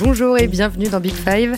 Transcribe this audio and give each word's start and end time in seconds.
Bonjour 0.00 0.36
et 0.36 0.46
bienvenue 0.46 0.88
dans 0.88 1.00
Big 1.00 1.14
Five. 1.14 1.56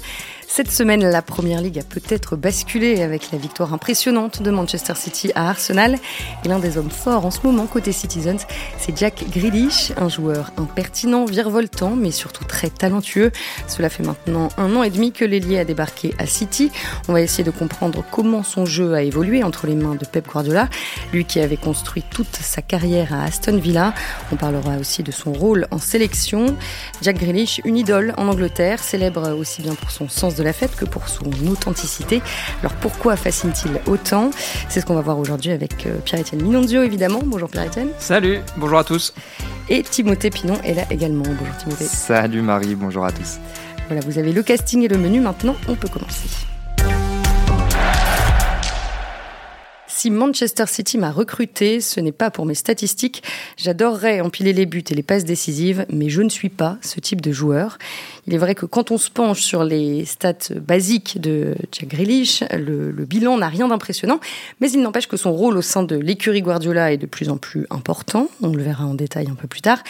Cette 0.58 0.72
semaine, 0.72 1.08
la 1.08 1.22
Première 1.22 1.60
Ligue 1.60 1.78
a 1.78 1.84
peut-être 1.84 2.34
basculé 2.34 3.00
avec 3.04 3.30
la 3.30 3.38
victoire 3.38 3.72
impressionnante 3.72 4.42
de 4.42 4.50
Manchester 4.50 4.94
City 4.96 5.30
à 5.36 5.50
Arsenal. 5.50 5.96
Et 6.44 6.48
l'un 6.48 6.58
des 6.58 6.78
hommes 6.78 6.90
forts 6.90 7.24
en 7.24 7.30
ce 7.30 7.38
moment 7.44 7.66
côté 7.66 7.92
Citizens, 7.92 8.44
c'est 8.76 8.98
Jack 8.98 9.22
Grealish, 9.30 9.92
un 9.96 10.08
joueur 10.08 10.50
impertinent, 10.56 11.26
virevoltant, 11.26 11.94
mais 11.94 12.10
surtout 12.10 12.42
très 12.42 12.70
talentueux. 12.70 13.30
Cela 13.68 13.88
fait 13.88 14.02
maintenant 14.02 14.48
un 14.58 14.74
an 14.74 14.82
et 14.82 14.90
demi 14.90 15.12
que 15.12 15.24
l'ailier 15.24 15.60
a 15.60 15.64
débarqué 15.64 16.12
à 16.18 16.26
City. 16.26 16.72
On 17.06 17.12
va 17.12 17.20
essayer 17.20 17.44
de 17.44 17.52
comprendre 17.52 18.02
comment 18.10 18.42
son 18.42 18.66
jeu 18.66 18.94
a 18.94 19.02
évolué 19.02 19.44
entre 19.44 19.68
les 19.68 19.76
mains 19.76 19.94
de 19.94 20.06
Pep 20.06 20.26
Guardiola, 20.26 20.68
lui 21.12 21.24
qui 21.24 21.38
avait 21.38 21.56
construit 21.56 22.02
toute 22.10 22.34
sa 22.34 22.62
carrière 22.62 23.14
à 23.14 23.22
Aston 23.22 23.58
Villa. 23.58 23.94
On 24.32 24.34
parlera 24.34 24.76
aussi 24.78 25.04
de 25.04 25.12
son 25.12 25.32
rôle 25.32 25.68
en 25.70 25.78
sélection. 25.78 26.56
Jack 27.00 27.20
Grealish, 27.20 27.60
une 27.64 27.76
idole 27.76 28.12
en 28.16 28.26
Angleterre, 28.26 28.82
célèbre 28.82 29.36
aussi 29.38 29.62
bien 29.62 29.76
pour 29.76 29.92
son 29.92 30.08
sens 30.08 30.34
de 30.34 30.42
la 30.42 30.47
fête 30.52 30.76
que 30.76 30.84
pour 30.84 31.08
son 31.08 31.30
authenticité. 31.50 32.22
Alors 32.60 32.72
pourquoi 32.74 33.16
fascine-t-il 33.16 33.80
autant? 33.90 34.30
C'est 34.68 34.80
ce 34.80 34.86
qu'on 34.86 34.94
va 34.94 35.00
voir 35.00 35.18
aujourd'hui 35.18 35.50
avec 35.52 35.86
euh, 35.86 35.98
Pierre-Etienne 36.04 36.42
Minondio 36.42 36.82
évidemment. 36.82 37.20
Bonjour 37.24 37.48
Pierre-Etienne. 37.48 37.88
Salut, 37.98 38.40
bonjour 38.56 38.78
à 38.78 38.84
tous. 38.84 39.12
Et 39.68 39.82
Timothée 39.82 40.30
Pinon 40.30 40.60
est 40.64 40.74
là 40.74 40.84
également. 40.90 41.24
Bonjour 41.24 41.56
Timothée. 41.56 41.84
Salut 41.84 42.42
Marie, 42.42 42.74
bonjour 42.74 43.04
à 43.04 43.12
tous. 43.12 43.38
Voilà, 43.88 44.02
vous 44.06 44.18
avez 44.18 44.32
le 44.32 44.42
casting 44.42 44.82
et 44.82 44.88
le 44.88 44.98
menu 44.98 45.20
maintenant, 45.20 45.56
on 45.68 45.74
peut 45.74 45.88
commencer. 45.88 46.28
Si 49.98 50.10
Manchester 50.10 50.66
City 50.68 50.96
m'a 50.96 51.10
recruté, 51.10 51.80
ce 51.80 51.98
n'est 51.98 52.12
pas 52.12 52.30
pour 52.30 52.46
mes 52.46 52.54
statistiques. 52.54 53.24
J'adorerais 53.56 54.20
empiler 54.20 54.52
les 54.52 54.64
buts 54.64 54.84
et 54.88 54.94
les 54.94 55.02
passes 55.02 55.24
décisives, 55.24 55.86
mais 55.92 56.08
je 56.08 56.22
ne 56.22 56.28
suis 56.28 56.50
pas 56.50 56.78
ce 56.82 57.00
type 57.00 57.20
de 57.20 57.32
joueur. 57.32 57.78
Il 58.28 58.32
est 58.32 58.38
vrai 58.38 58.54
que 58.54 58.64
quand 58.64 58.92
on 58.92 58.96
se 58.96 59.10
penche 59.10 59.40
sur 59.40 59.64
les 59.64 60.04
stats 60.04 60.54
basiques 60.54 61.20
de 61.20 61.56
Jack 61.72 61.88
Grealish, 61.88 62.44
le, 62.52 62.92
bilan 63.06 63.38
n'a 63.38 63.48
rien 63.48 63.66
d'impressionnant, 63.66 64.20
mais 64.60 64.70
il 64.70 64.82
n'empêche 64.82 65.08
que 65.08 65.16
son 65.16 65.32
rôle 65.32 65.56
au 65.56 65.62
sein 65.62 65.82
de 65.82 65.96
l'écurie 65.96 66.42
Guardiola 66.42 66.92
est 66.92 66.96
de 66.96 67.06
plus 67.06 67.28
en 67.28 67.36
plus 67.36 67.66
important. 67.68 68.28
On 68.40 68.52
le 68.52 68.62
verra 68.62 68.84
en 68.84 68.94
détail 68.94 69.26
un 69.28 69.34
peu 69.34 69.48
plus 69.48 69.62
tard. 69.62 69.82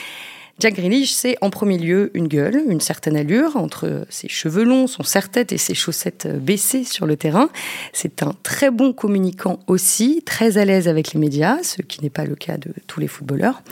Jack 0.60 0.74
Grealish, 0.74 1.12
c'est 1.12 1.36
en 1.40 1.50
premier 1.50 1.78
lieu 1.78 2.10
une 2.14 2.26
gueule, 2.26 2.60
une 2.68 2.80
certaine 2.80 3.16
allure 3.16 3.56
entre 3.56 4.04
ses 4.10 4.28
cheveux 4.28 4.64
longs, 4.64 4.88
son 4.88 5.04
serre-tête 5.04 5.52
et 5.52 5.58
ses 5.58 5.74
chaussettes 5.74 6.26
baissées 6.26 6.82
sur 6.82 7.06
le 7.06 7.16
terrain. 7.16 7.48
C'est 7.92 8.24
un 8.24 8.32
très 8.42 8.72
bon 8.72 8.92
communicant 8.92 9.60
aussi, 9.68 10.20
très 10.26 10.58
à 10.58 10.64
l'aise 10.64 10.88
avec 10.88 11.12
les 11.12 11.20
médias, 11.20 11.62
ce 11.62 11.80
qui 11.82 12.02
n'est 12.02 12.10
pas 12.10 12.24
le 12.24 12.34
cas 12.34 12.56
de 12.56 12.74
tous 12.88 12.98
les 12.98 13.06
footballeurs. 13.06 13.62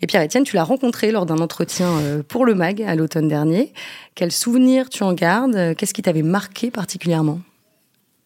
Et 0.00 0.08
Pierre-Etienne, 0.08 0.42
tu 0.42 0.56
l'as 0.56 0.64
rencontré 0.64 1.12
lors 1.12 1.26
d'un 1.26 1.38
entretien 1.38 1.88
euh, 1.98 2.22
pour 2.26 2.44
le 2.44 2.56
MAG 2.56 2.82
à 2.82 2.96
l'automne 2.96 3.28
dernier. 3.28 3.72
Quel 4.16 4.32
souvenir 4.32 4.88
tu 4.88 5.04
en 5.04 5.12
gardes? 5.12 5.76
Qu'est-ce 5.76 5.94
qui 5.94 6.02
t'avait 6.02 6.22
marqué 6.22 6.72
particulièrement? 6.72 7.38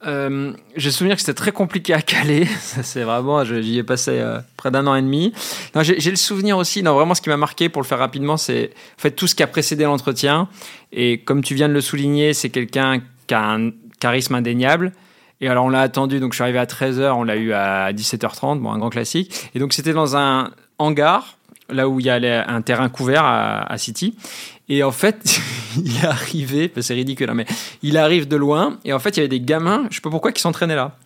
Euh, 0.05 0.52
j'ai 0.77 0.91
souvenir 0.91 1.16
que 1.16 1.22
c'était 1.22 1.34
très 1.34 1.52
compliqué 1.52 1.94
à 1.94 2.02
caler. 2.02 2.44
C'est 2.61 3.02
vraiment, 3.02 3.44
j'y 3.44 3.78
ai 3.78 3.83
passé 3.83 4.12
euh, 4.12 4.41
près 4.56 4.70
d'un 4.70 4.86
an 4.86 4.94
et 4.94 5.00
demi. 5.00 5.33
J'ai 5.80 6.11
le 6.11 6.16
souvenir 6.16 6.58
aussi, 6.58 6.83
non, 6.83 6.94
vraiment 6.94 7.14
ce 7.14 7.22
qui 7.22 7.30
m'a 7.30 7.36
marqué 7.36 7.69
pour 7.69 7.80
le 7.80 7.86
faire 7.86 7.98
rapidement, 7.98 8.36
c'est 8.36 8.72
en 8.98 9.00
fait 9.00 9.12
tout 9.12 9.27
ce 9.27 9.34
qui 9.34 9.42
a 9.42 9.47
précédé 9.47 9.84
l'entretien. 9.84 10.48
Et 10.92 11.19
comme 11.19 11.42
tu 11.42 11.55
viens 11.55 11.69
de 11.69 11.72
le 11.72 11.80
souligner, 11.80 12.34
c'est 12.34 12.50
quelqu'un 12.50 13.00
qui 13.27 13.34
a 13.34 13.42
un 13.42 13.70
charisme 13.98 14.34
indéniable. 14.34 14.92
Et 15.41 15.48
alors 15.48 15.67
on 15.67 15.69
l'a 15.69 15.80
attendu, 15.80 16.20
donc 16.20 16.33
je 16.33 16.36
suis 16.36 16.42
arrivé 16.42 16.58
à 16.58 16.64
13h, 16.64 17.12
on 17.12 17.24
l'a 17.24 17.36
eu 17.36 17.52
à 17.52 17.92
17h30, 17.92 18.61
bon, 18.61 18.70
un 18.70 18.78
grand 18.78 18.91
classique. 18.91 19.50
Et 19.55 19.58
donc 19.58 19.72
c'était 19.72 19.92
dans 19.92 20.17
un 20.17 20.50
hangar, 20.78 21.36
là 21.69 21.89
où 21.89 22.00
il 22.00 22.06
y 22.06 22.11
a 22.11 22.48
un 22.48 22.62
terrain 22.62 22.89
couvert 22.89 23.24
à 23.24 23.77
City. 23.77 24.14
Et 24.69 24.83
en 24.83 24.92
fait, 24.92 25.41
il 25.77 25.97
est 25.97 26.06
arrivé, 26.06 26.72
c'est 26.81 26.95
ridicule, 26.95 27.31
hein, 27.31 27.34
mais 27.34 27.47
il 27.83 27.97
arrive 27.97 28.28
de 28.28 28.36
loin, 28.36 28.78
et 28.84 28.92
en 28.92 28.98
fait, 28.98 29.11
il 29.11 29.17
y 29.19 29.20
avait 29.20 29.28
des 29.28 29.41
gamins, 29.41 29.86
je 29.91 29.96
sais 29.96 30.01
pas 30.01 30.11
pourquoi, 30.11 30.33
qui 30.33 30.42
s'entraînaient 30.42 30.77
là. 30.77 30.96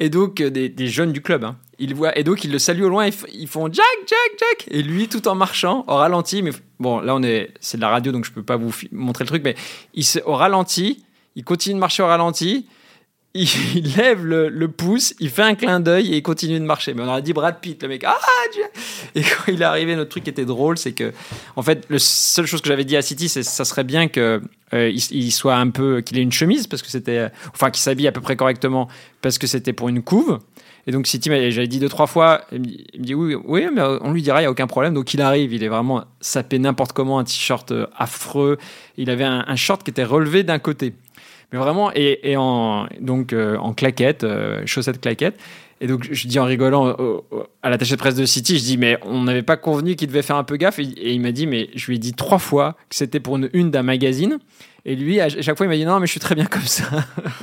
Et 0.00 0.08
donc, 0.08 0.40
euh, 0.40 0.50
des, 0.50 0.88
jeunes 0.88 1.12
du 1.12 1.20
club, 1.20 1.44
hein. 1.44 1.56
il 1.78 1.94
voit, 1.94 2.16
et 2.18 2.24
donc, 2.24 2.44
ils 2.44 2.50
le 2.50 2.58
saluent 2.58 2.84
au 2.84 2.88
loin, 2.88 3.06
ils, 3.06 3.48
font 3.48 3.66
Jack, 3.72 3.84
Jack, 4.06 4.38
Jack 4.38 4.68
Et 4.70 4.82
lui, 4.82 5.08
tout 5.08 5.28
en 5.28 5.34
marchant, 5.34 5.84
au 5.86 5.94
ralenti, 5.94 6.42
mais 6.42 6.50
bon, 6.80 7.00
là, 7.00 7.14
on 7.14 7.22
est, 7.22 7.52
c'est 7.60 7.76
de 7.76 7.82
la 7.82 7.88
radio, 7.88 8.12
donc 8.12 8.24
je 8.24 8.32
peux 8.32 8.42
pas 8.42 8.56
vous 8.56 8.74
montrer 8.90 9.24
le 9.24 9.28
truc, 9.28 9.42
mais 9.44 9.54
il, 9.94 10.04
au 10.24 10.34
ralenti, 10.34 11.04
il 11.36 11.44
continue 11.44 11.74
de 11.74 11.80
marcher 11.80 12.02
au 12.02 12.06
ralenti, 12.06 12.66
il, 13.34 13.96
lève 13.96 14.26
le, 14.26 14.68
pouce, 14.68 15.14
il 15.18 15.30
fait 15.30 15.42
un 15.42 15.54
clin 15.54 15.80
d'œil 15.80 16.12
et 16.12 16.18
il 16.18 16.22
continue 16.22 16.60
de 16.60 16.64
marcher. 16.64 16.92
Mais 16.92 17.02
on 17.02 17.08
aurait 17.08 17.22
dit 17.22 17.32
Brad 17.32 17.60
Pitt, 17.60 17.82
le 17.82 17.88
mec. 17.88 18.04
Ah, 18.04 18.18
Dieu 18.52 18.64
Et 19.14 19.22
quand 19.22 19.50
il 19.50 19.62
est 19.62 19.64
arrivé, 19.64 19.96
notre 19.96 20.10
truc 20.10 20.28
était 20.28 20.44
drôle, 20.44 20.76
c'est 20.76 20.92
que, 20.92 21.12
en 21.56 21.62
fait, 21.62 21.86
la 21.88 21.98
seule 21.98 22.46
chose 22.46 22.60
que 22.60 22.68
j'avais 22.68 22.84
dit 22.84 22.96
à 22.96 23.02
City, 23.02 23.30
c'est 23.30 23.42
ça 23.42 23.64
serait 23.64 23.84
bien 23.84 24.08
que 24.08 24.42
euh, 24.74 24.98
soit 25.30 25.56
un 25.56 25.70
peu, 25.70 26.02
qu'il 26.02 26.18
ait 26.18 26.22
une 26.22 26.32
chemise 26.32 26.66
parce 26.66 26.82
que 26.82 26.90
c'était, 26.90 27.30
enfin, 27.54 27.70
qu'il 27.70 27.80
s'habille 27.80 28.06
à 28.06 28.12
peu 28.12 28.20
près 28.20 28.36
correctement 28.36 28.88
parce 29.22 29.38
que 29.38 29.46
c'était 29.46 29.72
pour 29.72 29.88
une 29.88 30.02
couve. 30.02 30.38
Et 30.86 30.90
donc 30.90 31.06
City, 31.06 31.30
j'avais 31.50 31.68
dit 31.68 31.78
deux 31.78 31.88
trois 31.88 32.08
fois, 32.08 32.42
il 32.50 32.60
me 32.60 33.04
dit, 33.04 33.14
oui, 33.14 33.34
oui, 33.44 33.66
mais 33.72 33.82
on 33.82 34.12
lui 34.12 34.20
dira, 34.20 34.40
il 34.40 34.44
y 34.44 34.46
a 34.46 34.50
aucun 34.50 34.66
problème. 34.66 34.92
Donc 34.92 35.14
il 35.14 35.22
arrive, 35.22 35.54
il 35.54 35.62
est 35.62 35.68
vraiment 35.68 36.04
sapé 36.20 36.58
n'importe 36.58 36.92
comment, 36.92 37.18
un 37.18 37.24
t-shirt 37.24 37.70
euh, 37.70 37.86
affreux. 37.96 38.58
Il 38.98 39.08
avait 39.08 39.24
un, 39.24 39.44
un 39.46 39.56
short 39.56 39.84
qui 39.84 39.90
était 39.90 40.04
relevé 40.04 40.42
d'un 40.42 40.58
côté. 40.58 40.92
Mais 41.52 41.58
vraiment, 41.58 41.90
et, 41.94 42.36
en, 42.36 42.86
donc, 43.00 43.32
euh, 43.32 43.56
en 43.56 43.74
claquette, 43.74 44.24
euh, 44.24 44.62
chaussettes 44.66 45.00
claquettes. 45.00 45.38
Et 45.80 45.86
donc, 45.86 46.08
je 46.10 46.28
dis 46.28 46.38
en 46.38 46.44
rigolant 46.44 46.96
à 47.62 47.68
l'attaché 47.68 47.96
de 47.96 47.98
presse 47.98 48.14
de 48.14 48.24
City, 48.24 48.56
je 48.56 48.62
dis, 48.62 48.78
mais 48.78 48.98
on 49.04 49.24
n'avait 49.24 49.42
pas 49.42 49.56
convenu 49.56 49.96
qu'il 49.96 50.06
devait 50.06 50.22
faire 50.22 50.36
un 50.36 50.44
peu 50.44 50.56
gaffe. 50.56 50.78
Et, 50.78 51.12
il 51.12 51.20
m'a 51.20 51.32
dit, 51.32 51.48
mais 51.48 51.70
je 51.74 51.86
lui 51.86 51.96
ai 51.96 51.98
dit 51.98 52.12
trois 52.12 52.38
fois 52.38 52.76
que 52.88 52.94
c'était 52.94 53.18
pour 53.18 53.36
une 53.36 53.50
une 53.52 53.72
d'un 53.72 53.82
magazine. 53.82 54.38
Et 54.84 54.96
lui, 54.96 55.20
à 55.20 55.28
chaque 55.28 55.56
fois, 55.56 55.66
il 55.66 55.68
m'a 55.68 55.76
dit, 55.76 55.84
non, 55.84 55.98
mais 55.98 56.06
je 56.06 56.12
suis 56.12 56.20
très 56.20 56.36
bien 56.36 56.44
comme 56.44 56.62
ça. 56.62 56.84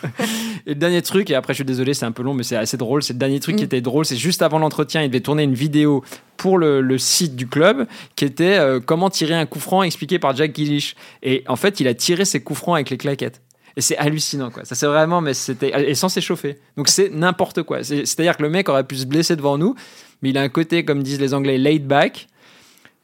et 0.65 0.69
le 0.69 0.75
dernier 0.75 1.01
truc, 1.01 1.29
et 1.29 1.35
après, 1.35 1.53
je 1.53 1.57
suis 1.57 1.65
désolé, 1.65 1.93
c'est 1.93 2.05
un 2.05 2.13
peu 2.13 2.23
long, 2.23 2.33
mais 2.33 2.43
c'est 2.43 2.55
assez 2.55 2.77
drôle. 2.77 3.03
C'est 3.03 3.13
le 3.13 3.19
dernier 3.19 3.41
truc 3.41 3.57
qui 3.57 3.63
mm. 3.63 3.65
était 3.65 3.81
drôle. 3.81 4.05
C'est 4.05 4.17
juste 4.17 4.41
avant 4.41 4.59
l'entretien, 4.59 5.01
il 5.03 5.09
devait 5.09 5.19
tourner 5.19 5.43
une 5.43 5.53
vidéo 5.53 6.03
pour 6.37 6.57
le, 6.57 6.79
le 6.79 6.97
site 6.97 7.35
du 7.35 7.47
club 7.47 7.87
qui 8.15 8.23
était 8.23 8.57
euh, 8.57 8.79
comment 8.79 9.09
tirer 9.09 9.35
un 9.35 9.45
coup 9.45 9.59
franc 9.59 9.83
expliqué 9.83 10.17
par 10.17 10.35
Jack 10.35 10.53
Grealish. 10.53 10.95
Et 11.23 11.43
en 11.47 11.57
fait, 11.57 11.81
il 11.81 11.87
a 11.87 11.93
tiré 11.93 12.23
ses 12.23 12.41
coups 12.41 12.59
francs 12.59 12.75
avec 12.75 12.89
les 12.89 12.97
claquettes. 12.97 13.41
Et 13.79 13.81
c'est 13.81 13.95
hallucinant, 13.95 14.51
quoi. 14.51 14.65
Ça, 14.65 14.75
c'est 14.75 14.87
vraiment, 14.87 15.21
mais 15.21 15.33
c'était. 15.33 15.89
Et 15.89 15.95
sans 15.95 16.09
s'échauffer. 16.09 16.57
Donc, 16.75 16.89
c'est 16.89 17.09
n'importe 17.11 17.63
quoi. 17.63 17.81
C'est-à-dire 17.81 18.35
que 18.35 18.43
le 18.43 18.49
mec 18.49 18.67
aurait 18.67 18.83
pu 18.83 18.97
se 18.97 19.05
blesser 19.05 19.37
devant 19.37 19.57
nous, 19.57 19.73
mais 20.21 20.31
il 20.31 20.37
a 20.37 20.41
un 20.41 20.49
côté, 20.49 20.83
comme 20.83 21.01
disent 21.01 21.21
les 21.21 21.33
Anglais, 21.33 21.57
laid 21.57 21.87
back 21.87 22.27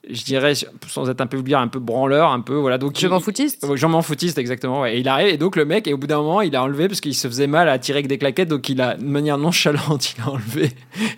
je 0.09 0.23
dirais, 0.23 0.53
sans 0.87 1.09
être 1.09 1.21
un 1.21 1.27
peu 1.27 1.37
vulgaire, 1.37 1.59
un 1.59 1.67
peu 1.67 1.79
branleur, 1.79 2.31
un 2.31 2.41
peu, 2.41 2.55
voilà. 2.55 2.77
Donc, 2.77 2.97
je 2.97 3.07
m'en 3.07 3.19
foutiste 3.19 3.65
Je 3.75 3.85
m'en 3.87 4.01
foutiste, 4.01 4.37
exactement. 4.37 4.85
Et 4.85 4.99
il 4.99 5.07
arrive, 5.07 5.27
et 5.27 5.37
donc 5.37 5.55
le 5.55 5.65
mec, 5.65 5.87
et 5.87 5.93
au 5.93 5.97
bout 5.97 6.07
d'un 6.07 6.17
moment, 6.17 6.41
il 6.41 6.55
a 6.55 6.63
enlevé 6.63 6.87
parce 6.87 7.01
qu'il 7.01 7.15
se 7.15 7.27
faisait 7.27 7.47
mal 7.47 7.69
à 7.69 7.79
tirer 7.79 7.97
avec 7.97 8.07
des 8.07 8.17
claquettes, 8.17 8.49
donc 8.49 8.69
il 8.69 8.81
a, 8.81 8.95
de 8.95 9.03
manière 9.03 9.37
nonchalante, 9.37 10.13
il 10.17 10.21
a 10.21 10.29
enlevé, 10.29 10.71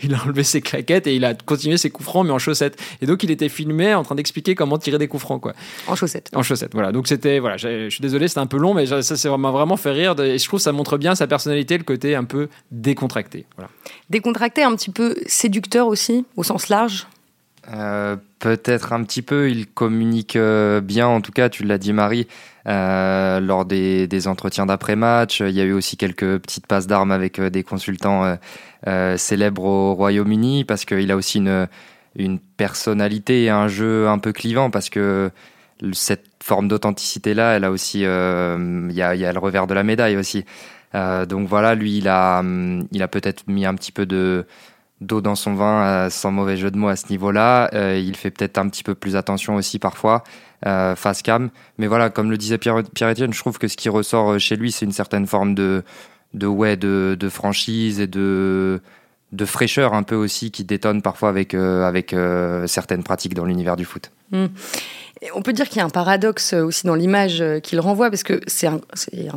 il 0.03 0.13
a 0.13 0.23
enlevé 0.23 0.43
ses 0.43 0.61
claquettes 0.61 1.07
et 1.07 1.15
il 1.15 1.25
a 1.25 1.33
continué 1.33 1.77
ses 1.77 1.89
coups 1.89 2.07
francs, 2.07 2.25
mais 2.25 2.31
en 2.31 2.39
chaussettes. 2.39 2.79
Et 3.01 3.05
donc 3.05 3.23
il 3.23 3.31
était 3.31 3.49
filmé 3.49 3.93
en 3.93 4.03
train 4.03 4.15
d'expliquer 4.15 4.55
comment 4.55 4.77
tirer 4.77 4.97
des 4.97 5.07
coups 5.07 5.21
francs, 5.21 5.41
quoi. 5.41 5.53
En 5.87 5.95
chaussettes. 5.95 6.29
En 6.33 6.43
chaussettes, 6.43 6.73
voilà. 6.73 6.91
Donc 6.91 7.07
c'était, 7.07 7.39
voilà, 7.39 7.57
je 7.57 7.89
suis 7.89 8.01
désolé, 8.01 8.27
c'était 8.27 8.39
un 8.39 8.47
peu 8.47 8.57
long, 8.57 8.73
mais 8.73 8.85
ça, 8.85 9.01
ça 9.01 9.37
m'a 9.37 9.51
vraiment 9.51 9.77
fait 9.77 9.91
rire, 9.91 10.19
et 10.19 10.37
je 10.37 10.47
trouve 10.47 10.59
que 10.59 10.63
ça 10.63 10.71
montre 10.71 10.97
bien 10.97 11.15
sa 11.15 11.27
personnalité, 11.27 11.77
le 11.77 11.83
côté 11.83 12.15
un 12.15 12.23
peu 12.23 12.47
décontracté, 12.71 13.45
voilà. 13.55 13.69
Décontracté, 14.09 14.63
un 14.63 14.75
petit 14.75 14.91
peu 14.91 15.15
séducteur 15.25 15.87
aussi, 15.87 16.25
au 16.35 16.43
sens 16.43 16.69
large 16.69 17.07
euh, 17.73 18.15
peut-être 18.39 18.93
un 18.93 19.03
petit 19.03 19.21
peu, 19.21 19.49
il 19.49 19.67
communique 19.67 20.35
euh, 20.35 20.79
bien, 20.79 21.07
en 21.07 21.21
tout 21.21 21.31
cas, 21.31 21.49
tu 21.49 21.63
l'as 21.63 21.77
dit 21.77 21.91
Marie, 21.91 22.27
euh, 22.67 23.39
lors 23.39 23.65
des, 23.65 24.27
entretiens 24.27 24.65
d'après-match. 24.65 25.41
Il 25.41 25.51
y 25.51 25.61
a 25.61 25.65
eu 25.65 25.73
aussi 25.73 25.97
quelques 25.97 26.39
petites 26.39 26.67
passes 26.67 26.87
d'armes 26.87 27.11
avec 27.11 27.41
des 27.41 27.63
consultants 27.63 28.37
célèbres 29.17 29.63
au 29.63 29.93
Royaume-Uni, 29.95 30.63
parce 30.63 30.85
qu'il 30.85 31.11
a 31.11 31.15
aussi 31.15 31.39
une, 31.39 32.39
personnalité 32.57 33.43
et 33.43 33.49
un 33.49 33.67
jeu 33.67 34.07
un 34.07 34.17
peu 34.19 34.31
clivant, 34.31 34.69
parce 34.69 34.89
que 34.89 35.29
cette 35.93 36.25
forme 36.41 36.67
d'authenticité-là, 36.67 37.57
elle 37.57 37.63
a 37.63 37.71
aussi, 37.71 37.99
il 37.99 38.05
y 38.05 39.01
a, 39.01 39.33
le 39.33 39.39
revers 39.39 39.67
de 39.67 39.73
la 39.73 39.83
médaille 39.83 40.17
aussi. 40.17 40.45
donc 40.93 41.47
voilà, 41.47 41.75
lui, 41.75 41.97
il 41.97 42.07
a 42.07 42.41
peut-être 43.11 43.43
mis 43.47 43.65
un 43.65 43.75
petit 43.75 43.91
peu 43.91 44.05
de 44.05 44.45
d'eau 45.01 45.21
dans 45.21 45.35
son 45.35 45.53
vin, 45.53 45.83
euh, 45.83 46.09
sans 46.09 46.31
mauvais 46.31 46.57
jeu 46.57 46.71
de 46.71 46.77
mots 46.77 46.87
à 46.87 46.95
ce 46.95 47.09
niveau-là. 47.09 47.69
Euh, 47.73 48.01
il 48.03 48.15
fait 48.15 48.31
peut-être 48.31 48.57
un 48.57 48.67
petit 48.69 48.83
peu 48.83 48.95
plus 48.95 49.15
attention 49.15 49.55
aussi 49.55 49.79
parfois, 49.79 50.23
euh, 50.65 50.95
face 50.95 51.21
cam. 51.21 51.49
Mais 51.77 51.87
voilà, 51.87 52.09
comme 52.09 52.31
le 52.31 52.37
disait 52.37 52.57
Pierre-Étienne, 52.57 53.33
je 53.33 53.39
trouve 53.39 53.57
que 53.59 53.67
ce 53.67 53.77
qui 53.77 53.89
ressort 53.89 54.39
chez 54.39 54.55
lui, 54.55 54.71
c'est 54.71 54.85
une 54.85 54.91
certaine 54.91 55.27
forme 55.27 55.53
de, 55.53 55.83
de, 56.33 56.47
ouais, 56.47 56.77
de, 56.77 57.15
de 57.19 57.29
franchise 57.29 57.99
et 57.99 58.07
de, 58.07 58.81
de 59.31 59.45
fraîcheur 59.45 59.93
un 59.93 60.03
peu 60.03 60.15
aussi 60.15 60.51
qui 60.51 60.63
détonne 60.63 61.01
parfois 61.01 61.29
avec, 61.29 61.53
avec 61.53 62.15
certaines 62.65 63.03
pratiques 63.03 63.35
dans 63.35 63.45
l'univers 63.45 63.75
du 63.75 63.85
foot. 63.85 64.11
Mmh. 64.31 64.45
On 65.33 65.41
peut 65.41 65.53
dire 65.53 65.67
qu'il 65.67 65.77
y 65.77 65.81
a 65.81 65.85
un 65.85 65.89
paradoxe 65.89 66.53
aussi 66.53 66.85
dans 66.85 66.95
l'image 66.95 67.43
qu'il 67.63 67.79
renvoie, 67.79 68.09
parce 68.09 68.23
que 68.23 68.41
c'est 68.47 68.67
un, 68.67 68.79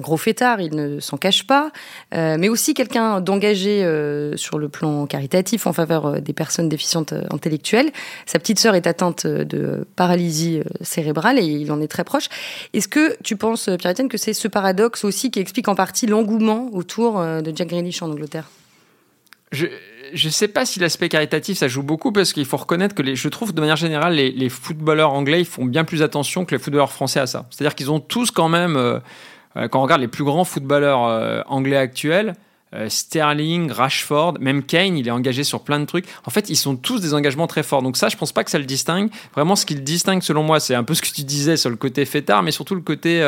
gros 0.00 0.16
fêtard, 0.16 0.60
il 0.60 0.74
ne 0.74 1.00
s'en 1.00 1.16
cache 1.16 1.46
pas, 1.46 1.70
euh, 2.14 2.36
mais 2.38 2.48
aussi 2.48 2.74
quelqu'un 2.74 3.20
d'engagé 3.20 3.84
euh, 3.84 4.36
sur 4.36 4.58
le 4.58 4.68
plan 4.68 5.06
caritatif 5.06 5.66
en 5.66 5.72
faveur 5.72 6.06
euh, 6.06 6.20
des 6.20 6.32
personnes 6.32 6.68
déficientes 6.68 7.14
intellectuelles. 7.30 7.90
Sa 8.26 8.38
petite 8.38 8.58
sœur 8.58 8.74
est 8.74 8.86
atteinte 8.86 9.26
de 9.26 9.86
paralysie 9.96 10.60
cérébrale 10.80 11.38
et 11.38 11.44
il 11.44 11.70
en 11.72 11.80
est 11.80 11.88
très 11.88 12.04
proche. 12.04 12.28
Est-ce 12.72 12.88
que 12.88 13.16
tu 13.22 13.36
penses, 13.36 13.68
Pierre-Étienne, 13.78 14.08
que 14.08 14.18
c'est 14.18 14.34
ce 14.34 14.48
paradoxe 14.48 15.04
aussi 15.04 15.30
qui 15.30 15.40
explique 15.40 15.68
en 15.68 15.74
partie 15.74 16.06
l'engouement 16.06 16.70
autour 16.72 17.20
de 17.20 17.52
Jack 17.54 17.68
Grealish 17.68 18.02
en 18.02 18.10
Angleterre? 18.10 18.50
Je 20.12 20.28
sais 20.28 20.48
pas 20.48 20.66
si 20.66 20.80
l'aspect 20.80 21.08
caritatif 21.08 21.58
ça 21.58 21.68
joue 21.68 21.82
beaucoup 21.82 22.12
parce 22.12 22.32
qu'il 22.32 22.44
faut 22.44 22.56
reconnaître 22.56 22.94
que 22.94 23.14
je 23.14 23.28
trouve 23.28 23.52
de 23.54 23.60
manière 23.60 23.76
générale 23.76 24.14
les, 24.14 24.30
les, 24.30 24.48
footballeurs 24.48 25.12
anglais 25.12 25.40
ils 25.40 25.46
font 25.46 25.64
bien 25.64 25.84
plus 25.84 26.02
attention 26.02 26.44
que 26.44 26.54
les 26.54 26.60
footballeurs 26.60 26.92
français 26.92 27.20
à 27.20 27.26
ça. 27.26 27.46
C'est-à-dire 27.50 27.74
qu'ils 27.74 27.90
ont 27.90 28.00
tous 28.00 28.30
quand 28.30 28.48
même, 28.48 28.76
euh, 28.76 28.98
euh, 29.56 29.68
quand 29.68 29.80
on 29.80 29.82
regarde 29.82 30.00
les 30.00 30.08
plus 30.08 30.24
grands 30.24 30.44
footballeurs 30.44 31.06
euh, 31.06 31.42
anglais 31.46 31.76
actuels, 31.76 32.34
Sterling, 32.88 33.70
Rashford, 33.70 34.34
même 34.40 34.62
Kane, 34.62 34.96
il 34.96 35.08
est 35.08 35.10
engagé 35.10 35.44
sur 35.44 35.62
plein 35.62 35.80
de 35.80 35.86
trucs. 35.86 36.06
En 36.24 36.30
fait, 36.30 36.50
ils 36.50 36.56
sont 36.56 36.76
tous 36.76 37.00
des 37.00 37.14
engagements 37.14 37.46
très 37.46 37.62
forts. 37.62 37.82
Donc 37.82 37.96
ça, 37.96 38.08
je 38.08 38.16
pense 38.16 38.32
pas 38.32 38.44
que 38.44 38.50
ça 38.50 38.58
le 38.58 38.64
distingue. 38.64 39.10
Vraiment, 39.34 39.56
ce 39.56 39.66
qui 39.66 39.74
le 39.74 39.80
distingue, 39.80 40.22
selon 40.22 40.42
moi, 40.42 40.60
c'est 40.60 40.74
un 40.74 40.84
peu 40.84 40.94
ce 40.94 41.02
que 41.02 41.08
tu 41.08 41.22
disais 41.22 41.56
sur 41.56 41.70
le 41.70 41.76
côté 41.76 42.04
fêtard, 42.04 42.42
mais 42.42 42.52
surtout 42.52 42.74
le 42.74 42.80
côté 42.80 43.22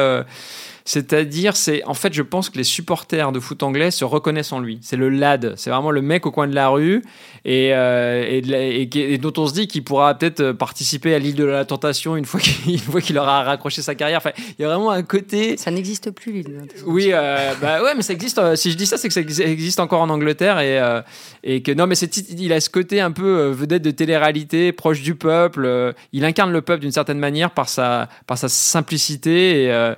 c'est-à-dire, 0.84 1.56
c'est 1.56 1.84
en 1.84 1.94
fait, 1.94 2.12
je 2.12 2.22
pense 2.22 2.50
que 2.50 2.58
les 2.58 2.64
supporters 2.64 3.32
de 3.32 3.40
foot 3.40 3.62
anglais 3.62 3.90
se 3.90 4.04
reconnaissent 4.04 4.52
en 4.52 4.60
lui. 4.60 4.78
C'est 4.82 4.96
le 4.96 5.08
lad, 5.10 5.54
c'est 5.56 5.70
vraiment 5.70 5.90
le 5.90 6.02
mec 6.02 6.26
au 6.26 6.32
coin 6.32 6.48
de 6.48 6.54
la 6.54 6.68
rue 6.68 7.02
et, 7.44 7.70
euh, 7.72 8.40
et, 8.40 9.18
dont 9.18 9.32
on 9.36 9.46
se 9.46 9.52
dit 9.52 9.68
qu'il 9.68 9.84
pourra 9.84 10.14
peut-être 10.14 10.40
euh, 10.40 10.52
participer 10.52 11.14
à 11.14 11.18
l'île 11.18 11.36
de 11.36 11.44
la 11.44 11.64
tentation 11.64 12.16
une 12.16 12.24
fois 12.24 12.40
qu'il 12.40 13.18
aura 13.18 13.44
raccroché 13.44 13.82
sa 13.82 13.94
carrière. 13.94 14.18
Enfin, 14.18 14.32
il 14.58 14.62
y 14.62 14.64
a 14.64 14.68
vraiment 14.68 14.90
un 14.90 15.02
côté. 15.02 15.56
Ça 15.56 15.70
n'existe 15.70 16.10
plus 16.10 16.32
l'île. 16.32 16.66
Oui, 16.86 17.10
euh, 17.12 17.54
bah 17.60 17.82
ouais, 17.82 17.94
mais 17.94 18.02
ça 18.02 18.12
existe. 18.12 18.40
si 18.56 18.72
je 18.72 18.76
dis 18.76 18.86
ça, 18.86 18.96
c'est 18.96 19.08
que 19.08 19.14
ça 19.14 19.20
existe 19.20 19.31
encore 19.78 20.00
en 20.00 20.10
Angleterre 20.10 20.60
et 20.60 20.80
et 21.44 21.62
que 21.62 21.72
non, 21.72 21.86
mais 21.86 21.96
il 21.96 22.52
a 22.52 22.60
ce 22.60 22.70
côté 22.70 23.00
un 23.00 23.10
peu 23.10 23.50
vedette 23.50 23.82
de 23.82 23.90
télé-réalité, 23.90 24.72
proche 24.72 25.02
du 25.02 25.14
peuple. 25.14 25.94
il 26.12 26.24
incarne 26.24 26.52
le 26.52 26.62
peuple 26.62 26.80
d'une 26.80 26.92
certaine 26.92 27.18
manière 27.18 27.50
par 27.50 27.68
sa 27.68 28.08
par 28.26 28.38
sa 28.38 28.48
simplicité 28.48 29.64
et 29.64 29.94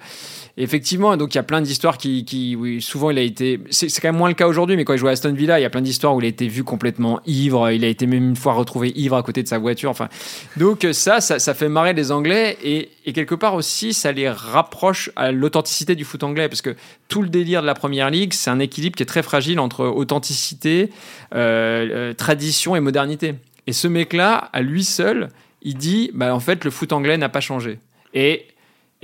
effectivement, 0.56 1.16
donc 1.16 1.34
il 1.34 1.38
y 1.38 1.40
a 1.40 1.42
plein 1.42 1.60
d'histoires 1.60 1.98
qui, 1.98 2.24
qui 2.24 2.56
oui, 2.56 2.80
souvent 2.80 3.10
il 3.10 3.18
a 3.18 3.22
été, 3.22 3.60
c'est 3.70 3.88
quand 4.00 4.08
même 4.08 4.16
moins 4.16 4.28
le 4.28 4.34
cas 4.34 4.46
aujourd'hui, 4.46 4.76
mais 4.76 4.84
quand 4.84 4.92
il 4.92 4.98
jouait 4.98 5.10
à 5.10 5.12
Aston 5.12 5.32
Villa, 5.32 5.58
il 5.58 5.62
y 5.62 5.66
a 5.66 5.70
plein 5.70 5.80
d'histoires 5.80 6.14
où 6.14 6.20
il 6.20 6.24
a 6.24 6.28
été 6.28 6.46
vu 6.48 6.64
complètement 6.64 7.20
ivre, 7.26 7.70
il 7.70 7.84
a 7.84 7.88
été 7.88 8.06
même 8.06 8.28
une 8.28 8.36
fois 8.36 8.52
retrouvé 8.52 8.92
ivre 8.94 9.16
à 9.16 9.22
côté 9.22 9.42
de 9.42 9.48
sa 9.48 9.58
voiture, 9.58 9.90
enfin, 9.90 10.08
donc 10.56 10.86
ça, 10.92 11.20
ça, 11.20 11.38
ça 11.38 11.54
fait 11.54 11.68
marrer 11.68 11.92
les 11.92 12.12
Anglais 12.12 12.56
et, 12.62 12.90
et, 13.04 13.12
quelque 13.12 13.34
part 13.34 13.54
aussi, 13.54 13.94
ça 13.94 14.12
les 14.12 14.28
rapproche 14.28 15.10
à 15.16 15.32
l'authenticité 15.32 15.94
du 15.94 16.04
foot 16.04 16.22
anglais, 16.22 16.48
parce 16.48 16.62
que 16.62 16.76
tout 17.08 17.22
le 17.22 17.28
délire 17.28 17.62
de 17.62 17.66
la 17.66 17.74
Première 17.74 18.10
Ligue, 18.10 18.32
c'est 18.32 18.50
un 18.50 18.58
équilibre 18.60 18.96
qui 18.96 19.02
est 19.02 19.06
très 19.06 19.22
fragile 19.22 19.58
entre 19.58 19.84
authenticité, 19.86 20.90
euh, 21.34 21.88
euh, 21.90 22.12
tradition 22.12 22.76
et 22.76 22.80
modernité. 22.80 23.34
Et 23.66 23.72
ce 23.72 23.88
mec-là, 23.88 24.50
à 24.52 24.62
lui 24.62 24.84
seul, 24.84 25.30
il 25.62 25.76
dit, 25.76 26.10
bah 26.14 26.34
en 26.34 26.40
fait, 26.40 26.64
le 26.64 26.70
foot 26.70 26.92
anglais 26.92 27.16
n'a 27.16 27.28
pas 27.28 27.40
changé. 27.40 27.78
Et 28.12 28.46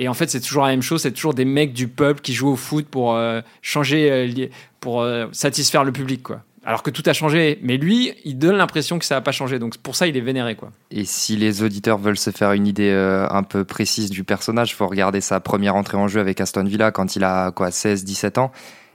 et 0.00 0.08
en 0.08 0.14
fait, 0.14 0.30
c'est 0.30 0.40
toujours 0.40 0.64
la 0.64 0.70
même 0.70 0.80
chose. 0.80 1.02
C'est 1.02 1.12
toujours 1.12 1.34
des 1.34 1.44
mecs 1.44 1.74
du 1.74 1.86
peuple 1.86 2.22
qui 2.22 2.32
jouent 2.32 2.48
au 2.48 2.56
foot 2.56 2.86
pour 2.86 3.14
euh, 3.14 3.42
changer, 3.60 4.10
euh, 4.10 4.46
pour 4.80 5.02
euh, 5.02 5.26
satisfaire 5.30 5.84
le 5.84 5.92
public. 5.92 6.22
Alors 6.64 6.82
que 6.82 6.88
tout 6.88 7.02
a 7.04 7.12
changé, 7.12 7.58
mais 7.62 7.76
lui, 7.76 8.14
il 8.24 8.38
donne 8.38 8.56
l'impression 8.56 8.98
que 8.98 9.04
ça 9.04 9.16
n'a 9.16 9.20
pas 9.20 9.32
changé. 9.32 9.58
Donc 9.58 9.76
pour 9.76 9.96
ça, 9.96 10.06
il 10.06 10.16
est 10.16 10.22
vénéré, 10.22 10.54
quoi. 10.56 10.70
Et 10.90 11.04
si 11.04 11.36
les 11.36 11.62
auditeurs 11.62 11.98
veulent 11.98 12.18
se 12.18 12.30
faire 12.30 12.52
une 12.52 12.66
idée 12.66 12.90
un 13.30 13.42
peu 13.42 13.64
précise 13.64 14.08
du 14.08 14.24
personnage, 14.24 14.74
faut 14.74 14.86
regarder 14.86 15.20
sa 15.20 15.38
première 15.38 15.76
entrée 15.76 15.98
en 15.98 16.08
jeu 16.08 16.20
avec 16.20 16.40
Aston 16.40 16.64
Villa 16.64 16.92
quand 16.92 17.16
il 17.16 17.24
a 17.24 17.50
quoi 17.50 17.68
16-17 17.68 18.38
ans. 18.38 18.52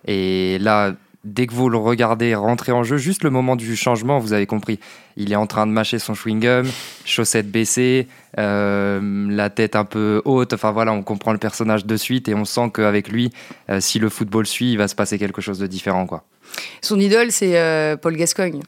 Et 0.07 0.57
là, 0.59 0.93
dès 1.25 1.47
que 1.47 1.53
vous 1.53 1.69
le 1.69 1.77
regardez 1.77 2.35
rentrer 2.35 2.71
en 2.71 2.83
jeu, 2.83 2.97
juste 2.97 3.23
le 3.23 3.31
moment 3.31 3.55
du 3.55 3.75
changement, 3.75 4.19
vous 4.19 4.31
avez 4.31 4.45
compris. 4.45 4.79
Il 5.17 5.31
est 5.31 5.35
en 5.35 5.47
train 5.47 5.65
de 5.65 5.71
mâcher 5.71 5.99
son 5.99 6.13
chewing-gum, 6.13 6.67
chaussettes 7.03 7.49
baissées, 7.49 8.07
euh, 8.37 9.27
la 9.29 9.49
tête 9.49 9.75
un 9.75 9.85
peu 9.85 10.21
haute. 10.23 10.53
Enfin 10.53 10.71
voilà, 10.71 10.93
on 10.93 11.01
comprend 11.01 11.33
le 11.33 11.39
personnage 11.39 11.85
de 11.85 11.97
suite 11.97 12.29
et 12.29 12.35
on 12.35 12.45
sent 12.45 12.71
qu'avec 12.73 13.09
lui, 13.09 13.31
euh, 13.69 13.79
si 13.81 13.97
le 13.99 14.09
football 14.09 14.45
suit, 14.45 14.71
il 14.71 14.77
va 14.77 14.87
se 14.87 14.95
passer 14.95 15.17
quelque 15.17 15.41
chose 15.41 15.59
de 15.59 15.67
différent, 15.67 16.05
quoi. 16.05 16.23
Son 16.81 16.99
idole, 16.99 17.31
c'est 17.31 17.57
euh, 17.57 17.97
Paul 17.97 18.15
Gascogne. 18.15 18.61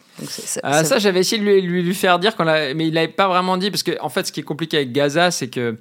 Ah, 0.64 0.84
ça, 0.84 0.98
j'avais 0.98 1.20
essayé 1.20 1.40
de 1.40 1.46
lui, 1.48 1.84
lui, 1.84 1.94
faire 1.94 2.18
dire, 2.18 2.34
mais 2.76 2.88
il 2.88 2.94
l'avait 2.94 3.08
pas 3.08 3.28
vraiment 3.28 3.56
dit, 3.56 3.70
parce 3.70 3.84
que 3.84 3.92
en 4.02 4.10
fait, 4.10 4.26
ce 4.26 4.32
qui 4.32 4.40
est 4.40 4.44
compliqué 4.44 4.78
avec 4.78 4.92
Gaza, 4.92 5.30
c'est 5.30 5.48
que 5.48 5.78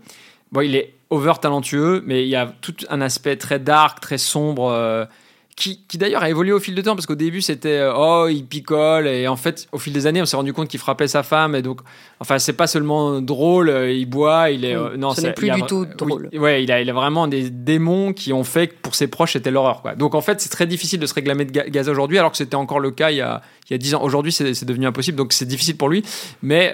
bon, 0.53 0.61
il 0.61 0.77
est 0.77 0.93
over 1.09 1.33
talentueux, 1.41 2.05
mais 2.07 2.23
il 2.23 2.29
y 2.29 2.37
a 2.37 2.53
tout 2.61 2.75
un 2.91 3.01
aspect 3.01 3.37
très 3.37 3.59
dark, 3.59 4.01
très 4.01 4.19
sombre 4.19 5.09
qui, 5.57 5.81
d'ailleurs 5.95 6.23
a 6.23 6.29
évolué 6.29 6.53
au 6.53 6.61
fil 6.61 6.75
de 6.75 6.83
temps 6.83 6.95
parce 6.95 7.07
qu'au 7.07 7.15
début 7.15 7.41
c'était 7.41 7.79
euh, 7.79 7.95
oh 7.97 8.29
il 8.29 8.45
picole 8.45 9.07
et 9.07 9.27
en 9.27 9.37
fait 9.37 9.67
au 9.73 9.79
fil 9.79 9.91
des 9.95 10.07
années 10.07 10.21
on 10.21 10.27
s'est 10.27 10.37
rendu 10.37 10.53
compte 10.53 10.69
qu'il 10.69 10.79
frappait 10.79 11.09
sa 11.09 11.23
femme 11.23 11.55
et 11.55 11.63
donc 11.63 11.81
enfin 12.21 12.39
c'est 12.39 12.53
pas 12.53 12.67
seulement 12.67 13.23
drôle 13.23 13.71
euh, 13.71 13.91
il 13.91 14.05
boit 14.05 14.51
il 14.51 14.67
est 14.67 14.77
euh, 14.77 14.99
non 14.99 15.15
ce 15.15 15.23
n'est 15.23 15.33
plus 15.33 15.51
du 15.51 15.63
tout 15.63 15.87
drôle. 15.87 16.29
ouais 16.35 16.63
il 16.63 16.71
a, 16.71 16.83
il 16.83 16.91
a 16.91 16.93
vraiment 16.93 17.27
des 17.27 17.49
démons 17.49 18.13
qui 18.13 18.35
ont 18.35 18.45
fait 18.45 18.69
que 18.69 18.75
pour 18.83 18.95
ses 18.95 19.07
proches 19.07 19.33
c'était 19.33 19.51
l'horreur 19.51 19.81
quoi. 19.81 19.95
Donc 19.95 20.15
en 20.15 20.21
fait 20.21 20.43
c'est 20.43 20.51
très 20.51 20.67
difficile 20.67 21.01
de 21.01 21.07
se 21.07 21.15
réclamer 21.15 21.47
de 21.47 21.53
Gaza 21.53 21.91
aujourd'hui 21.91 22.19
alors 22.19 22.33
que 22.33 22.37
c'était 22.37 22.57
encore 22.57 22.79
le 22.79 22.91
cas 22.91 23.11
il 23.11 23.17
y 23.17 23.23
a 23.23 23.41
il 23.69 23.73
y 23.73 23.75
a 23.75 23.79
10 23.79 23.95
ans. 23.97 24.03
Aujourd'hui 24.03 24.33
c'est 24.33 24.65
devenu 24.65 24.87
impossible 24.87 25.17
donc 25.17 25.33
c'est 25.33 25.47
difficile 25.47 25.77
pour 25.77 25.89
lui. 25.89 26.05
Mais 26.43 26.71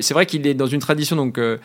c'est 0.00 0.12
vrai 0.12 0.26
qu'il 0.26 0.46
est 0.46 0.54
dans 0.54 0.66
une 0.66 0.80
tradition 0.80 1.16
donc 1.16 1.38
euh, 1.38 1.58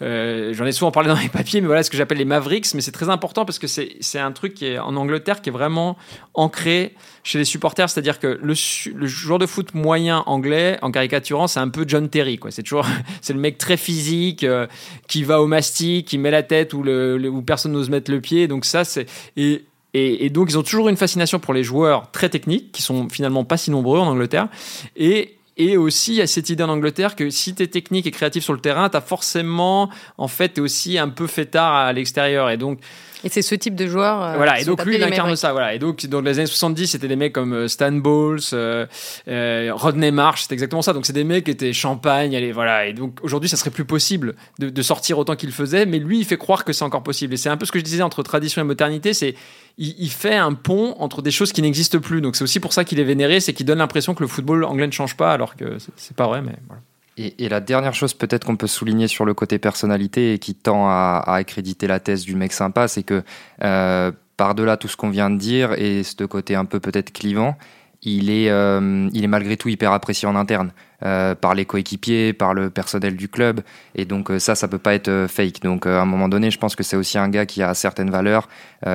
j'en 0.00 0.66
ai 0.66 0.72
souvent 0.72 0.90
parlé 0.90 1.08
dans 1.14 1.16
mes 1.16 1.28
papiers, 1.28 1.60
mais 1.60 1.66
voilà 1.66 1.82
ce 1.82 1.90
que 1.90 1.96
j'appelle 1.96 2.18
les 2.18 2.24
Mavericks. 2.24 2.74
Mais 2.74 2.80
c'est 2.80 2.92
très 2.92 3.08
important 3.08 3.44
parce 3.44 3.58
que 3.58 3.66
c'est 3.66 4.18
un 4.18 4.32
truc 4.32 4.54
qui 4.54 4.66
est 4.66 4.78
en 4.78 4.96
Angleterre 4.96 5.40
qui 5.42 5.50
est 5.50 5.52
vraiment 5.52 5.96
ancré 6.34 6.94
chez 7.22 7.38
les 7.38 7.44
supporters. 7.44 7.90
C'est-à-dire 7.90 8.18
que 8.18 8.38
le, 8.42 8.54
joueur 8.54 9.38
de 9.38 9.46
foot 9.46 9.74
moyen 9.74 10.22
anglais, 10.26 10.78
en 10.82 10.90
caricaturant, 10.90 11.46
c'est 11.46 11.60
un 11.60 11.68
peu 11.68 11.84
John 11.86 12.08
Terry. 12.08 12.38
C'est 12.50 12.62
toujours 12.62 12.86
c'est 13.20 13.32
le 13.32 13.40
mec 13.40 13.58
très 13.58 13.76
physique 13.76 14.44
euh, 14.44 14.66
qui 15.08 15.24
va 15.24 15.40
au 15.40 15.46
mastic, 15.46 16.06
qui 16.06 16.18
met 16.18 16.30
la 16.30 16.42
tête 16.42 16.72
où 16.74 17.42
personne 17.46 17.72
n'ose 17.72 17.90
mettre 17.90 18.10
le 18.10 18.20
pied. 18.20 18.48
Donc 18.48 18.64
ça, 18.64 18.84
c'est 18.84 19.06
et, 19.36 19.64
et, 19.94 20.26
et, 20.26 20.30
donc, 20.30 20.50
ils 20.50 20.58
ont 20.58 20.62
toujours 20.62 20.88
une 20.88 20.96
fascination 20.96 21.38
pour 21.38 21.52
les 21.52 21.64
joueurs 21.64 22.10
très 22.12 22.28
techniques, 22.28 22.72
qui 22.72 22.82
sont 22.82 23.08
finalement 23.08 23.44
pas 23.44 23.56
si 23.56 23.70
nombreux 23.70 23.98
en 23.98 24.06
Angleterre. 24.06 24.48
Et, 24.96 25.36
et 25.60 25.76
aussi, 25.76 26.12
il 26.12 26.16
y 26.16 26.22
a 26.22 26.26
cette 26.26 26.48
idée 26.48 26.62
en 26.62 26.70
Angleterre 26.70 27.14
que 27.14 27.28
si 27.28 27.54
tu 27.54 27.62
es 27.62 27.66
technique 27.66 28.06
et 28.06 28.10
créatif 28.10 28.42
sur 28.42 28.54
le 28.54 28.60
terrain, 28.60 28.88
tu 28.88 28.96
forcément, 29.04 29.90
en 30.16 30.26
fait, 30.26 30.58
aussi 30.58 30.96
un 30.96 31.10
peu 31.10 31.26
fêtard 31.26 31.74
à 31.74 31.92
l'extérieur. 31.92 32.48
Et 32.48 32.56
donc, 32.56 32.80
et 33.24 33.28
c'est 33.28 33.42
ce 33.42 33.54
type 33.54 33.74
de 33.74 33.86
joueur. 33.86 34.22
Euh, 34.22 34.36
voilà, 34.36 34.60
et 34.60 34.64
donc 34.64 34.84
lui, 34.84 34.96
il 34.96 35.02
incarne 35.02 35.36
ça. 35.36 35.52
Voilà. 35.52 35.74
Et 35.74 35.78
donc, 35.78 36.06
dans 36.06 36.20
les 36.20 36.38
années 36.38 36.46
70, 36.46 36.86
c'était 36.86 37.08
des 37.08 37.16
mecs 37.16 37.32
comme 37.32 37.52
euh, 37.52 37.68
Stan 37.68 37.92
Bowles, 37.92 38.40
euh, 38.52 38.86
euh, 39.28 39.70
Rodney 39.74 40.10
Marsh, 40.10 40.42
c'est 40.42 40.52
exactement 40.52 40.82
ça. 40.82 40.92
Donc, 40.92 41.06
c'est 41.06 41.12
des 41.12 41.24
mecs 41.24 41.44
qui 41.44 41.50
étaient 41.50 41.72
champagne, 41.72 42.34
allez, 42.36 42.52
voilà. 42.52 42.86
Et 42.86 42.92
donc, 42.92 43.18
aujourd'hui, 43.22 43.48
ça 43.48 43.56
serait 43.56 43.70
plus 43.70 43.84
possible 43.84 44.34
de, 44.58 44.70
de 44.70 44.82
sortir 44.82 45.18
autant 45.18 45.36
qu'il 45.36 45.52
faisait, 45.52 45.86
mais 45.86 45.98
lui, 45.98 46.20
il 46.20 46.24
fait 46.24 46.38
croire 46.38 46.64
que 46.64 46.72
c'est 46.72 46.84
encore 46.84 47.02
possible. 47.02 47.34
Et 47.34 47.36
c'est 47.36 47.48
un 47.48 47.56
peu 47.56 47.66
ce 47.66 47.72
que 47.72 47.78
je 47.78 47.84
disais 47.84 48.02
entre 48.02 48.22
tradition 48.22 48.62
et 48.62 48.64
modernité, 48.64 49.12
c'est 49.12 49.34
il, 49.78 49.94
il, 49.98 50.10
fait 50.10 50.36
un 50.36 50.54
pont 50.54 50.94
entre 50.98 51.22
des 51.22 51.30
choses 51.30 51.52
qui 51.52 51.62
n'existent 51.62 52.00
plus. 52.00 52.20
Donc, 52.20 52.36
c'est 52.36 52.44
aussi 52.44 52.60
pour 52.60 52.72
ça 52.72 52.84
qu'il 52.84 53.00
est 53.00 53.04
vénéré, 53.04 53.40
c'est 53.40 53.52
qu'il 53.52 53.66
donne 53.66 53.78
l'impression 53.78 54.14
que 54.14 54.22
le 54.22 54.28
football 54.28 54.64
anglais 54.64 54.86
ne 54.86 54.92
change 54.92 55.16
pas, 55.16 55.32
alors 55.32 55.56
que 55.56 55.78
c'est 55.96 56.16
pas 56.16 56.26
vrai, 56.26 56.42
mais 56.42 56.54
voilà. 56.66 56.82
Et, 57.20 57.48
la 57.50 57.60
dernière 57.60 57.92
chose 57.92 58.14
peut-être 58.14 58.46
qu'on 58.46 58.56
peut 58.56 58.66
souligner 58.66 59.06
sur 59.06 59.26
le 59.26 59.34
côté 59.34 59.58
personnalité 59.58 60.32
et 60.32 60.38
qui 60.38 60.54
tend 60.54 60.88
à, 60.88 61.22
accréditer 61.26 61.86
la 61.86 62.00
thèse 62.00 62.24
du 62.24 62.34
mec 62.34 62.52
sympa, 62.52 62.88
c'est 62.88 63.02
que 63.02 63.22
euh, 63.62 64.10
par-delà 64.38 64.78
tout 64.78 64.88
ce 64.88 64.96
qu'on 64.96 65.10
vient 65.10 65.28
de 65.28 65.36
dire 65.36 65.72
et 65.74 66.02
ce 66.02 66.24
côté 66.24 66.54
un 66.54 66.64
peu 66.64 66.80
peut-être 66.80 67.12
clivant, 67.12 67.58
il 68.02 68.30
est, 68.30 68.48
euh, 68.48 69.10
il 69.12 69.22
est 69.22 69.28
malgré 69.28 69.58
tout 69.58 69.68
hyper 69.68 69.92
apprécié 69.92 70.26
en 70.26 70.34
interne 70.34 70.72
euh, 71.02 71.34
par 71.34 71.54
les 71.54 71.66
coéquipiers, 71.66 72.32
par 72.32 72.54
le 72.54 72.70
personnel 72.70 73.16
du 73.16 73.28
club. 73.28 73.60
Et 73.94 74.06
donc 74.06 74.32
ça, 74.38 74.54
ça 74.54 74.66
peut 74.68 74.78
pas 74.78 74.94
être 74.94 75.26
fake. 75.28 75.60
Donc 75.60 75.84
à 75.84 76.00
un 76.00 76.06
moment 76.06 76.30
donné, 76.30 76.50
je 76.50 76.58
pense 76.58 76.74
que 76.74 76.82
c'est 76.82 76.96
aussi 76.96 77.18
un 77.18 77.28
gars 77.28 77.44
qui 77.44 77.62
a 77.62 77.74
certaines 77.74 78.10
valeurs, 78.10 78.48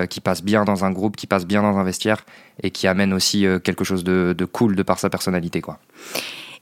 qui 0.10 0.20
passe 0.20 0.44
bien 0.44 0.66
dans 0.66 0.84
un 0.84 0.90
groupe, 0.90 1.16
qui 1.16 1.28
passe 1.28 1.46
bien 1.46 1.62
dans 1.62 1.78
un 1.78 1.84
vestiaire 1.84 2.26
et 2.64 2.72
qui 2.72 2.88
amène 2.88 3.14
aussi 3.14 3.46
quelque 3.64 3.84
chose 3.84 4.04
de, 4.04 4.34
de 4.36 4.46
cool 4.46 4.76
de 4.76 4.82
par 4.82 4.98
sa 4.98 5.12
personnalité. 5.12 5.62
quoi. 5.62 5.78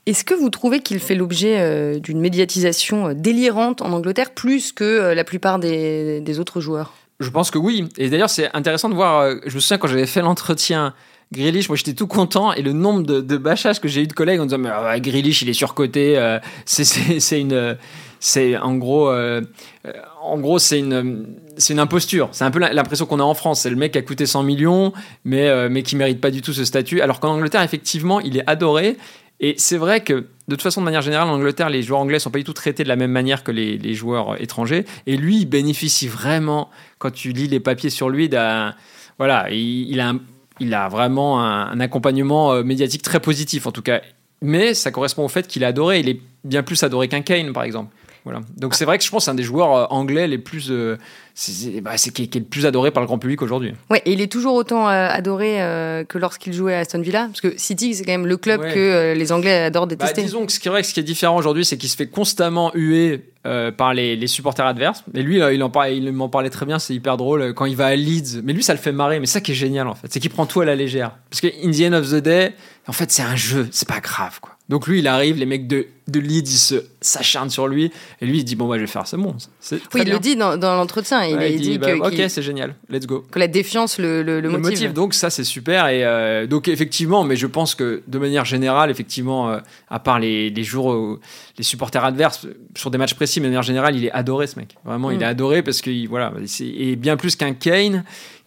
Est-ce 0.06 0.24
que 0.24 0.34
vous 0.34 0.50
trouvez 0.50 0.80
qu'il 0.80 0.98
fait 1.00 1.14
l'objet 1.14 1.58
euh, 1.58 1.98
d'une 1.98 2.20
médiatisation 2.20 3.08
euh, 3.08 3.14
délirante 3.14 3.80
en 3.80 3.90
Angleterre 3.92 4.32
plus 4.32 4.72
que 4.72 4.84
euh, 4.84 5.14
la 5.14 5.24
plupart 5.24 5.58
des, 5.58 6.38
autres 6.38 6.60
joueurs? 6.60 6.92
Je 7.20 7.30
pense 7.30 7.50
que 7.50 7.58
oui. 7.58 7.88
Et 7.96 8.10
d'ailleurs, 8.10 8.28
c'est 8.28 8.54
intéressant 8.54 8.90
de 8.90 8.94
voir. 8.94 9.30
Je 9.46 9.54
me 9.54 9.60
souviens 9.60 9.78
quand 9.78 9.88
j'avais 9.88 10.06
fait 10.06 10.20
l'entretien. 10.20 10.94
Grealish, 11.32 11.68
moi 11.68 11.76
j'étais 11.76 11.94
tout 11.94 12.06
content 12.06 12.52
et 12.52 12.62
le 12.62 12.72
nombre 12.72 13.02
de, 13.02 13.20
de 13.20 13.36
bâchages 13.38 13.80
que 13.80 13.88
j'ai 13.88 14.02
eu 14.02 14.06
de 14.06 14.12
collègues 14.12 14.40
en 14.40 14.44
disant 14.44 14.58
mais 14.58 14.68
ah, 14.68 14.96
il 14.96 15.48
est 15.48 15.52
surcoté, 15.52 16.38
c'est 16.66 17.40
une, 17.40 17.76
c'est 18.20 18.56
en 18.58 18.76
gros, 18.76 19.10
en 19.10 20.38
gros 20.38 20.58
c'est 20.60 20.78
une, 20.78 21.26
c'est 21.56 21.72
une 21.72 21.80
imposture. 21.80 22.28
C'est 22.32 22.44
un 22.44 22.52
peu 22.52 22.60
l'impression 22.60 23.06
qu'on 23.06 23.18
a 23.18 23.24
en 23.24 23.34
France. 23.34 23.62
C'est 23.62 23.70
le 23.70 23.74
mec 23.76 23.92
qui 23.92 23.98
a 23.98 24.02
coûté 24.02 24.26
100 24.26 24.42
millions 24.44 24.92
mais 25.24 25.68
mais 25.70 25.82
qui 25.82 25.96
mérite 25.96 26.20
pas 26.20 26.30
du 26.30 26.42
tout 26.42 26.52
ce 26.52 26.64
statut. 26.64 27.00
Alors 27.00 27.18
qu'en 27.18 27.30
Angleterre 27.30 27.62
effectivement 27.62 28.20
il 28.20 28.36
est 28.36 28.44
adoré 28.46 28.96
Et 29.40 29.54
c'est 29.58 29.76
vrai 29.76 30.02
que, 30.02 30.12
de 30.14 30.26
toute 30.48 30.62
façon, 30.62 30.80
de 30.80 30.84
manière 30.84 31.02
générale, 31.02 31.28
en 31.28 31.34
Angleterre, 31.34 31.68
les 31.68 31.82
joueurs 31.82 32.00
anglais 32.00 32.18
sont 32.18 32.30
pas 32.30 32.38
du 32.38 32.44
tout 32.44 32.52
traités 32.52 32.84
de 32.84 32.88
la 32.88 32.96
même 32.96 33.10
manière 33.10 33.42
que 33.42 33.52
les, 33.52 33.94
joueurs 33.94 34.40
étrangers. 34.40 34.84
Et 35.06 35.16
lui, 35.16 35.38
il 35.38 35.46
bénéficie 35.46 36.08
vraiment, 36.08 36.70
quand 36.98 37.10
tu 37.10 37.32
lis 37.32 37.48
les 37.48 37.60
papiers 37.60 37.90
sur 37.90 38.08
lui, 38.08 38.28
d'un. 38.28 38.74
Voilà, 39.18 39.48
il 39.50 40.00
a 40.00 40.88
vraiment 40.88 41.40
un, 41.42 41.70
un 41.70 41.80
accompagnement 41.80 42.52
euh, 42.52 42.62
médiatique 42.62 43.02
très 43.02 43.20
positif, 43.20 43.66
en 43.66 43.72
tout 43.72 43.82
cas. 43.82 44.00
Mais 44.42 44.74
ça 44.74 44.90
correspond 44.90 45.24
au 45.24 45.28
fait 45.28 45.46
qu'il 45.46 45.62
est 45.62 45.66
adoré. 45.66 46.00
Il 46.00 46.08
est 46.08 46.20
bien 46.44 46.62
plus 46.62 46.82
adoré 46.82 47.08
qu'un 47.08 47.22
Kane, 47.22 47.52
par 47.52 47.64
exemple. 47.64 47.94
Voilà. 48.24 48.40
Donc 48.56 48.74
c'est 48.74 48.86
vrai 48.86 48.96
que 48.96 49.04
je 49.04 49.10
pense 49.10 49.20
que 49.20 49.24
c'est 49.26 49.30
un 49.30 49.34
des 49.34 49.42
joueurs 49.42 49.74
euh, 49.76 49.84
anglais 49.90 50.26
les 50.26 50.38
plus. 50.38 50.68
euh, 50.70 50.96
c'est 51.34 51.80
bah, 51.82 51.96
c'est 51.96 52.10
qui, 52.10 52.22
est- 52.22 52.26
qui 52.28 52.38
est 52.38 52.40
le 52.40 52.46
plus 52.46 52.64
adoré 52.64 52.90
par 52.90 53.02
le 53.02 53.06
grand 53.06 53.18
public 53.18 53.42
aujourd'hui. 53.42 53.74
Ouais, 53.90 54.00
et 54.06 54.12
il 54.12 54.20
est 54.22 54.32
toujours 54.32 54.54
autant 54.54 54.88
euh, 54.88 55.08
adoré 55.10 55.60
euh, 55.62 56.04
que 56.04 56.16
lorsqu'il 56.16 56.52
jouait 56.54 56.74
à 56.74 56.78
Aston 56.78 57.00
Villa, 57.02 57.26
parce 57.26 57.40
que 57.42 57.52
City, 57.58 57.94
c'est 57.94 58.04
quand 58.04 58.12
même 58.12 58.26
le 58.26 58.36
club 58.38 58.60
Ouais. 58.62 58.72
que 58.72 59.12
les 59.14 59.32
Anglais 59.32 59.64
adorent 59.64 59.86
Bah, 59.86 59.96
détester. 59.96 60.22
disons 60.22 60.46
que 60.46 60.52
ce 60.52 60.58
qui 60.60 60.68
est 60.68 60.70
vrai, 60.70 60.82
ce 60.82 60.94
qui 60.94 61.00
est 61.00 61.04
différent 61.04 61.36
aujourd'hui, 61.36 61.64
c'est 61.66 61.76
qu'il 61.76 61.88
se 61.90 61.96
fait 61.96 62.06
constamment 62.06 62.70
huer 62.74 63.30
euh, 63.46 63.70
par 63.70 63.92
les, 63.92 64.16
les 64.16 64.26
supporters 64.26 64.64
adverses. 64.64 65.04
Mais 65.12 65.22
lui, 65.22 65.40
il 65.40 65.62
en 65.62 65.68
parlait, 65.68 65.96
il 65.98 66.10
m'en 66.12 66.30
parlait 66.30 66.48
très 66.50 66.64
bien, 66.64 66.78
c'est 66.78 66.94
hyper 66.94 67.18
drôle 67.18 67.52
quand 67.52 67.66
il 67.66 67.76
va 67.76 67.86
à 67.88 67.94
Leeds. 67.96 68.40
Mais 68.42 68.54
lui, 68.54 68.62
ça 68.62 68.72
le 68.72 68.78
fait 68.78 68.92
marrer. 68.92 69.20
Mais 69.20 69.26
ça 69.26 69.42
qui 69.42 69.52
est 69.52 69.56
génial 69.56 69.86
en 69.86 69.94
fait, 69.94 70.06
c'est 70.10 70.20
qu'il 70.20 70.30
prend 70.30 70.46
tout 70.46 70.62
à 70.62 70.64
la 70.64 70.76
légère. 70.76 71.16
Parce 71.28 71.42
que 71.42 71.48
in 71.62 71.70
the 71.72 71.92
end 71.92 71.96
of 71.98 72.08
the 72.10 72.22
day, 72.22 72.54
en 72.88 72.92
fait, 72.92 73.10
c'est 73.10 73.22
un 73.22 73.36
jeu, 73.36 73.68
c'est 73.70 73.88
pas 73.88 74.00
grave 74.00 74.38
quoi. 74.40 74.53
Donc 74.70 74.86
lui, 74.86 75.00
il 75.00 75.06
arrive, 75.08 75.36
les 75.36 75.44
mecs 75.44 75.66
de, 75.66 75.86
de 76.08 76.20
Leeds, 76.20 76.48
ils 76.50 76.58
se 76.58 76.76
s'acharnent 77.02 77.50
sur 77.50 77.68
lui, 77.68 77.90
et 78.22 78.24
lui, 78.26 78.38
il 78.38 78.44
dit 78.44 78.56
bon, 78.56 78.66
bah, 78.66 78.76
je 78.76 78.80
vais 78.80 78.86
faire, 78.86 79.06
c'est 79.06 79.18
bon. 79.18 79.36
C'est 79.60 79.76
oui, 79.76 79.80
il 79.96 80.04
bien. 80.04 80.14
le 80.14 80.20
dit 80.20 80.36
dans, 80.36 80.56
dans 80.56 80.74
l'entretien. 80.74 81.22
Il, 81.22 81.36
Ouais, 81.36 81.52
il 81.52 81.60
dit, 81.60 81.76
bah, 81.76 81.92
que, 81.92 81.98
ok, 81.98 82.10
qu'il- 82.14 82.30
c'est 82.30 82.40
génial, 82.40 82.74
let's 82.88 83.06
go. 83.06 83.26
que 83.30 83.38
la 83.38 83.46
défiance 83.46 83.98
le, 83.98 84.22
le, 84.22 84.36
le 84.40 84.48
le 84.48 84.48
motive. 84.48 84.70
motive. 84.70 84.92
Donc 84.94 85.12
ça 85.12 85.28
c'est 85.28 85.44
super 85.44 85.88
et 85.88 86.02
euh, 86.04 86.46
donc 86.46 86.68
effectivement, 86.68 87.24
mais 87.24 87.36
je 87.36 87.46
pense 87.46 87.74
que 87.74 88.02
de 88.06 88.18
manière 88.18 88.46
générale, 88.46 88.90
effectivement, 88.90 89.50
euh, 89.50 89.58
à 89.90 89.98
part 90.00 90.18
les, 90.18 90.48
les 90.48 90.64
jours, 90.64 90.86
où 90.86 91.18
les 91.58 91.64
supporters 91.64 92.02
adverses 92.02 92.46
sur 92.74 92.90
des 92.90 92.96
matchs 92.96 93.14
précis, 93.14 93.40
mais 93.40 93.48
de 93.48 93.50
manière 93.50 93.62
générale, 93.62 93.94
il 93.96 94.06
est 94.06 94.12
adoré 94.12 94.46
ce 94.46 94.58
mec. 94.58 94.76
Vraiment, 94.86 95.10
il 95.10 95.18
Mm. 95.18 95.22
est 95.22 95.26
adoré 95.26 95.62
parce 95.62 95.82
que 95.82 95.90
il- 95.90 96.08
voilà, 96.08 96.32
c'est 96.46 96.66
et 96.66 96.96
bien 96.96 97.18
plus 97.18 97.36
qu'un 97.36 97.52
Kane 97.52 98.02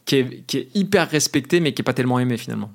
qui 0.05 0.15
est, 0.15 0.43
qui 0.47 0.57
est 0.57 0.67
hyper 0.73 1.07
respecté 1.11 1.59
mais 1.59 1.73
qui 1.73 1.81
est 1.81 1.85
pas 1.85 1.93
tellement 1.93 2.17
aimé 2.17 2.37
finalement. 2.37 2.71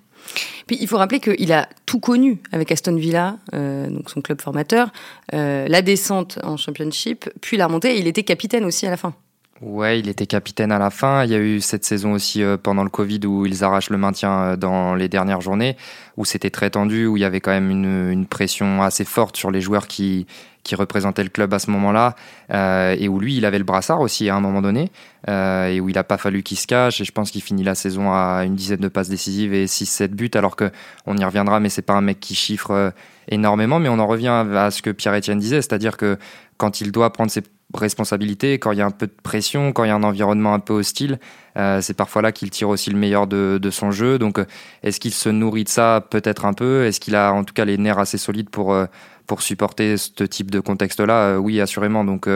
Puis 0.67 0.79
il 0.81 0.89
faut 0.89 0.97
rappeler 0.97 1.21
qu'il 1.21 1.53
a 1.53 1.69
tout 1.87 2.01
connu 2.01 2.41
avec 2.53 2.71
Aston 2.73 2.97
Villa, 2.97 3.39
euh, 3.55 3.89
son 4.07 4.21
club 4.21 4.41
formateur, 4.41 4.91
euh, 5.35 5.67
la 5.69 5.83
descente 5.83 6.39
en 6.43 6.57
Championship, 6.57 7.29
puis 7.41 7.57
la 7.57 7.67
remontée. 7.67 7.97
Et 7.97 7.99
il 7.99 8.07
était 8.07 8.23
capitaine 8.23 8.65
aussi 8.65 8.87
à 8.87 8.91
la 8.91 8.97
fin. 8.97 9.15
Ouais, 9.63 10.01
il 10.01 10.09
était 10.09 10.27
capitaine 10.27 10.73
à 10.73 10.79
la 10.81 10.91
fin. 10.91 11.25
Il 11.25 11.31
y 11.31 11.37
a 11.37 11.39
eu 11.39 11.61
cette 11.61 11.85
saison 11.85 12.15
aussi 12.15 12.43
euh, 12.43 12.57
pendant 12.57 12.83
le 12.83 12.91
Covid 12.91 13.21
où 13.27 13.47
ils 13.47 13.63
arrachent 13.63 13.91
le 13.91 13.97
maintien 13.97 14.33
euh, 14.33 14.57
dans 14.57 14.97
les 14.97 15.09
dernières 15.09 15.41
journées, 15.41 15.77
où 16.17 16.25
c'était 16.25 16.51
très 16.51 16.71
tendu, 16.71 17.07
où 17.07 17.17
il 17.17 17.21
y 17.21 17.25
avait 17.25 17.41
quand 17.41 17.53
même 17.53 17.71
une, 17.71 18.27
pression 18.27 18.83
assez 18.83 19.05
forte 19.05 19.37
sur 19.37 19.53
les 19.53 19.61
joueurs 19.61 19.87
qui, 19.87 20.27
qui 20.65 20.75
représentaient 20.75 21.23
le 21.23 21.29
club 21.29 21.55
à 21.55 21.61
ce 21.61 21.71
moment-là, 21.71 22.17
euh, 22.53 22.97
et 22.99 23.09
où 23.09 23.21
lui, 23.21 23.37
il 23.37 23.45
avait 23.45 23.59
le 23.59 23.65
brassard 23.65 24.01
aussi 24.01 24.29
à 24.29 24.35
un 24.35 24.41
moment 24.41 24.63
donné, 24.63 24.91
et 25.29 25.81
où 25.81 25.89
il 25.89 25.95
n'a 25.95 26.03
pas 26.03 26.19
fallu 26.19 26.43
qu'il 26.43 26.59
se 26.59 26.67
cache. 26.67 27.01
Et 27.01 27.05
je 27.05 27.13
pense 27.13 27.31
qu'il 27.31 27.43
finit 27.43 27.63
la 27.63 27.77
saison 27.77 28.13
à 28.13 28.43
une 28.45 28.57
dizaine 28.57 28.81
de 28.81 28.89
passes 28.89 29.11
décisives 29.11 29.55
et 29.55 29.67
6-7 29.67 30.09
buts, 30.09 30.31
alors 30.35 30.57
que 30.57 30.73
on 31.07 31.17
y 31.17 31.25
reviendra, 31.25 31.61
mais 31.61 31.69
c'est 31.69 31.83
pas 31.83 31.95
un 31.95 32.01
mec 32.01 32.19
qui 32.19 32.35
chiffre 32.35 32.93
énormément. 33.29 33.79
Mais 33.79 33.89
on 33.89 34.01
en 34.01 34.09
revient 34.09 34.45
à 34.57 34.73
ce 34.73 34.83
que 34.83 34.91
Pierre-Etienne 34.91 35.39
disait, 35.39 35.63
c'est-à-dire 35.63 35.97
que 35.97 36.19
quand 36.57 36.81
il 36.81 36.91
doit 36.91 37.13
prendre 37.13 37.31
ses 37.31 37.43
responsabilités, 37.75 38.59
quand 38.59 38.73
il 38.73 38.79
y 38.79 38.83
a 38.83 38.87
un 38.87 38.91
peu 38.91 39.07
de 39.07 39.15
pression, 39.23 39.73
quand 39.73 39.85
il 39.85 39.89
y 39.89 39.91
a 39.91 39.95
un 39.95 40.03
environnement 40.03 40.55
un 40.55 40.59
peu 40.59 40.75
hostile, 40.75 41.19
euh, 41.57 41.81
c'est 41.81 41.95
parfois 41.95 42.23
là 42.23 42.33
qu'il 42.33 42.51
tire 42.51 42.69
aussi 42.69 42.91
le 42.91 42.99
meilleur 42.99 43.27
de, 43.27 43.59
de 43.61 43.71
son 43.71 43.91
jeu. 43.91 44.19
Donc, 44.19 44.39
euh, 44.39 44.45
est-ce 44.83 45.01
qu'il 45.01 45.13
se 45.13 45.29
nourrit 45.29 45.65
de 45.65 45.69
ça 45.69 46.07
Peut-être 46.11 46.45
un 46.45 46.53
peu? 46.53 46.85
Est-ce 46.85 47.01
qu'il 47.01 47.15
a 47.17 47.33
en 47.33 47.45
tout 47.45 47.55
cas 47.55 47.65
les 47.65 47.79
nerfs 47.79 47.99
assez 47.99 48.19
solides 48.19 48.51
pour, 48.51 48.73
euh, 48.73 48.87
pour 49.27 49.43
supporter 49.43 49.97
ce 49.97 50.25
type 50.25 50.51
de 50.51 50.61
contexte-là? 50.61 51.39
Oui, 51.39 51.61
assurément. 51.61 52.05
Donc, 52.05 52.29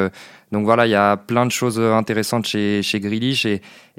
donc 0.53 0.65
voilà, 0.65 0.87
il 0.87 0.91
y 0.91 0.95
a 0.95 1.17
plein 1.17 1.47
de 1.47 1.51
choses 1.53 1.81
intéressantes 1.81 2.47
chez, 2.47 2.83
chez 2.83 3.01
Grealish 3.01 3.47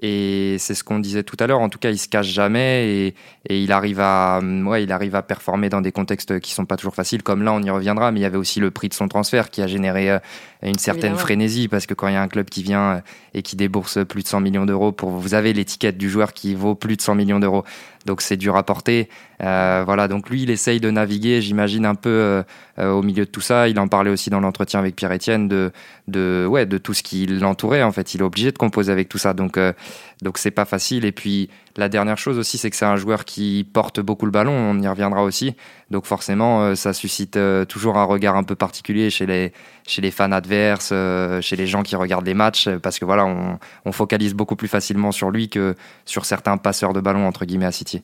et 0.02 0.58
c'est 0.60 0.76
ce 0.76 0.84
qu'on 0.84 1.00
disait 1.00 1.24
tout 1.24 1.38
à 1.40 1.48
l'heure. 1.48 1.60
En 1.60 1.70
tout 1.70 1.80
cas, 1.80 1.90
il 1.90 1.98
se 1.98 2.08
cache 2.08 2.28
jamais 2.28 2.88
et, 2.88 3.16
et 3.50 3.60
il 3.62 3.72
arrive 3.72 4.00
à, 4.00 4.40
ouais, 4.42 4.84
il 4.84 4.92
arrive 4.92 5.16
à 5.16 5.24
performer 5.24 5.70
dans 5.70 5.82
des 5.82 5.92
contextes 5.92 6.40
qui 6.40 6.52
sont 6.54 6.66
pas 6.66 6.78
toujours 6.78 6.96
faciles. 6.96 7.24
Comme 7.24 7.42
là, 7.44 7.54
on 7.54 7.62
y 7.62 7.70
reviendra, 7.70 8.12
mais 8.12 8.20
il 8.20 8.24
y 8.24 8.26
avait 8.26 8.38
aussi 8.38 8.60
le 8.60 8.70
prix 8.70 8.90
de 8.90 8.94
son 8.94 9.08
transfert 9.08 9.50
qui 9.50 9.62
a 9.62 9.68
généré 9.68 10.12
euh, 10.12 10.20
une 10.62 10.78
certaine 10.78 11.06
Évidemment. 11.06 11.18
frénésie 11.20 11.68
parce 11.68 11.86
que 11.86 11.94
quand 11.94 12.08
il 12.08 12.14
y 12.14 12.18
a 12.18 12.22
un 12.22 12.28
club 12.28 12.50
qui 12.50 12.64
vient 12.64 12.82
euh, 12.82 13.00
et 13.34 13.42
qui 13.42 13.56
débourse 13.56 14.00
plus 14.06 14.24
de 14.24 14.28
100 14.28 14.40
millions 14.42 14.66
d'euros 14.66 14.92
pour, 14.92 15.10
vous 15.10 15.34
avez 15.34 15.54
l'étiquette 15.54 15.98
du 15.98 16.10
joueur 16.10 16.34
qui 16.34 16.54
vaut 16.54 16.76
plus 16.76 16.96
de 16.96 17.02
100 17.02 17.16
millions 17.16 17.40
d'euros. 17.40 17.64
Donc 18.06 18.22
c'est 18.22 18.38
dur 18.38 18.56
à 18.56 18.64
porter. 18.64 19.10
Euh, 19.42 19.84
voilà, 19.86 20.08
donc 20.08 20.30
lui, 20.30 20.44
il 20.44 20.50
essaye 20.50 20.80
de 20.80 20.90
naviguer, 20.90 21.42
j'imagine, 21.42 21.86
un 21.86 21.94
peu 21.94 22.10
euh, 22.10 22.44
au 22.92 23.04
milieu 23.04 23.26
de 23.26 23.30
tout 23.30 23.42
ça. 23.42 23.68
Il 23.68 23.78
en 23.80 23.88
parlait 23.88 24.10
aussi 24.10 24.30
dans 24.30 24.40
l'entretien 24.40 24.80
avec 24.80 24.96
Pierre-Etienne 24.96 25.48
de, 25.48 25.72
de, 26.08 26.48
ouais, 26.50 26.66
de 26.66 26.78
tout 26.78 26.94
ce 26.94 27.04
qui 27.04 27.26
l'entourait. 27.28 27.84
En 27.84 27.92
fait, 27.92 28.16
il 28.16 28.22
est 28.22 28.24
obligé 28.24 28.52
de 28.52 28.58
composer 28.58 28.92
avec 28.92 29.10
tout 29.10 29.18
ça. 29.18 29.34
Donc, 29.34 29.58
euh, 29.58 29.74
donc 30.22 30.38
c'est 30.38 30.52
pas 30.52 30.66
facile. 30.66 31.06
Et 31.06 31.12
puis, 31.12 31.50
la 31.76 31.90
dernière 31.90 32.18
chose 32.18 32.38
aussi, 32.38 32.58
c'est 32.58 32.70
que 32.70 32.76
c'est 32.76 32.86
un 32.86 32.96
joueur 32.96 33.26
qui 33.26 33.68
porte 33.72 34.00
beaucoup 34.00 34.26
le 34.26 34.32
ballon. 34.32 34.52
On 34.52 34.80
y 34.80 34.88
reviendra 34.88 35.24
aussi. 35.24 35.56
Donc, 35.92 36.06
forcément, 36.06 36.62
euh, 36.62 36.76
ça 36.76 36.94
suscite 36.94 37.38
euh, 37.38 37.66
toujours 37.66 37.98
un 37.98 38.04
regard 38.04 38.36
un 38.36 38.44
peu 38.44 38.56
particulier 38.56 39.10
chez 39.10 39.26
les, 39.26 39.54
chez 39.86 40.02
les 40.02 40.12
fans 40.12 40.32
adverses, 40.32 40.90
euh, 40.92 41.40
chez 41.42 41.56
les 41.56 41.68
gens 41.68 41.84
qui 41.84 41.96
regardent 41.96 42.26
les 42.26 42.34
matchs, 42.34 42.70
parce 42.82 43.00
que 43.00 43.06
voilà, 43.06 43.26
on, 43.26 43.60
on 43.86 43.92
focalise 43.92 44.34
beaucoup 44.34 44.56
plus 44.56 44.68
facilement 44.68 45.12
sur 45.12 45.30
lui 45.30 45.50
que 45.50 45.76
sur 46.06 46.26
certains 46.26 46.58
passeurs 46.58 46.94
de 46.94 47.00
ballon 47.00 47.28
entre 47.28 47.46
guillemets 47.46 47.66
à 47.66 47.72
City. 47.72 48.04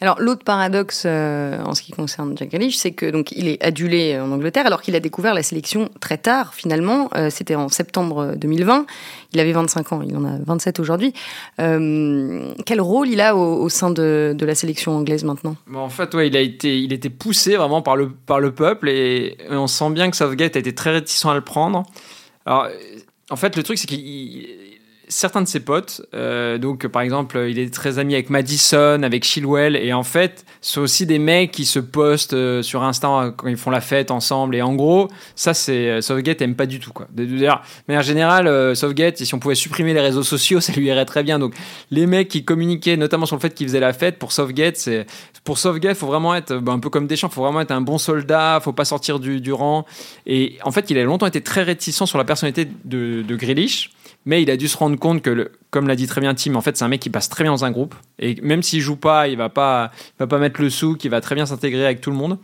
Alors 0.00 0.20
l'autre 0.20 0.44
paradoxe 0.44 1.04
euh, 1.06 1.62
en 1.64 1.74
ce 1.74 1.82
qui 1.82 1.92
concerne 1.92 2.36
Jack 2.36 2.50
Grealish, 2.50 2.76
c'est 2.76 2.92
que 2.92 3.10
donc 3.10 3.32
il 3.32 3.48
est 3.48 3.62
adulé 3.62 4.18
en 4.18 4.30
Angleterre 4.32 4.66
alors 4.66 4.82
qu'il 4.82 4.94
a 4.96 5.00
découvert 5.00 5.34
la 5.34 5.42
sélection 5.42 5.88
très 6.00 6.18
tard 6.18 6.54
finalement. 6.54 7.08
Euh, 7.16 7.30
C'était 7.30 7.54
en 7.54 7.68
septembre 7.68 8.34
2020. 8.36 8.86
Il 9.32 9.40
avait 9.40 9.52
25 9.52 9.92
ans, 9.92 10.02
il 10.02 10.16
en 10.16 10.24
a 10.24 10.38
27 10.44 10.80
aujourd'hui. 10.80 11.12
Euh, 11.60 12.52
quel 12.64 12.80
rôle 12.80 13.08
il 13.08 13.20
a 13.20 13.34
au, 13.36 13.68
sein 13.68 13.90
de, 13.90 14.36
la 14.40 14.54
sélection 14.54 14.96
anglaise 14.96 15.24
maintenant? 15.24 15.56
En 15.74 15.88
fait, 15.88 16.14
ouais, 16.14 16.28
il 16.28 16.36
a 16.36 16.40
été, 16.40 16.78
il 16.78 16.92
était 16.92 17.10
poussé 17.10 17.56
vraiment 17.56 17.82
par 17.82 17.96
le, 17.96 18.10
par 18.10 18.38
le 18.38 18.52
peuple 18.52 18.88
et, 18.88 19.36
et 19.50 19.56
on 19.56 19.66
sent 19.66 19.90
bien 19.90 20.10
que 20.10 20.16
Southgate 20.16 20.56
a 20.56 20.60
été 20.60 20.74
très 20.74 20.92
réticent 20.92 21.26
à 21.26 21.34
le 21.34 21.40
prendre. 21.40 21.84
Alors, 22.46 22.64
euh, 22.64 22.70
en 23.30 23.36
fait, 23.36 23.56
le 23.56 23.62
truc, 23.62 23.78
c'est 23.78 23.86
qu'il 23.86 24.73
certains 25.14 25.42
de 25.42 25.48
ses 25.48 25.60
potes, 25.60 26.02
euh, 26.12 26.58
donc 26.58 26.86
par 26.88 27.02
exemple, 27.02 27.46
il 27.48 27.58
est 27.58 27.72
très 27.72 27.98
ami 27.98 28.14
avec 28.14 28.30
Madison, 28.30 29.00
avec 29.02 29.24
Chilwell, 29.24 29.76
et 29.76 29.92
en 29.92 30.02
fait, 30.02 30.44
c'est 30.60 30.80
aussi 30.80 31.06
des 31.06 31.18
mecs 31.18 31.52
qui 31.52 31.66
se 31.66 31.78
postent 31.78 32.32
euh, 32.32 32.62
sur 32.62 32.82
Insta 32.82 33.32
quand 33.36 33.46
ils 33.48 33.56
font 33.56 33.70
la 33.70 33.80
fête 33.80 34.10
ensemble. 34.10 34.56
Et 34.56 34.62
en 34.62 34.74
gros, 34.74 35.08
ça, 35.36 35.54
c'est 35.54 35.88
euh, 35.88 36.00
Southgate 36.00 36.42
aime 36.42 36.56
pas 36.56 36.66
du 36.66 36.80
tout 36.80 36.92
quoi. 36.92 37.06
D'ailleurs, 37.12 37.58
de 37.60 37.92
manière 37.92 38.02
générale, 38.02 38.48
euh, 38.48 38.74
Southgate, 38.74 39.18
si 39.18 39.34
on 39.34 39.38
pouvait 39.38 39.54
supprimer 39.54 39.94
les 39.94 40.00
réseaux 40.00 40.22
sociaux, 40.24 40.60
ça 40.62 40.72
lui 40.72 40.86
irait 40.86 41.04
très 41.04 41.22
bien. 41.22 41.38
Donc, 41.38 41.54
les 41.90 42.06
mecs 42.06 42.28
qui 42.28 42.44
communiquaient, 42.44 42.96
notamment 42.96 43.26
sur 43.26 43.36
le 43.36 43.40
fait 43.40 43.54
qu'ils 43.54 43.68
faisaient 43.68 43.80
la 43.80 43.92
fête, 43.92 44.18
pour 44.18 44.32
Southgate, 44.32 44.76
c'est 44.76 45.06
pour 45.44 45.58
Southgate, 45.58 45.96
faut 45.96 46.06
vraiment 46.06 46.34
être 46.34 46.56
bah, 46.56 46.72
un 46.72 46.80
peu 46.80 46.90
comme 46.90 47.06
Deschamps, 47.06 47.28
faut 47.28 47.42
vraiment 47.42 47.60
être 47.60 47.70
un 47.70 47.82
bon 47.82 47.98
soldat, 47.98 48.58
faut 48.62 48.72
pas 48.72 48.84
sortir 48.84 49.20
du, 49.20 49.40
du 49.40 49.52
rang. 49.52 49.84
Et 50.26 50.58
en 50.64 50.72
fait, 50.72 50.90
il 50.90 50.98
a 50.98 51.04
longtemps 51.04 51.26
été 51.26 51.40
très 51.40 51.62
réticent 51.62 52.04
sur 52.04 52.18
la 52.18 52.24
personnalité 52.24 52.68
de, 52.84 53.22
de 53.22 53.36
Grealish. 53.36 53.90
Mais 54.26 54.42
il 54.42 54.50
a 54.50 54.56
dû 54.56 54.68
se 54.68 54.76
rendre 54.76 54.98
compte 54.98 55.22
que, 55.22 55.50
comme 55.70 55.86
l'a 55.86 55.96
dit 55.96 56.06
très 56.06 56.20
bien 56.20 56.34
Tim, 56.34 56.54
en 56.54 56.60
fait, 56.60 56.76
c'est 56.76 56.84
un 56.84 56.88
mec 56.88 57.00
qui 57.00 57.10
passe 57.10 57.28
très 57.28 57.44
bien 57.44 57.52
dans 57.52 57.64
un 57.64 57.70
groupe. 57.70 57.94
Et 58.18 58.36
même 58.42 58.62
s'il 58.62 58.80
joue 58.80 58.96
pas, 58.96 59.28
il 59.28 59.36
va 59.36 59.48
pas, 59.50 59.90
va 60.18 60.26
pas 60.26 60.38
mettre 60.38 60.62
le 60.62 60.70
sou, 60.70 60.96
qui 60.96 61.08
va 61.08 61.20
très 61.20 61.34
bien 61.34 61.46
s'intégrer 61.46 61.84
avec 61.84 62.00
tout 62.00 62.10
le 62.10 62.16
monde. 62.16 62.38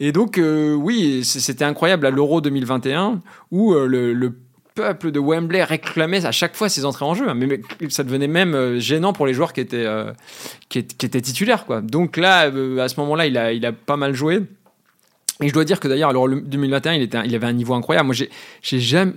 Et 0.00 0.12
donc, 0.12 0.38
euh, 0.38 0.74
oui, 0.74 1.24
c'était 1.24 1.64
incroyable 1.64 2.06
à 2.06 2.10
l'Euro 2.10 2.40
2021, 2.40 3.20
où 3.50 3.72
euh, 3.74 3.86
le, 3.86 4.12
le 4.12 4.38
peuple 4.76 5.10
de 5.10 5.18
Wembley 5.18 5.64
réclamait 5.64 6.24
à 6.24 6.30
chaque 6.30 6.54
fois 6.54 6.68
ses 6.68 6.84
entrées 6.84 7.04
en 7.04 7.14
jeu. 7.14 7.26
Mais, 7.34 7.60
ça 7.88 8.04
devenait 8.04 8.28
même 8.28 8.54
euh, 8.54 8.78
gênant 8.78 9.12
pour 9.12 9.26
les 9.26 9.34
joueurs 9.34 9.52
qui 9.52 9.60
étaient, 9.60 9.86
qui, 10.68 10.78
étaient- 10.78 11.20
titulaires. 11.20 11.64
Donc 11.82 12.16
là, 12.16 12.42
à 12.80 12.88
ce 12.88 13.00
moment-là, 13.00 13.26
il 13.26 13.36
a, 13.36 13.52
il 13.52 13.66
a 13.66 13.72
pas 13.72 13.96
mal 13.96 14.14
joué. 14.14 14.42
Et 15.40 15.48
je 15.48 15.52
dois 15.52 15.64
dire 15.64 15.80
que 15.80 15.88
d'ailleurs, 15.88 16.12
l'Euro 16.12 16.28
2021, 16.28 16.94
il, 16.94 17.02
était, 17.02 17.18
il 17.24 17.34
avait 17.34 17.46
un 17.46 17.52
niveau 17.52 17.74
incroyable. 17.74 18.06
Moi, 18.06 18.14
j'ai 18.14 18.80
jamais, 18.80 19.12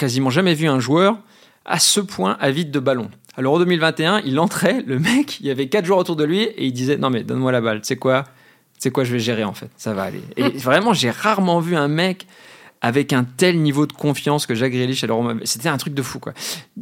quasiment 0.00 0.30
jamais 0.30 0.54
vu 0.54 0.66
un 0.66 0.80
joueur 0.80 1.18
à 1.66 1.78
ce 1.78 2.00
point 2.00 2.36
avide 2.40 2.70
de 2.70 2.80
ballon. 2.80 3.10
À 3.36 3.42
l'Euro 3.42 3.58
2021, 3.58 4.22
il 4.24 4.40
entrait, 4.40 4.82
le 4.86 4.98
mec, 4.98 5.38
il 5.40 5.46
y 5.46 5.50
avait 5.50 5.68
quatre 5.68 5.84
joueurs 5.84 5.98
autour 5.98 6.16
de 6.16 6.24
lui 6.24 6.40
et 6.42 6.64
il 6.64 6.72
disait 6.72 6.96
Non, 6.96 7.10
mais 7.10 7.22
donne-moi 7.22 7.52
la 7.52 7.60
balle, 7.60 7.82
tu 7.82 7.88
sais 7.88 7.96
quoi 7.96 8.24
C'est 8.78 8.90
quoi, 8.90 9.04
je 9.04 9.12
vais 9.12 9.20
gérer 9.20 9.44
en 9.44 9.52
fait, 9.52 9.70
ça 9.76 9.92
va 9.92 10.04
aller. 10.04 10.22
Et 10.36 10.48
vraiment, 10.58 10.94
j'ai 10.94 11.10
rarement 11.10 11.60
vu 11.60 11.76
un 11.76 11.86
mec 11.86 12.26
avec 12.80 13.12
un 13.12 13.24
tel 13.24 13.60
niveau 13.60 13.86
de 13.86 13.92
confiance 13.92 14.46
que 14.46 14.54
Jacques 14.54 14.72
Grealish 14.72 15.04
à 15.04 15.06
l'Euro. 15.06 15.28
C'était 15.44 15.68
un 15.68 15.76
truc 15.76 15.92
de 15.92 16.02
fou, 16.02 16.18
quoi. 16.18 16.32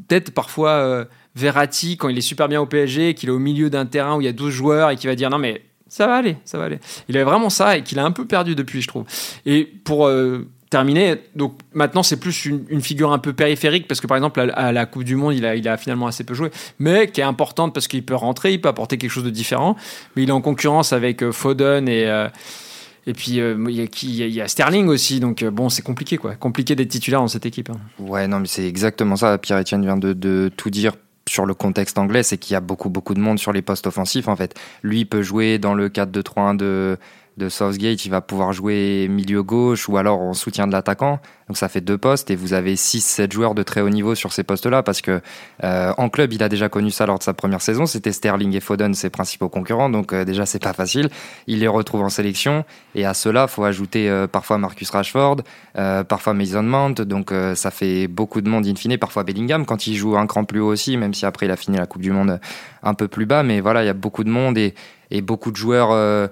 Peut-être 0.06 0.30
parfois 0.30 0.70
euh, 0.70 1.04
Verratti, 1.34 1.96
quand 1.96 2.08
il 2.08 2.16
est 2.16 2.22
super 2.22 2.48
bien 2.48 2.60
au 2.60 2.66
PSG, 2.66 3.14
qu'il 3.14 3.30
est 3.30 3.32
au 3.32 3.40
milieu 3.40 3.68
d'un 3.68 3.84
terrain 3.84 4.16
où 4.16 4.20
il 4.20 4.24
y 4.24 4.28
a 4.28 4.32
12 4.32 4.52
joueurs 4.52 4.90
et 4.90 4.96
qu'il 4.96 5.10
va 5.10 5.16
dire 5.16 5.28
Non, 5.28 5.38
mais 5.38 5.64
ça 5.88 6.06
va 6.06 6.14
aller, 6.14 6.36
ça 6.44 6.56
va 6.56 6.64
aller. 6.64 6.78
Il 7.08 7.16
avait 7.16 7.24
vraiment 7.24 7.50
ça 7.50 7.76
et 7.76 7.82
qu'il 7.82 7.98
a 7.98 8.04
un 8.04 8.12
peu 8.12 8.26
perdu 8.26 8.54
depuis, 8.54 8.80
je 8.80 8.88
trouve. 8.88 9.04
Et 9.44 9.64
pour 9.64 10.06
euh, 10.06 10.46
terminer, 10.70 11.16
donc 11.34 11.58
maintenant 11.72 12.02
c'est 12.02 12.18
plus 12.18 12.44
une, 12.44 12.80
figure 12.82 13.12
un 13.12 13.18
peu 13.18 13.32
périphérique 13.32 13.88
parce 13.88 14.00
que 14.00 14.06
par 14.06 14.16
exemple 14.16 14.40
à, 14.54 14.72
la 14.72 14.86
Coupe 14.86 15.04
du 15.04 15.16
Monde 15.16 15.34
il 15.34 15.68
a, 15.68 15.76
finalement 15.76 16.06
assez 16.06 16.24
peu 16.24 16.34
joué, 16.34 16.50
mais 16.78 17.08
qui 17.08 17.20
est 17.20 17.24
importante 17.24 17.74
parce 17.74 17.88
qu'il 17.88 18.04
peut 18.04 18.14
rentrer, 18.14 18.52
il 18.52 18.60
peut 18.60 18.68
apporter 18.68 18.98
quelque 18.98 19.10
chose 19.10 19.24
de 19.24 19.30
différent. 19.30 19.76
Mais 20.14 20.24
il 20.24 20.28
est 20.28 20.32
en 20.32 20.40
concurrence 20.40 20.92
avec 20.92 21.22
euh, 21.22 21.32
Foden 21.32 21.88
et, 21.88 22.06
euh, 22.06 22.28
Et 23.06 23.14
puis, 23.14 23.40
euh, 23.40 23.56
il 23.68 24.34
y, 24.34 24.40
a 24.40 24.48
Sterling 24.48 24.88
aussi, 24.88 25.20
donc 25.20 25.42
bon, 25.44 25.70
c'est 25.70 25.82
compliqué, 25.82 26.18
quoi. 26.18 26.34
Compliqué 26.34 26.74
d'être 26.74 26.90
titulaire 26.90 27.20
dans 27.20 27.28
cette 27.28 27.46
équipe. 27.46 27.70
hein. 27.70 27.78
Ouais, 27.98 28.28
non, 28.28 28.40
mais 28.40 28.46
c'est 28.46 28.66
exactement 28.66 29.16
ça. 29.16 29.38
Pierre-Etienne 29.38 29.82
vient 29.82 29.96
de, 29.96 30.12
de 30.12 30.50
tout 30.54 30.68
dire 30.68 30.92
sur 31.28 31.46
le 31.46 31.54
contexte 31.54 31.98
anglais, 31.98 32.22
c'est 32.22 32.38
qu'il 32.38 32.54
y 32.54 32.56
a 32.56 32.60
beaucoup, 32.60 32.88
beaucoup 32.88 33.14
de 33.14 33.20
monde 33.20 33.38
sur 33.38 33.52
les 33.52 33.62
postes 33.62 33.86
offensifs, 33.86 34.28
en 34.28 34.36
fait. 34.36 34.54
Lui 34.82 35.00
il 35.00 35.04
peut 35.06 35.22
jouer 35.22 35.58
dans 35.58 35.74
le 35.74 35.88
4-2-3-1 35.88 36.56
de, 36.56 36.98
de 37.38 37.48
Southgate, 37.48 38.04
il 38.04 38.10
va 38.10 38.20
pouvoir 38.20 38.52
jouer 38.52 39.08
milieu 39.08 39.42
gauche 39.42 39.88
ou 39.88 39.96
alors 39.96 40.20
en 40.20 40.34
soutien 40.34 40.66
de 40.66 40.72
l'attaquant. 40.72 41.20
Donc 41.46 41.56
ça 41.56 41.68
fait 41.68 41.80
deux 41.80 41.96
postes 41.96 42.30
et 42.30 42.36
vous 42.36 42.52
avez 42.52 42.74
6-7 42.74 43.32
joueurs 43.32 43.54
de 43.54 43.62
très 43.62 43.80
haut 43.80 43.88
niveau 43.88 44.14
sur 44.14 44.32
ces 44.32 44.42
postes-là 44.42 44.82
parce 44.82 45.00
que 45.00 45.22
euh, 45.64 45.92
en 45.96 46.10
club, 46.10 46.32
il 46.34 46.42
a 46.42 46.48
déjà 46.50 46.68
connu 46.68 46.90
ça 46.90 47.06
lors 47.06 47.18
de 47.18 47.22
sa 47.22 47.32
première 47.32 47.62
saison. 47.62 47.86
C'était 47.86 48.12
Sterling 48.12 48.54
et 48.54 48.60
Foden, 48.60 48.92
ses 48.92 49.08
principaux 49.08 49.48
concurrents. 49.48 49.88
Donc 49.88 50.12
euh, 50.12 50.24
déjà, 50.26 50.44
c'est 50.44 50.62
pas 50.62 50.74
facile. 50.74 51.08
Il 51.46 51.60
les 51.60 51.68
retrouve 51.68 52.02
en 52.02 52.10
sélection 52.10 52.64
et 52.94 53.06
à 53.06 53.14
cela, 53.14 53.46
faut 53.46 53.64
ajouter 53.64 54.10
euh, 54.10 54.26
parfois 54.26 54.58
Marcus 54.58 54.90
Rashford, 54.90 55.36
parfois 55.74 56.34
Mason 56.34 56.62
Mount. 56.62 57.00
Donc 57.00 57.32
ça 57.54 57.70
fait 57.70 58.08
beaucoup 58.08 58.40
de 58.40 58.48
monde 58.48 58.66
in 58.66 58.74
fine. 58.74 58.98
Parfois 58.98 59.22
Bellingham 59.22 59.64
quand 59.64 59.86
il 59.86 59.94
joue 59.94 60.16
un 60.16 60.26
cran 60.26 60.44
plus 60.44 60.60
haut 60.60 60.68
aussi, 60.68 60.96
même 60.96 61.14
si 61.14 61.24
après 61.24 61.46
il 61.46 61.52
a 61.52 61.56
fini 61.56 61.78
la 61.78 61.86
Coupe 61.86 62.02
du 62.02 62.10
Monde 62.10 62.40
un 62.82 62.94
peu 62.94 63.08
plus 63.08 63.26
bas. 63.26 63.42
Mais 63.42 63.60
voilà, 63.60 63.84
il 63.84 63.86
y 63.86 63.90
a 63.90 63.94
beaucoup 63.94 64.24
de 64.24 64.30
monde 64.30 64.58
et 64.58 65.22
beaucoup 65.22 65.50
de 65.50 65.56
joueurs. 65.56 66.28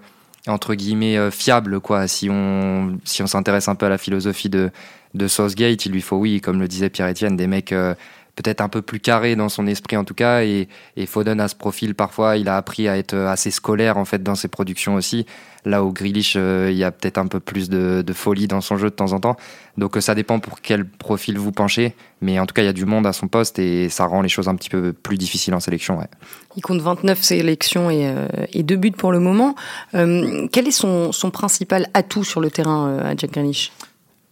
Entre 0.48 0.74
guillemets 0.74 1.16
euh, 1.16 1.30
fiables 1.30 1.80
quoi. 1.80 2.08
Si 2.08 2.28
on 2.30 2.98
si 3.04 3.22
on 3.22 3.26
s'intéresse 3.26 3.68
un 3.68 3.74
peu 3.74 3.86
à 3.86 3.88
la 3.88 3.98
philosophie 3.98 4.48
de 4.48 4.70
de 5.14 5.28
Southgate 5.28 5.86
il 5.86 5.92
lui 5.92 6.02
faut 6.02 6.16
oui 6.16 6.40
comme 6.40 6.60
le 6.60 6.68
disait 6.68 6.90
Pierre-Etienne 6.90 7.36
des 7.36 7.46
mecs 7.46 7.72
euh, 7.72 7.94
peut-être 8.36 8.60
un 8.60 8.68
peu 8.68 8.82
plus 8.82 9.00
carrés 9.00 9.34
dans 9.34 9.48
son 9.48 9.66
esprit 9.66 9.96
en 9.96 10.04
tout 10.04 10.14
cas 10.14 10.42
et, 10.42 10.68
et 10.96 11.06
Foden 11.06 11.40
a 11.40 11.48
ce 11.48 11.54
profil 11.54 11.94
parfois 11.94 12.36
il 12.36 12.48
a 12.48 12.56
appris 12.56 12.88
à 12.88 12.96
être 12.96 13.14
assez 13.14 13.50
scolaire 13.50 13.96
en 13.96 14.04
fait 14.04 14.22
dans 14.22 14.34
ses 14.34 14.48
productions 14.48 14.94
aussi 14.94 15.26
là 15.64 15.82
où 15.82 15.92
Grealish 15.92 16.34
euh, 16.36 16.68
il 16.70 16.76
y 16.76 16.84
a 16.84 16.92
peut-être 16.92 17.18
un 17.18 17.26
peu 17.26 17.40
plus 17.40 17.68
de, 17.68 18.02
de 18.06 18.12
folie 18.12 18.46
dans 18.46 18.60
son 18.60 18.76
jeu 18.76 18.90
de 18.90 18.94
temps 18.94 19.12
en 19.12 19.20
temps 19.20 19.36
donc 19.76 19.96
euh, 19.96 20.00
ça 20.00 20.14
dépend 20.14 20.38
pour 20.38 20.60
quel 20.60 20.86
profil 20.86 21.38
vous 21.38 21.50
penchez 21.50 21.96
mais 22.20 22.38
en 22.38 22.46
tout 22.46 22.54
cas 22.54 22.62
il 22.62 22.66
y 22.66 22.68
a 22.68 22.74
du 22.74 22.86
monde 22.86 23.06
à 23.06 23.12
son 23.12 23.26
poste 23.26 23.58
et 23.58 23.88
ça 23.88 24.04
rend 24.04 24.22
les 24.22 24.28
choses 24.28 24.48
un 24.48 24.54
petit 24.54 24.70
peu 24.70 24.92
plus 24.92 25.18
difficiles 25.18 25.54
en 25.54 25.60
sélection 25.60 25.98
ouais. 25.98 26.08
Il 26.56 26.62
compte 26.62 26.80
29 26.80 27.22
sélections 27.22 27.90
et, 27.90 28.06
euh, 28.06 28.26
et 28.52 28.62
deux 28.62 28.76
buts 28.76 28.90
pour 28.90 29.12
le 29.12 29.20
moment. 29.20 29.54
Euh, 29.94 30.48
quel 30.50 30.66
est 30.66 30.72
son, 30.72 31.12
son 31.12 31.30
principal 31.30 31.88
atout 31.92 32.24
sur 32.24 32.40
le 32.40 32.50
terrain 32.50 32.88
euh, 32.88 33.12
à 33.12 33.16
Jack 33.16 33.32
Grealish? 33.32 33.72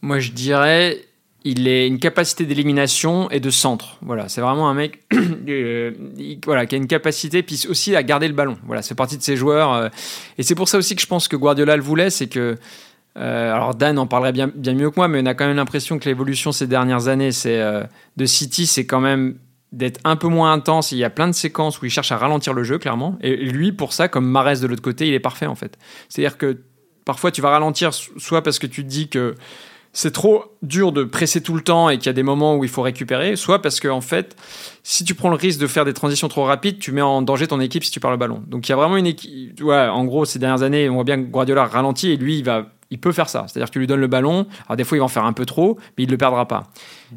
Moi, 0.00 0.20
je 0.20 0.32
dirais, 0.32 0.98
il 1.46 1.68
a 1.68 1.84
une 1.86 1.98
capacité 1.98 2.46
d'élimination 2.46 3.30
et 3.30 3.38
de 3.40 3.50
centre. 3.50 3.98
Voilà, 4.00 4.28
c'est 4.28 4.40
vraiment 4.40 4.68
un 4.70 4.74
mec 4.74 5.00
euh, 5.48 5.92
il- 6.16 6.38
voilà, 6.44 6.64
qui 6.66 6.74
a 6.74 6.78
une 6.78 6.86
capacité, 6.86 7.42
puis 7.42 7.66
aussi 7.68 7.94
à 7.94 8.02
garder 8.02 8.28
le 8.28 8.34
ballon. 8.34 8.56
Voilà, 8.66 8.80
c'est 8.82 8.94
partie 8.94 9.18
de 9.18 9.22
ses 9.22 9.36
joueurs. 9.36 9.72
euh, 9.74 9.88
et 10.38 10.42
c'est 10.42 10.54
pour 10.54 10.68
ça 10.68 10.78
aussi 10.78 10.96
que 10.96 11.02
je 11.02 11.06
pense 11.06 11.28
que 11.28 11.36
Guardiola 11.36 11.76
le 11.76 11.82
voulait, 11.82 12.10
c'est 12.10 12.28
que. 12.28 12.56
euh, 13.18 13.52
alors 13.54 13.74
Dan 13.74 13.98
en 13.98 14.06
parlerait 14.06 14.32
bien, 14.32 14.50
bien 14.54 14.74
mieux 14.74 14.90
que 14.90 14.96
moi, 14.96 15.06
mais 15.08 15.20
on 15.22 15.26
a 15.26 15.34
quand 15.34 15.46
même 15.46 15.56
l'impression 15.56 15.98
que 15.98 16.08
l'évolution 16.08 16.50
ces 16.50 16.66
dernières 16.66 17.08
années, 17.08 17.30
c'est 17.32 17.60
de 18.16 18.24
City, 18.26 18.66
c'est 18.66 18.86
quand 18.86 19.00
même 19.00 19.36
d'être 19.70 20.00
un 20.04 20.16
peu 20.16 20.28
moins 20.28 20.52
intense. 20.52 20.92
Il 20.92 20.98
y 20.98 21.04
a 21.04 21.10
plein 21.10 21.26
de 21.28 21.32
séquences 21.34 21.82
où 21.82 21.84
il 21.84 21.90
cherche 21.90 22.10
à 22.12 22.16
ralentir 22.16 22.54
le 22.54 22.62
jeu, 22.64 22.78
clairement. 22.78 23.18
Et 23.20 23.34
lui, 23.36 23.72
pour 23.72 23.92
ça, 23.92 24.08
comme 24.08 24.24
Marès 24.24 24.60
de 24.60 24.66
l'autre 24.68 24.82
côté, 24.82 25.08
il 25.08 25.14
est 25.14 25.20
parfait 25.20 25.46
en 25.46 25.56
fait. 25.56 25.76
C'est-à-dire 26.08 26.38
que 26.38 26.58
parfois 27.04 27.30
tu 27.32 27.40
vas 27.42 27.50
ralentir, 27.50 27.92
soit 27.92 28.42
parce 28.42 28.58
que 28.58 28.66
tu 28.66 28.82
te 28.84 28.88
dis 28.88 29.08
que 29.08 29.34
c'est 29.96 30.10
trop 30.10 30.44
dur 30.60 30.90
de 30.92 31.04
presser 31.04 31.40
tout 31.40 31.54
le 31.54 31.62
temps 31.62 31.88
et 31.88 31.96
qu'il 31.98 32.06
y 32.06 32.10
a 32.10 32.12
des 32.14 32.22
moments 32.24 32.56
où 32.56 32.64
il 32.64 32.68
faut 32.68 32.82
récupérer, 32.82 33.36
soit 33.36 33.62
parce 33.62 33.78
que 33.80 33.88
en 33.88 34.00
fait, 34.00 34.36
si 34.82 35.04
tu 35.04 35.14
prends 35.14 35.30
le 35.30 35.36
risque 35.36 35.60
de 35.60 35.66
faire 35.68 35.84
des 35.84 35.92
transitions 35.94 36.28
trop 36.28 36.42
rapides, 36.44 36.78
tu 36.80 36.90
mets 36.92 37.00
en 37.00 37.22
danger 37.22 37.46
ton 37.46 37.60
équipe 37.60 37.84
si 37.84 37.90
tu 37.92 38.00
perds 38.00 38.10
le 38.10 38.16
ballon. 38.16 38.42
Donc 38.48 38.68
il 38.68 38.70
y 38.70 38.72
a 38.72 38.76
vraiment 38.76 38.96
une 38.96 39.06
équipe. 39.06 39.62
Ouais, 39.62 39.76
en 39.86 40.04
gros, 40.04 40.24
ces 40.24 40.38
dernières 40.40 40.62
années, 40.62 40.88
on 40.90 40.94
voit 40.94 41.04
bien 41.04 41.16
que 41.16 41.28
Guardiola 41.28 41.64
ralentit 41.64 42.10
et 42.10 42.16
lui, 42.16 42.38
il 42.38 42.44
va. 42.44 42.66
Il 42.90 42.98
peut 43.00 43.12
faire 43.12 43.28
ça, 43.28 43.46
c'est-à-dire 43.48 43.68
que 43.68 43.72
tu 43.72 43.78
lui 43.78 43.86
donnes 43.86 44.00
le 44.00 44.06
ballon. 44.08 44.46
Alors 44.66 44.76
des 44.76 44.84
fois, 44.84 44.96
il 44.96 45.00
va 45.00 45.06
en 45.06 45.08
faire 45.08 45.24
un 45.24 45.32
peu 45.32 45.46
trop, 45.46 45.78
mais 45.96 46.04
il 46.04 46.06
ne 46.06 46.12
le 46.12 46.18
perdra 46.18 46.46
pas. 46.46 46.64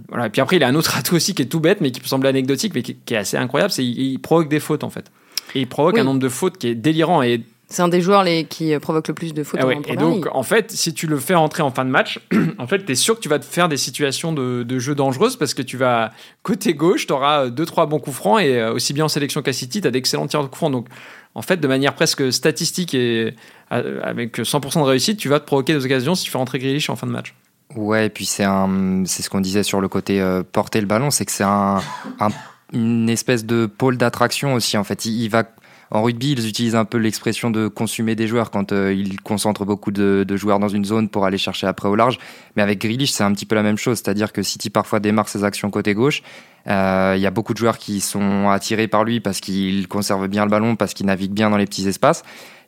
Voilà. 0.07 0.27
Et 0.27 0.29
puis 0.29 0.41
après, 0.41 0.55
il 0.55 0.63
a 0.63 0.67
un 0.67 0.75
autre 0.75 0.97
atout 0.97 1.15
aussi 1.15 1.35
qui 1.35 1.41
est 1.41 1.45
tout 1.45 1.59
bête, 1.59 1.81
mais 1.81 1.91
qui 1.91 1.99
peut 1.99 2.07
sembler 2.07 2.29
anecdotique, 2.29 2.73
mais 2.73 2.81
qui, 2.81 2.95
qui 2.95 3.13
est 3.13 3.17
assez 3.17 3.37
incroyable. 3.37 3.71
C'est 3.71 3.83
il, 3.85 3.99
il 4.13 4.19
provoque 4.19 4.49
des 4.49 4.59
fautes 4.59 4.83
en 4.83 4.89
fait. 4.89 5.11
Et 5.55 5.59
il 5.61 5.67
provoque 5.67 5.95
Oui. 5.95 6.01
un 6.01 6.03
nombre 6.05 6.19
de 6.21 6.29
fautes 6.29 6.57
qui 6.57 6.67
est 6.69 6.75
délirant. 6.75 7.21
Et 7.21 7.41
C'est 7.69 7.81
un 7.81 7.89
des 7.89 7.99
joueurs 8.01 8.23
les, 8.23 8.45
qui 8.45 8.73
euh, 8.73 8.79
provoque 8.79 9.09
le 9.09 9.13
plus 9.13 9.33
de 9.33 9.43
fautes 9.43 9.59
ah 9.61 9.67
ouais, 9.67 9.75
en 9.75 9.81
Et 9.83 9.97
donc, 9.97 10.15
ligue. 10.15 10.27
en 10.31 10.43
fait, 10.43 10.71
si 10.71 10.93
tu 10.93 11.05
le 11.05 11.17
fais 11.17 11.35
rentrer 11.35 11.63
en 11.63 11.71
fin 11.71 11.83
de 11.83 11.89
match, 11.89 12.19
en 12.59 12.65
fait, 12.65 12.85
tu 12.85 12.91
es 12.93 12.95
sûr 12.95 13.15
que 13.15 13.19
tu 13.19 13.27
vas 13.27 13.39
te 13.39 13.45
faire 13.45 13.67
des 13.67 13.75
situations 13.75 14.31
de, 14.31 14.63
de 14.63 14.79
jeu 14.79 14.95
dangereuses 14.95 15.35
parce 15.35 15.53
que 15.53 15.61
tu 15.61 15.75
vas, 15.75 16.11
côté 16.43 16.73
gauche, 16.73 17.07
tu 17.07 17.13
auras 17.13 17.47
2-3 17.47 17.89
bons 17.89 17.99
coups 17.99 18.15
francs 18.15 18.39
et 18.41 18.57
euh, 18.59 18.73
aussi 18.73 18.93
bien 18.93 19.05
en 19.05 19.09
sélection 19.09 19.41
qu'à 19.41 19.51
City, 19.51 19.81
tu 19.81 19.87
as 19.87 19.91
d'excellents 19.91 20.27
tirs 20.27 20.43
de 20.43 20.47
coups 20.47 20.59
francs. 20.59 20.71
Donc, 20.71 20.87
en 21.35 21.41
fait, 21.41 21.57
de 21.57 21.67
manière 21.67 21.93
presque 21.93 22.31
statistique 22.31 22.93
et 22.93 23.35
euh, 23.73 23.99
avec 24.01 24.39
100% 24.39 24.79
de 24.79 24.83
réussite, 24.83 25.19
tu 25.19 25.27
vas 25.27 25.39
te 25.41 25.45
provoquer 25.45 25.73
des 25.73 25.83
occasions 25.83 26.15
si 26.15 26.23
tu 26.23 26.31
fais 26.31 26.37
rentrer 26.37 26.59
Grealish 26.59 26.89
en 26.89 26.95
fin 26.95 27.05
de 27.05 27.11
match. 27.11 27.35
Ouais, 27.75 28.05
et 28.05 28.09
puis 28.09 28.25
c'est 28.25 28.45
un, 28.45 29.03
c'est 29.05 29.23
ce 29.23 29.29
qu'on 29.29 29.41
disait 29.41 29.63
sur 29.63 29.81
le 29.81 29.89
côté 29.89 30.21
euh, 30.21 30.41
porter 30.41 30.79
le 30.79 30.87
ballon, 30.87 31.11
c'est 31.11 31.25
que 31.25 31.33
c'est 31.33 31.43
un, 31.43 31.81
un- 32.21 32.29
une 32.71 33.09
espèce 33.09 33.45
de 33.45 33.65
pôle 33.65 33.97
d'attraction 33.97 34.53
aussi. 34.53 34.77
En 34.77 34.83
fait, 34.85 35.05
il, 35.05 35.21
il 35.21 35.29
va 35.29 35.43
en 35.91 36.03
rugby, 36.03 36.33
ils 36.33 36.47
utilisent 36.47 36.75
un 36.75 36.85
peu 36.85 36.97
l'expression 36.97 37.49
de 37.49 37.67
consommer 37.67 38.15
des 38.15 38.27
joueurs 38.27 38.51
quand 38.51 38.71
euh, 38.71 38.93
ils 38.93 39.21
concentrent 39.21 39.65
beaucoup 39.65 39.91
de, 39.91 40.25
joueurs 40.35 40.59
dans 40.59 40.67
une 40.67 40.85
zone 40.85 41.09
pour 41.09 41.25
aller 41.25 41.37
chercher 41.37 41.67
après 41.67 41.87
au 41.87 41.95
large. 41.95 42.19
Mais 42.55 42.61
avec 42.61 42.79
Grealish, 42.79 43.11
c'est 43.11 43.23
un 43.23 43.33
petit 43.33 43.45
peu 43.45 43.55
la 43.55 43.63
même 43.63 43.77
chose, 43.77 43.97
c'est-à-dire 43.97 44.33
que 44.33 44.43
City 44.43 44.69
parfois 44.69 44.99
démarre 44.99 45.29
ses 45.29 45.43
actions 45.43 45.69
côté 45.69 45.93
gauche. 45.93 46.23
euh, 46.67 47.13
Il 47.15 47.21
y 47.21 47.25
a 47.25 47.31
beaucoup 47.31 47.53
de 47.53 47.57
joueurs 47.57 47.77
qui 47.77 48.01
sont 48.01 48.49
attirés 48.49 48.87
par 48.87 49.03
lui 49.03 49.19
parce 49.19 49.39
qu'il 49.39 49.87
conserve 49.87 50.27
bien 50.27 50.43
le 50.43 50.51
ballon, 50.51 50.75
parce 50.75 50.93
qu'il 50.93 51.05
navigue 51.05 51.31
bien 51.31 51.49
dans 51.49 51.57
les 51.57 51.65
petits 51.65 51.87
espaces. 51.87 52.23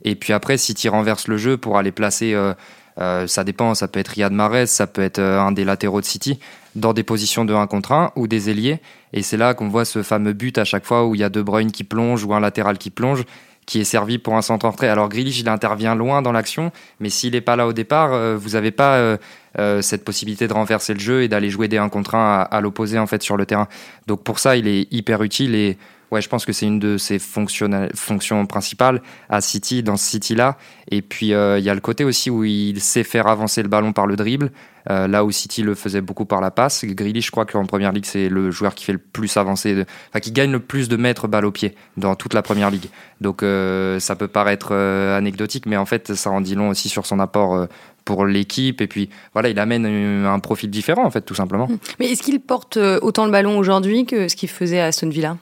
Et 0.05 0.15
puis 0.15 0.31
après, 0.31 0.57
City 0.57 0.87
renverse 0.87 1.27
le 1.27 1.37
jeu 1.37 1.57
pour 1.57 1.77
aller 1.77 1.91
placer. 1.91 2.33
euh, 2.33 3.27
ça 3.27 3.43
dépend, 3.43 3.75
ça 3.75 3.87
peut 3.87 3.99
être 3.99 4.09
Riyad 4.09 4.31
Mahrez, 4.33 4.65
ça 4.65 4.87
peut 4.87 5.01
être 5.01 5.19
un 5.19 5.51
des 5.51 5.63
latéraux 5.65 6.01
de 6.01 6.05
City, 6.05 6.39
dans 6.75 6.93
des 6.93 7.03
positions 7.03 7.45
de 7.45 7.53
1 7.53 7.67
contre 7.67 7.91
1 7.91 8.11
ou 8.15 8.27
des 8.27 8.49
ailiers. 8.49 8.79
Et 9.13 9.21
c'est 9.21 9.37
là 9.37 9.53
qu'on 9.53 9.69
voit 9.69 9.85
ce 9.85 10.03
fameux 10.03 10.33
but 10.33 10.57
à 10.57 10.65
chaque 10.65 10.85
fois 10.85 11.05
où 11.05 11.15
il 11.15 11.21
y 11.21 11.23
a 11.23 11.29
De 11.29 11.41
Bruyne 11.41 11.71
qui 11.71 11.83
plonge 11.83 12.23
ou 12.23 12.33
un 12.33 12.39
latéral 12.39 12.77
qui 12.77 12.89
plonge, 12.89 13.23
qui 13.65 13.79
est 13.79 13.85
servi 13.85 14.17
pour 14.17 14.35
un 14.35 14.41
centre 14.41 14.65
entrée. 14.65 14.87
Alors 14.87 15.09
Grealish, 15.09 15.39
il 15.39 15.49
intervient 15.49 15.95
loin 15.95 16.21
dans 16.21 16.31
l'action, 16.31 16.71
mais 16.99 17.09
s'il 17.09 17.33
n'est 17.33 17.41
pas 17.41 17.55
là 17.55 17.67
au 17.67 17.73
départ, 17.73 18.13
euh, 18.13 18.35
vous 18.35 18.49
n'avez 18.51 18.71
pas 18.71 18.95
euh, 18.95 19.17
euh, 19.59 19.81
cette 19.81 20.03
possibilité 20.03 20.47
de 20.47 20.53
renverser 20.53 20.93
le 20.93 20.99
jeu 20.99 21.23
et 21.23 21.27
d'aller 21.27 21.49
jouer 21.49 21.67
des 21.67 21.77
1 21.77 21.89
contre 21.89 22.15
1 22.15 22.19
à, 22.19 22.41
à 22.41 22.61
l'opposé 22.61 22.97
en 22.97 23.07
fait 23.07 23.21
sur 23.21 23.37
le 23.37 23.45
terrain. 23.45 23.67
Donc 24.07 24.23
pour 24.23 24.39
ça, 24.39 24.55
il 24.55 24.67
est 24.67 24.91
hyper 24.91 25.21
utile 25.21 25.55
et 25.55 25.77
ouais, 26.11 26.21
je 26.21 26.29
pense 26.29 26.45
que 26.45 26.53
c'est 26.53 26.65
une 26.65 26.79
de 26.79 26.97
ses 26.97 27.19
fonctions 27.19 28.45
principales 28.45 29.01
à 29.29 29.41
City, 29.41 29.83
dans 29.83 29.97
ce 29.97 30.05
City-là. 30.05 30.57
Et 30.89 31.01
puis, 31.01 31.33
euh, 31.33 31.59
il 31.59 31.65
y 31.65 31.69
a 31.69 31.73
le 31.73 31.81
côté 31.81 32.03
aussi 32.03 32.29
où 32.29 32.43
il 32.43 32.81
sait 32.81 33.03
faire 33.03 33.27
avancer 33.27 33.61
le 33.61 33.69
ballon 33.69 33.93
par 33.93 34.07
le 34.07 34.15
dribble, 34.15 34.51
euh, 34.89 35.07
là 35.07 35.23
où 35.23 35.31
City 35.31 35.61
le 35.61 35.75
faisait 35.75 36.01
beaucoup 36.01 36.25
par 36.25 36.41
la 36.41 36.51
passe. 36.51 36.83
Grealish, 36.85 37.27
je 37.27 37.31
crois 37.31 37.45
qu'en 37.45 37.65
première 37.65 37.91
ligue, 37.91 38.05
c'est 38.05 38.29
le 38.29 38.51
joueur 38.51 38.75
qui 38.75 38.85
fait 38.85 38.93
le 38.93 38.99
plus 38.99 39.37
avancer, 39.37 39.85
enfin, 40.09 40.19
qui 40.19 40.31
gagne 40.31 40.51
le 40.51 40.59
plus 40.59 40.89
de 40.89 40.97
mètres 40.97 41.27
balle 41.27 41.45
au 41.45 41.51
pied 41.51 41.75
dans 41.97 42.15
toute 42.15 42.33
la 42.33 42.41
première 42.41 42.71
ligue. 42.71 42.87
Donc, 43.21 43.43
euh, 43.43 43.99
ça 43.99 44.15
peut 44.15 44.27
paraître 44.27 44.73
anecdotique, 44.73 45.65
mais 45.65 45.77
en 45.77 45.85
fait, 45.85 46.15
ça 46.15 46.31
en 46.31 46.41
dit 46.41 46.55
long 46.55 46.69
aussi 46.69 46.89
sur 46.89 47.05
son 47.05 47.19
apport 47.19 47.67
pour 48.05 48.25
l'équipe. 48.25 48.81
Et 48.81 48.87
puis, 48.87 49.09
voilà, 49.33 49.49
il 49.49 49.59
amène 49.59 49.85
un 50.25 50.39
profil 50.39 50.69
différent, 50.71 51.05
en 51.05 51.11
fait, 51.11 51.21
tout 51.21 51.35
simplement. 51.35 51.69
Mais 51.99 52.07
est-ce 52.07 52.23
qu'il 52.23 52.39
porte 52.39 52.77
autant 52.77 53.25
le 53.25 53.31
ballon 53.31 53.57
aujourd'hui 53.59 54.05
que 54.05 54.27
ce 54.27 54.35
qu'il 54.35 54.49
faisait 54.49 54.79
à 54.79 54.85
Aston 54.85 55.09
Villa? 55.09 55.37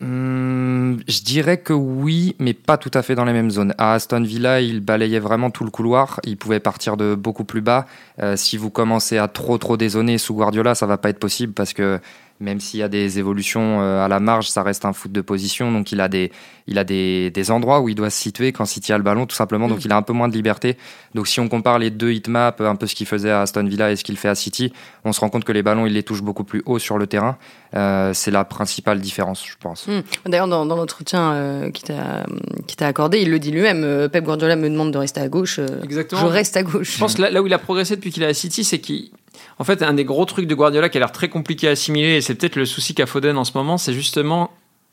Hum, 0.00 1.00
je 1.08 1.22
dirais 1.22 1.58
que 1.58 1.72
oui, 1.72 2.36
mais 2.38 2.54
pas 2.54 2.76
tout 2.76 2.90
à 2.94 3.02
fait 3.02 3.16
dans 3.16 3.24
les 3.24 3.32
mêmes 3.32 3.50
zones. 3.50 3.74
À 3.78 3.94
Aston 3.94 4.22
Villa, 4.22 4.60
il 4.60 4.80
balayait 4.80 5.18
vraiment 5.18 5.50
tout 5.50 5.64
le 5.64 5.70
couloir. 5.70 6.20
Il 6.24 6.36
pouvait 6.36 6.60
partir 6.60 6.96
de 6.96 7.16
beaucoup 7.16 7.44
plus 7.44 7.60
bas. 7.62 7.86
Euh, 8.20 8.36
si 8.36 8.56
vous 8.56 8.70
commencez 8.70 9.18
à 9.18 9.26
trop 9.26 9.58
trop 9.58 9.76
dézonner 9.76 10.18
sous 10.18 10.34
Guardiola, 10.34 10.76
ça 10.76 10.86
va 10.86 10.98
pas 10.98 11.10
être 11.10 11.18
possible 11.18 11.52
parce 11.52 11.72
que 11.72 11.98
même 12.40 12.60
s'il 12.60 12.80
y 12.80 12.82
a 12.82 12.88
des 12.88 13.18
évolutions 13.18 13.80
euh, 13.80 14.04
à 14.04 14.08
la 14.08 14.20
marge, 14.20 14.48
ça 14.48 14.62
reste 14.62 14.84
un 14.84 14.92
foot 14.92 15.10
de 15.12 15.20
position. 15.20 15.72
Donc 15.72 15.90
il 15.92 16.00
a 16.00 16.08
des 16.08 16.30
il 16.70 16.78
a 16.78 16.84
des, 16.84 17.30
des 17.30 17.50
endroits 17.50 17.80
où 17.80 17.88
il 17.88 17.94
doit 17.94 18.10
se 18.10 18.20
situer 18.20 18.52
quand 18.52 18.66
City 18.66 18.92
a 18.92 18.98
le 18.98 19.02
ballon, 19.02 19.24
tout 19.26 19.34
simplement. 19.34 19.68
Donc 19.68 19.78
Mm. 19.78 19.82
il 19.86 19.92
a 19.92 19.96
un 19.96 20.02
peu 20.02 20.12
moins 20.12 20.28
de 20.28 20.34
liberté. 20.34 20.76
Donc 21.14 21.26
si 21.26 21.40
on 21.40 21.48
compare 21.48 21.78
les 21.78 21.90
deux 21.90 22.12
hitmaps, 22.12 22.60
un 22.60 22.76
peu 22.76 22.86
ce 22.86 22.94
qu'il 22.94 23.06
faisait 23.06 23.30
à 23.30 23.40
Aston 23.42 23.64
Villa 23.64 23.90
et 23.90 23.96
ce 23.96 24.04
qu'il 24.04 24.16
fait 24.18 24.28
à 24.28 24.34
City, 24.34 24.72
on 25.04 25.12
se 25.12 25.20
rend 25.20 25.30
compte 25.30 25.44
que 25.44 25.52
les 25.52 25.62
ballons, 25.62 25.86
il 25.86 25.94
les 25.94 26.02
touche 26.02 26.22
beaucoup 26.22 26.44
plus 26.44 26.62
haut 26.66 26.78
sur 26.78 26.98
le 26.98 27.06
terrain. 27.06 27.38
Euh, 27.74 28.12
c'est 28.14 28.30
la 28.30 28.44
principale 28.44 29.00
différence, 29.00 29.44
je 29.46 29.54
pense. 29.60 29.86
Hmm. 29.86 30.00
D'ailleurs, 30.26 30.48
dans, 30.48 30.64
dans 30.66 30.76
l'entretien 30.76 31.32
euh, 31.32 31.70
qui 31.70 31.82
t'a 31.84 32.24
qui 32.66 32.76
t'a 32.76 32.86
accordé, 32.86 33.20
il 33.22 33.30
le 33.30 33.38
dit 33.38 33.50
lui-même. 33.50 33.82
euh, 33.84 34.08
Pep 34.08 34.24
Guardiola 34.24 34.56
me 34.56 34.68
demande 34.68 34.92
de 34.92 34.98
rester 34.98 35.20
à 35.20 35.28
gauche. 35.28 35.58
euh, 35.58 35.82
Exactement. 35.82 36.20
je 36.20 36.26
reste 36.26 36.56
à 36.56 36.62
gauche. 36.62 36.94
Je 36.94 36.98
pense 36.98 37.14
que 37.14 37.22
là, 37.22 37.30
là 37.30 37.42
où 37.42 37.46
il 37.46 37.52
a 37.54 37.58
progressé 37.58 37.96
depuis 37.96 38.10
qu'il 38.12 38.22
est 38.22 38.26
à 38.26 38.34
City, 38.34 38.62
c'est 38.62 38.78
qu'il. 38.78 39.10
En 39.58 39.64
fait, 39.64 39.82
un 39.82 39.94
des 39.94 40.04
gros 40.04 40.24
trucs 40.24 40.46
de 40.46 40.54
Guardiola 40.54 40.88
qui 40.88 40.98
a 40.98 41.00
l'air 41.00 41.12
très 41.12 41.28
compliqué 41.28 41.68
à 41.68 41.72
assimiler, 41.72 42.16
et 42.16 42.20
c'est 42.20 42.34
peut-être 42.34 42.56
le 42.56 42.64
souci 42.66 42.94
qu'a 42.94 43.06
Foden 43.06 43.36
en 43.36 43.44
ce 43.44 43.52
moment, 43.54 43.76
c'est 43.76 43.92
justement 43.92 44.50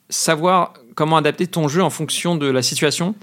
savoir 0.10 0.74
comment 0.96 1.18
adapter 1.18 1.46
ton 1.46 1.68
jeu 1.68 1.84
en 1.84 1.90
fonction 1.90 2.36
de 2.36 2.50
la 2.50 2.62
situation. 2.62 3.16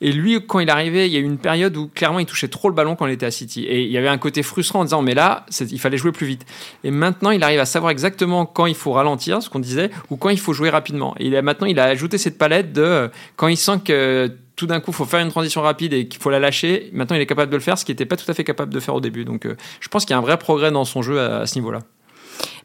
Et 0.00 0.12
lui, 0.12 0.44
quand 0.46 0.60
il 0.60 0.68
arrivait, 0.68 1.08
il 1.08 1.12
y 1.12 1.16
a 1.16 1.20
eu 1.20 1.24
une 1.24 1.38
période 1.38 1.76
où 1.76 1.88
clairement 1.88 2.18
il 2.18 2.26
touchait 2.26 2.48
trop 2.48 2.68
le 2.68 2.74
ballon 2.74 2.96
quand 2.96 3.06
il 3.06 3.12
était 3.12 3.26
à 3.26 3.30
City. 3.30 3.64
Et 3.64 3.82
il 3.82 3.90
y 3.90 3.96
avait 3.96 4.08
un 4.08 4.18
côté 4.18 4.42
frustrant 4.42 4.80
en 4.80 4.84
disant, 4.84 5.00
mais 5.00 5.14
là, 5.14 5.46
il 5.60 5.80
fallait 5.80 5.96
jouer 5.96 6.12
plus 6.12 6.26
vite. 6.26 6.44
Et 6.84 6.90
maintenant, 6.90 7.30
il 7.30 7.42
arrive 7.42 7.60
à 7.60 7.64
savoir 7.64 7.90
exactement 7.90 8.44
quand 8.44 8.66
il 8.66 8.74
faut 8.74 8.92
ralentir, 8.92 9.42
ce 9.42 9.48
qu'on 9.48 9.58
disait, 9.58 9.90
ou 10.10 10.16
quand 10.16 10.28
il 10.28 10.38
faut 10.38 10.52
jouer 10.52 10.70
rapidement. 10.70 11.14
Et 11.18 11.40
maintenant, 11.40 11.66
il 11.66 11.80
a 11.80 11.84
ajouté 11.84 12.18
cette 12.18 12.36
palette 12.36 12.72
de 12.72 13.10
quand 13.36 13.48
il 13.48 13.56
sent 13.56 13.80
que 13.84 14.30
tout 14.56 14.66
d'un 14.66 14.80
coup, 14.80 14.90
il 14.90 14.94
faut 14.94 15.04
faire 15.04 15.20
une 15.20 15.30
transition 15.30 15.62
rapide 15.62 15.92
et 15.92 16.06
qu'il 16.06 16.20
faut 16.20 16.30
la 16.30 16.38
lâcher. 16.38 16.90
Maintenant, 16.92 17.16
il 17.16 17.22
est 17.22 17.26
capable 17.26 17.50
de 17.50 17.56
le 17.56 17.62
faire, 17.62 17.78
ce 17.78 17.84
qu'il 17.84 17.94
n'était 17.94 18.06
pas 18.06 18.16
tout 18.16 18.30
à 18.30 18.34
fait 18.34 18.44
capable 18.44 18.72
de 18.72 18.80
faire 18.80 18.94
au 18.94 19.00
début. 19.00 19.24
Donc, 19.24 19.46
euh, 19.46 19.56
je 19.80 19.88
pense 19.88 20.04
qu'il 20.04 20.12
y 20.12 20.14
a 20.14 20.18
un 20.18 20.22
vrai 20.22 20.38
progrès 20.38 20.70
dans 20.70 20.84
son 20.84 21.02
jeu 21.02 21.20
à, 21.20 21.46
ce 21.46 21.56
niveau-là. 21.56 21.80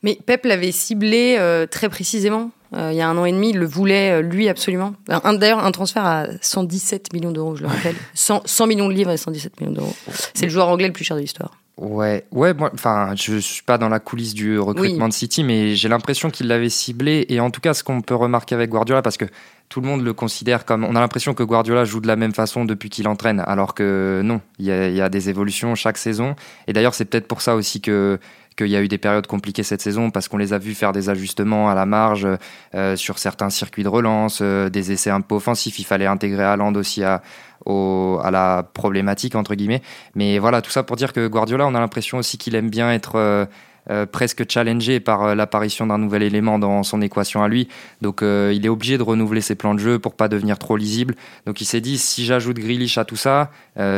Mais 0.03 0.17
Pep 0.25 0.45
l'avait 0.45 0.71
ciblé 0.71 1.35
euh, 1.39 1.65
très 1.65 1.89
précisément. 1.89 2.51
Euh, 2.75 2.89
il 2.91 2.97
y 2.97 3.01
a 3.01 3.09
un 3.09 3.17
an 3.17 3.25
et 3.25 3.31
demi, 3.31 3.49
il 3.49 3.57
le 3.57 3.65
voulait 3.65 4.21
lui 4.21 4.47
absolument. 4.47 4.93
D'ailleurs, 5.07 5.65
un 5.65 5.71
transfert 5.71 6.05
à 6.05 6.25
117 6.41 7.13
millions 7.13 7.31
d'euros, 7.31 7.55
je 7.55 7.63
le 7.63 7.67
rappelle. 7.67 7.95
100, 8.13 8.43
100 8.45 8.67
millions 8.67 8.87
de 8.87 8.93
livres 8.93 9.11
et 9.11 9.17
117 9.17 9.59
millions 9.59 9.73
d'euros. 9.73 9.95
C'est 10.33 10.45
le 10.45 10.51
joueur 10.51 10.67
anglais 10.67 10.87
le 10.87 10.93
plus 10.93 11.03
cher 11.03 11.17
de 11.17 11.21
l'histoire. 11.21 11.57
Ouais, 11.79 12.25
ouais, 12.33 12.53
moi, 12.53 12.69
enfin, 12.73 13.13
je 13.15 13.37
suis 13.37 13.63
pas 13.63 13.77
dans 13.77 13.87
la 13.87 14.01
coulisse 14.01 14.33
du 14.33 14.59
recrutement 14.59 15.07
de 15.07 15.13
City, 15.13 15.45
mais 15.45 15.75
j'ai 15.75 15.87
l'impression 15.87 16.29
qu'il 16.29 16.47
l'avait 16.47 16.69
ciblé. 16.69 17.25
Et 17.29 17.39
en 17.39 17.51
tout 17.51 17.61
cas, 17.61 17.73
ce 17.73 17.85
qu'on 17.85 18.01
peut 18.01 18.15
remarquer 18.15 18.53
avec 18.53 18.69
Guardiola, 18.69 19.01
parce 19.01 19.15
que 19.15 19.23
tout 19.69 19.79
le 19.79 19.87
monde 19.87 20.03
le 20.03 20.11
considère 20.13 20.65
comme. 20.65 20.83
On 20.83 20.93
a 20.97 20.99
l'impression 20.99 21.33
que 21.33 21.43
Guardiola 21.43 21.85
joue 21.85 22.01
de 22.01 22.07
la 22.07 22.17
même 22.17 22.33
façon 22.33 22.65
depuis 22.65 22.89
qu'il 22.89 23.07
entraîne, 23.07 23.41
alors 23.47 23.75
que 23.75 24.21
non, 24.25 24.41
il 24.59 24.65
y, 24.65 24.71
a, 24.71 24.89
il 24.89 24.95
y 24.95 24.99
a 24.99 25.07
des 25.07 25.29
évolutions 25.29 25.73
chaque 25.75 25.97
saison. 25.97 26.35
Et 26.67 26.73
d'ailleurs, 26.73 26.93
c'est 26.93 27.05
peut-être 27.05 27.29
pour 27.29 27.39
ça 27.39 27.55
aussi 27.55 27.79
que 27.79 28.19
qu'il 28.59 28.71
y 28.71 28.75
a 28.75 28.81
eu 28.81 28.87
des 28.87 28.97
périodes 28.97 29.27
compliquées 29.27 29.63
cette 29.63 29.81
saison 29.81 30.11
parce 30.11 30.27
qu'on 30.27 30.37
les 30.37 30.53
a 30.53 30.57
vus 30.57 30.75
faire 30.75 30.91
des 30.91 31.09
ajustements 31.09 31.69
à 31.69 31.75
la 31.75 31.85
marge 31.85 32.27
euh, 32.75 32.95
sur 32.95 33.17
certains 33.17 33.49
circuits 33.49 33.83
de 33.83 33.87
relance, 33.87 34.39
euh, 34.41 34.69
des 34.69 34.91
essais 34.91 35.09
un 35.09 35.21
peu 35.21 35.35
offensifs. 35.35 35.79
Il 35.79 35.85
fallait 35.85 36.05
intégrer 36.05 36.43
Haaland 36.43 36.75
aussi 36.75 37.03
à, 37.03 37.21
à 37.65 38.31
la 38.31 38.63
problématique 38.73 39.35
entre 39.35 39.55
guillemets. 39.55 39.81
Mais 40.15 40.39
voilà, 40.39 40.61
tout 40.61 40.71
ça 40.71 40.83
pour 40.83 40.97
dire 40.97 41.13
que 41.13 41.27
Guardiola, 41.27 41.67
on 41.67 41.75
a 41.75 41.79
l'impression 41.79 42.17
aussi 42.17 42.37
qu'il 42.37 42.55
aime 42.55 42.69
bien 42.69 42.91
être 42.91 43.47
euh, 43.89 44.05
presque 44.05 44.49
challengé 44.49 44.99
par 44.99 45.23
euh, 45.23 45.35
l'apparition 45.35 45.87
d'un 45.87 45.97
nouvel 45.97 46.21
élément 46.21 46.59
dans 46.59 46.83
son 46.83 47.01
équation 47.01 47.41
à 47.41 47.47
lui. 47.47 47.67
Donc 48.01 48.21
euh, 48.21 48.51
il 48.53 48.63
est 48.63 48.69
obligé 48.69 48.99
de 48.99 49.03
renouveler 49.03 49.41
ses 49.41 49.55
plans 49.55 49.73
de 49.73 49.79
jeu 49.79 49.97
pour 49.97 50.13
pas 50.13 50.27
devenir 50.27 50.59
trop 50.59 50.77
lisible. 50.77 51.15
Donc 51.47 51.59
il 51.59 51.65
s'est 51.65 51.81
dit 51.81 51.97
si 51.97 52.23
j'ajoute 52.23 52.57
Grealish 52.57 52.99
à 52.99 53.05
tout 53.05 53.15
ça, 53.15 53.49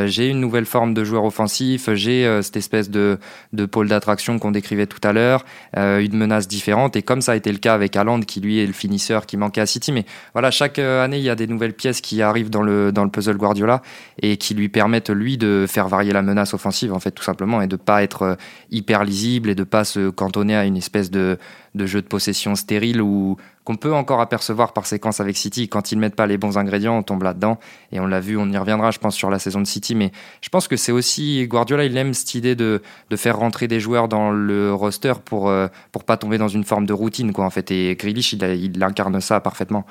j'ai 0.06 0.28
une 0.28 0.40
nouvelle 0.40 0.64
forme 0.64 0.94
de 0.94 1.02
joueur 1.02 1.24
offensif, 1.24 1.92
j'ai 1.94 2.40
cette 2.42 2.56
espèce 2.56 2.88
de, 2.88 3.18
de 3.52 3.66
pôle 3.66 3.88
d'attraction 3.88 4.38
qu'on 4.38 4.52
décrivait 4.52 4.86
tout 4.86 5.00
à 5.02 5.12
l'heure, 5.12 5.44
une 5.74 6.16
menace 6.16 6.46
différente. 6.46 6.94
Et 6.94 7.02
comme 7.02 7.20
ça 7.20 7.32
a 7.32 7.36
été 7.36 7.50
le 7.50 7.58
cas 7.58 7.74
avec 7.74 7.96
Haaland 7.96 8.20
qui 8.20 8.40
lui 8.40 8.60
est 8.60 8.66
le 8.66 8.72
finisseur 8.72 9.26
qui 9.26 9.36
manquait 9.36 9.60
à 9.60 9.66
City. 9.66 9.90
Mais 9.90 10.04
voilà, 10.34 10.52
chaque 10.52 10.78
année 10.78 11.18
il 11.18 11.24
y 11.24 11.30
a 11.30 11.34
des 11.34 11.48
nouvelles 11.48 11.74
pièces 11.74 12.00
qui 12.00 12.22
arrivent 12.22 12.50
dans 12.50 12.62
le, 12.62 12.92
dans 12.92 13.02
le 13.04 13.10
puzzle 13.10 13.36
Guardiola 13.36 13.82
et 14.20 14.36
qui 14.36 14.54
lui 14.54 14.68
permettent 14.68 15.10
lui 15.10 15.36
de 15.36 15.66
faire 15.68 15.88
varier 15.88 16.12
la 16.12 16.22
menace 16.22 16.54
offensive 16.54 16.92
en 16.92 17.00
fait 17.00 17.10
tout 17.10 17.24
simplement 17.24 17.60
et 17.60 17.66
de 17.66 17.76
pas 17.76 18.04
être 18.04 18.36
hyper 18.70 19.04
lisible 19.04 19.50
et 19.50 19.56
de 19.56 19.64
pas 19.64 19.81
se 19.84 20.10
cantonner 20.10 20.56
à 20.56 20.64
une 20.64 20.76
espèce 20.76 21.10
de, 21.10 21.38
jeu 21.74 22.02
de 22.02 22.06
possession 22.06 22.54
stérile 22.54 23.00
ou 23.00 23.36
qu'on 23.64 23.76
peut 23.76 23.94
encore 23.94 24.20
apercevoir 24.20 24.72
par 24.72 24.86
séquence 24.86 25.20
avec 25.20 25.36
City. 25.36 25.68
Quand 25.68 25.92
ils 25.92 25.98
mettent 25.98 26.16
pas 26.16 26.26
les 26.26 26.38
bons 26.38 26.58
ingrédients, 26.58 26.98
on 26.98 27.02
tombe 27.02 27.22
là-dedans. 27.22 27.58
Et 27.92 28.00
on 28.00 28.06
l'a 28.06 28.20
vu, 28.20 28.36
on 28.36 28.50
y 28.50 28.56
reviendra, 28.56 28.90
je 28.90 28.98
pense, 28.98 29.14
sur 29.14 29.30
la 29.30 29.38
saison 29.38 29.60
de 29.60 29.66
City. 29.66 29.94
Mais 29.94 30.10
je 30.40 30.48
pense 30.48 30.68
que 30.68 30.76
c'est 30.76 30.92
aussi 30.92 31.46
Guardiola, 31.46 31.84
il 31.84 31.96
aime 31.96 32.14
cette 32.14 32.34
idée 32.34 32.54
de, 32.54 32.80
faire 33.16 33.38
rentrer 33.38 33.68
des 33.68 33.78
joueurs 33.78 34.08
dans 34.08 34.30
le 34.30 34.74
roster 34.74 35.14
pour 35.24 35.48
euh, 35.48 35.68
pas 36.06 36.16
tomber 36.16 36.38
dans 36.38 36.48
une 36.48 36.64
forme 36.64 36.86
de 36.86 36.92
routine, 36.92 37.32
quoi. 37.32 37.44
En 37.44 37.50
fait, 37.50 37.70
et 37.70 37.94
Grealish, 37.94 38.32
il 38.32 38.82
incarne 38.82 39.20
ça 39.20 39.40
parfaitement. 39.40 39.86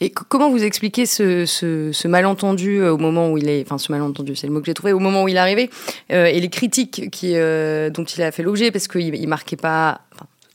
Et 0.00 0.10
comment 0.10 0.50
vous 0.50 0.64
expliquez 0.64 1.06
ce, 1.06 2.06
malentendu 2.06 2.80
euh, 2.80 2.92
au 2.92 2.98
moment 2.98 3.30
où 3.30 3.38
il 3.38 3.48
est, 3.48 3.62
enfin 3.62 3.78
ce 3.78 3.92
malentendu, 3.92 4.36
c'est 4.36 4.46
le 4.46 4.52
mot 4.52 4.60
que 4.60 4.66
j'ai 4.66 4.74
trouvé, 4.74 4.92
au 4.92 4.98
moment 4.98 5.22
où 5.22 5.28
il 5.28 5.36
est 5.36 5.40
arrivé, 5.40 5.70
euh, 6.12 6.26
et 6.26 6.40
les 6.40 6.48
critiques 6.48 7.10
qui, 7.10 7.32
euh, 7.34 7.90
dont 7.90 8.04
il 8.04 8.22
a 8.22 8.32
fait 8.32 8.42
l'objet, 8.42 8.70
parce 8.70 8.88
qu'il 8.88 9.14
il 9.14 9.28
marquait 9.28 9.56
pas, 9.56 10.00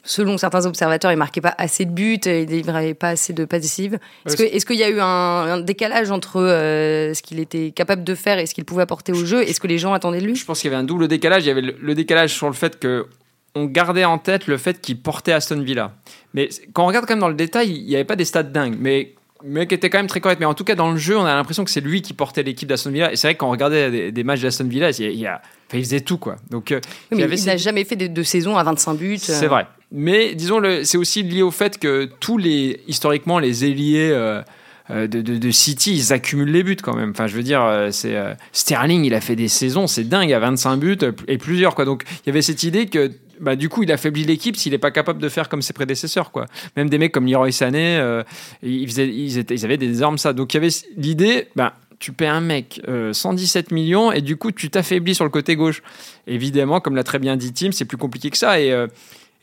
selon 0.03 0.37
certains 0.37 0.65
observateurs, 0.65 1.11
il 1.11 1.17
marquait 1.17 1.41
pas 1.41 1.55
assez 1.57 1.85
de 1.85 1.91
buts, 1.91 2.19
il 2.25 2.45
délivrait 2.45 2.93
pas 2.93 3.09
assez 3.09 3.33
de 3.33 3.45
passes 3.45 3.61
décisives. 3.61 3.99
Est-ce 4.25 4.65
qu'il 4.65 4.77
y 4.77 4.83
a 4.83 4.89
eu 4.89 4.99
un, 4.99 5.59
décalage 5.61 6.11
entre 6.11 6.39
ce 6.39 7.21
qu'il 7.21 7.39
était 7.39 7.71
capable 7.71 8.03
de 8.03 8.15
faire 8.15 8.39
et 8.39 8.45
ce 8.45 8.53
qu'il 8.53 8.65
pouvait 8.65 8.83
apporter 8.83 9.11
au 9.11 9.25
jeu 9.25 9.43
Est-ce 9.43 9.59
que 9.59 9.67
les 9.67 9.77
gens 9.77 9.93
attendaient 9.93 10.21
de 10.21 10.25
lui? 10.25 10.35
Je 10.35 10.45
pense 10.45 10.61
qu'il 10.61 10.71
y 10.71 10.73
avait 10.73 10.81
un 10.81 10.85
double 10.85 11.07
décalage. 11.07 11.43
Il 11.43 11.47
y 11.47 11.51
avait 11.51 11.61
le 11.61 11.95
décalage 11.95 12.33
sur 12.33 12.47
le 12.47 12.53
fait 12.53 12.79
que 12.79 13.07
on 13.55 13.65
gardait 13.65 14.05
en 14.05 14.17
tête 14.17 14.47
le 14.47 14.57
fait 14.57 14.79
qu'il 14.81 15.01
portait 15.01 15.33
Aston 15.33 15.61
Villa. 15.61 15.93
Mais 16.33 16.49
quand 16.73 16.83
on 16.83 16.87
regarde 16.87 17.05
quand 17.05 17.13
même 17.13 17.19
dans 17.19 17.27
le 17.27 17.35
détail, 17.35 17.71
il 17.71 17.85
n'y 17.85 17.95
avait 17.95 18.05
pas 18.05 18.15
des 18.15 18.25
stats 18.25 18.43
dingues. 18.43 18.77
Mais 18.79 19.13
le 19.43 19.49
mec 19.49 19.71
était 19.71 19.89
quand 19.89 19.99
même 19.99 20.07
très 20.07 20.21
correct. 20.21 20.39
Mais 20.39 20.45
en 20.45 20.53
tout 20.53 20.63
cas, 20.63 20.75
dans 20.75 20.91
le 20.91 20.97
jeu, 20.97 21.17
on 21.17 21.25
a 21.25 21.33
l'impression 21.33 21.63
que 21.63 21.71
c'est 21.71 21.81
lui 21.81 22.01
qui 22.01 22.13
portait 22.13 22.43
l'équipe 22.43 22.67
d'Aston 22.67 22.91
Villa. 22.91 23.11
Et 23.11 23.15
c'est 23.15 23.27
vrai 23.27 23.35
que 23.35 23.39
quand 23.39 23.47
on 23.47 23.51
regardait 23.51 24.11
des, 24.11 24.23
matchs 24.23 24.41
d'Aston 24.41 24.65
Villa, 24.65 24.91
il, 24.91 25.27
a, 25.27 25.41
il, 25.73 25.79
faisait 25.79 26.01
tout. 26.01 26.17
quoi. 26.17 26.35
Donc, 26.49 26.71
euh, 26.71 26.79
il 27.11 27.17
n'a 27.45 27.57
jamais 27.57 27.83
fait 27.83 27.95
de, 27.95 28.07
de 28.07 28.23
saison 28.23 28.57
à 28.57 28.63
25 28.63 28.93
buts. 28.95 29.17
C'est 29.17 29.47
vrai. 29.47 29.67
Mais 29.91 30.35
disons, 30.35 30.61
c'est 30.83 30.97
aussi 30.97 31.23
lié 31.23 31.41
au 31.41 31.51
fait 31.51 31.77
que 31.77 32.09
tous 32.19 32.37
les, 32.37 32.81
historiquement, 32.87 33.39
les 33.39 33.65
ailiers. 33.65 34.09
Euh, 34.11 34.41
euh, 34.89 35.07
de, 35.07 35.21
de, 35.21 35.51
City, 35.51 35.95
ils 35.95 36.11
accumulent 36.11 36.51
les 36.51 36.63
buts 36.63 36.75
quand 36.75 36.95
même. 36.95 37.11
Enfin, 37.11 37.27
je 37.27 37.35
veux 37.35 37.43
dire, 37.43 37.63
c'est 37.91 38.17
Sterling, 38.51 39.05
il 39.05 39.13
a 39.13 39.21
fait 39.21 39.37
des 39.37 39.47
saisons, 39.47 39.87
c'est 39.87 40.03
dingue, 40.03 40.33
à 40.33 40.39
25 40.39 40.75
buts 40.77 40.97
et 41.29 41.37
plusieurs 41.37 41.75
quoi. 41.75 41.85
Donc, 41.85 42.03
il 42.25 42.27
y 42.27 42.29
avait 42.29 42.41
cette 42.41 42.63
idée 42.63 42.87
que 42.87 43.11
bah, 43.41 43.55
du 43.55 43.69
coup, 43.69 43.83
il 43.83 43.91
affaiblit 43.91 44.23
l'équipe 44.23 44.55
s'il 44.55 44.71
n'est 44.71 44.77
pas 44.77 44.91
capable 44.91 45.19
de 45.19 45.27
faire 45.27 45.49
comme 45.49 45.61
ses 45.61 45.73
prédécesseurs. 45.73 46.31
Quoi. 46.31 46.45
Même 46.77 46.89
des 46.89 46.97
mecs 46.97 47.11
comme 47.11 47.25
Leroy 47.25 47.51
Sané, 47.51 47.97
euh, 47.97 48.23
ils, 48.61 49.65
avaient 49.65 49.77
des 49.77 50.01
armes 50.03 50.19
ça. 50.19 50.31
Donc 50.33 50.53
il 50.53 50.57
y 50.57 50.59
avait 50.59 50.73
l'idée, 50.95 51.47
bah, 51.55 51.73
tu 51.99 52.11
paies 52.11 52.27
un 52.27 52.41
mec 52.41 52.81
117 53.11 53.71
euh, 53.71 53.75
millions 53.75 54.11
et 54.11 54.21
du 54.21 54.37
coup, 54.37 54.51
tu 54.51 54.69
t'affaiblis 54.69 55.15
sur 55.15 55.25
le 55.25 55.31
côté 55.31 55.55
gauche. 55.55 55.81
Évidemment, 56.27 56.79
comme 56.79 56.95
l'a 56.95 57.03
très 57.03 57.19
bien 57.19 57.35
dit 57.35 57.51
Tim, 57.51 57.71
c'est 57.71 57.85
plus 57.85 57.97
compliqué 57.97 58.29
que 58.29 58.37
ça. 58.37 58.61
Et, 58.61 58.71
euh, 58.71 58.87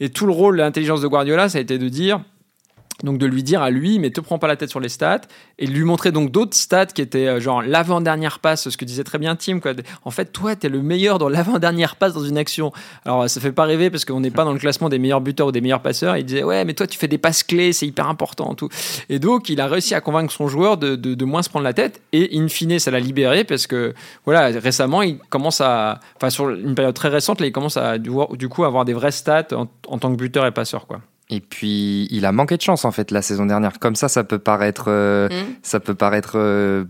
et 0.00 0.08
tout 0.08 0.26
le 0.26 0.32
rôle, 0.32 0.56
l'intelligence 0.56 1.00
de 1.00 1.08
Guardiola, 1.08 1.48
ça 1.48 1.58
a 1.58 1.60
été 1.60 1.76
de 1.76 1.88
dire 1.88 2.20
donc 3.02 3.18
de 3.18 3.26
lui 3.26 3.42
dire 3.42 3.62
à 3.62 3.70
lui, 3.70 3.98
mais 3.98 4.10
te 4.10 4.20
prends 4.20 4.38
pas 4.38 4.48
la 4.48 4.56
tête 4.56 4.70
sur 4.70 4.80
les 4.80 4.88
stats, 4.88 5.22
et 5.58 5.66
lui 5.66 5.84
montrer 5.84 6.12
donc 6.12 6.30
d'autres 6.30 6.56
stats 6.56 6.86
qui 6.86 7.02
étaient 7.02 7.26
euh, 7.26 7.40
genre 7.40 7.62
l'avant-dernière 7.62 8.40
passe, 8.40 8.68
ce 8.68 8.76
que 8.76 8.84
disait 8.84 9.04
très 9.04 9.18
bien 9.18 9.36
Tim. 9.36 9.60
Quoi. 9.60 9.72
En 10.04 10.10
fait, 10.10 10.26
toi, 10.26 10.56
tu 10.56 10.66
es 10.66 10.70
le 10.70 10.82
meilleur 10.82 11.18
dans 11.18 11.28
l'avant-dernière 11.28 11.96
passe 11.96 12.14
dans 12.14 12.24
une 12.24 12.38
action. 12.38 12.72
Alors 13.04 13.28
ça 13.28 13.40
fait 13.40 13.52
pas 13.52 13.64
rêver 13.64 13.90
parce 13.90 14.04
qu'on 14.04 14.20
n'est 14.20 14.30
pas 14.30 14.44
dans 14.44 14.52
le 14.52 14.58
classement 14.58 14.88
des 14.88 14.98
meilleurs 14.98 15.20
buteurs 15.20 15.48
ou 15.48 15.52
des 15.52 15.60
meilleurs 15.60 15.82
passeurs. 15.82 16.16
Il 16.16 16.24
disait, 16.24 16.42
ouais, 16.42 16.64
mais 16.64 16.74
toi, 16.74 16.86
tu 16.86 16.98
fais 16.98 17.08
des 17.08 17.18
passes 17.18 17.42
clés, 17.42 17.72
c'est 17.72 17.86
hyper 17.86 18.08
important. 18.08 18.54
Tout. 18.54 18.68
Et 19.08 19.18
donc, 19.18 19.48
il 19.48 19.60
a 19.60 19.66
réussi 19.66 19.94
à 19.94 20.00
convaincre 20.00 20.32
son 20.32 20.48
joueur 20.48 20.76
de, 20.76 20.96
de, 20.96 21.24
moins 21.24 21.42
se 21.42 21.50
prendre 21.50 21.64
la 21.64 21.74
tête, 21.74 22.00
et 22.12 22.36
in 22.36 22.48
fine, 22.48 22.78
ça 22.78 22.90
l'a 22.90 23.00
libéré 23.00 23.44
parce 23.44 23.66
que, 23.66 23.94
voilà, 24.24 24.58
récemment, 24.58 25.02
il 25.02 25.18
commence 25.30 25.60
à, 25.60 26.00
enfin, 26.16 26.30
sur 26.30 26.50
une 26.50 26.74
période 26.74 26.94
très 26.94 27.08
récente, 27.08 27.40
là, 27.40 27.46
il 27.46 27.52
commence 27.52 27.76
à, 27.76 27.98
du 27.98 28.48
coup, 28.48 28.64
avoir 28.64 28.84
des 28.84 28.94
vraies 28.94 29.12
stats 29.12 29.48
en, 29.52 29.68
en 29.86 29.98
tant 29.98 30.10
que 30.10 30.16
buteur 30.16 30.46
et 30.46 30.52
passeur, 30.52 30.86
quoi. 30.86 31.00
Et 31.30 31.40
puis, 31.40 32.08
il 32.10 32.24
a 32.24 32.32
manqué 32.32 32.56
de 32.56 32.62
chance 32.62 32.84
en 32.84 32.90
fait 32.90 33.10
la 33.10 33.22
saison 33.22 33.46
dernière. 33.46 33.78
Comme 33.78 33.96
ça, 33.96 34.08
ça 34.08 34.24
peut 34.24 34.38
paraître, 34.38 34.86
euh, 34.88 35.28
mm. 35.28 35.54
ça 35.62 35.78
peut 35.78 35.94
paraître 35.94 36.32
euh, 36.36 36.84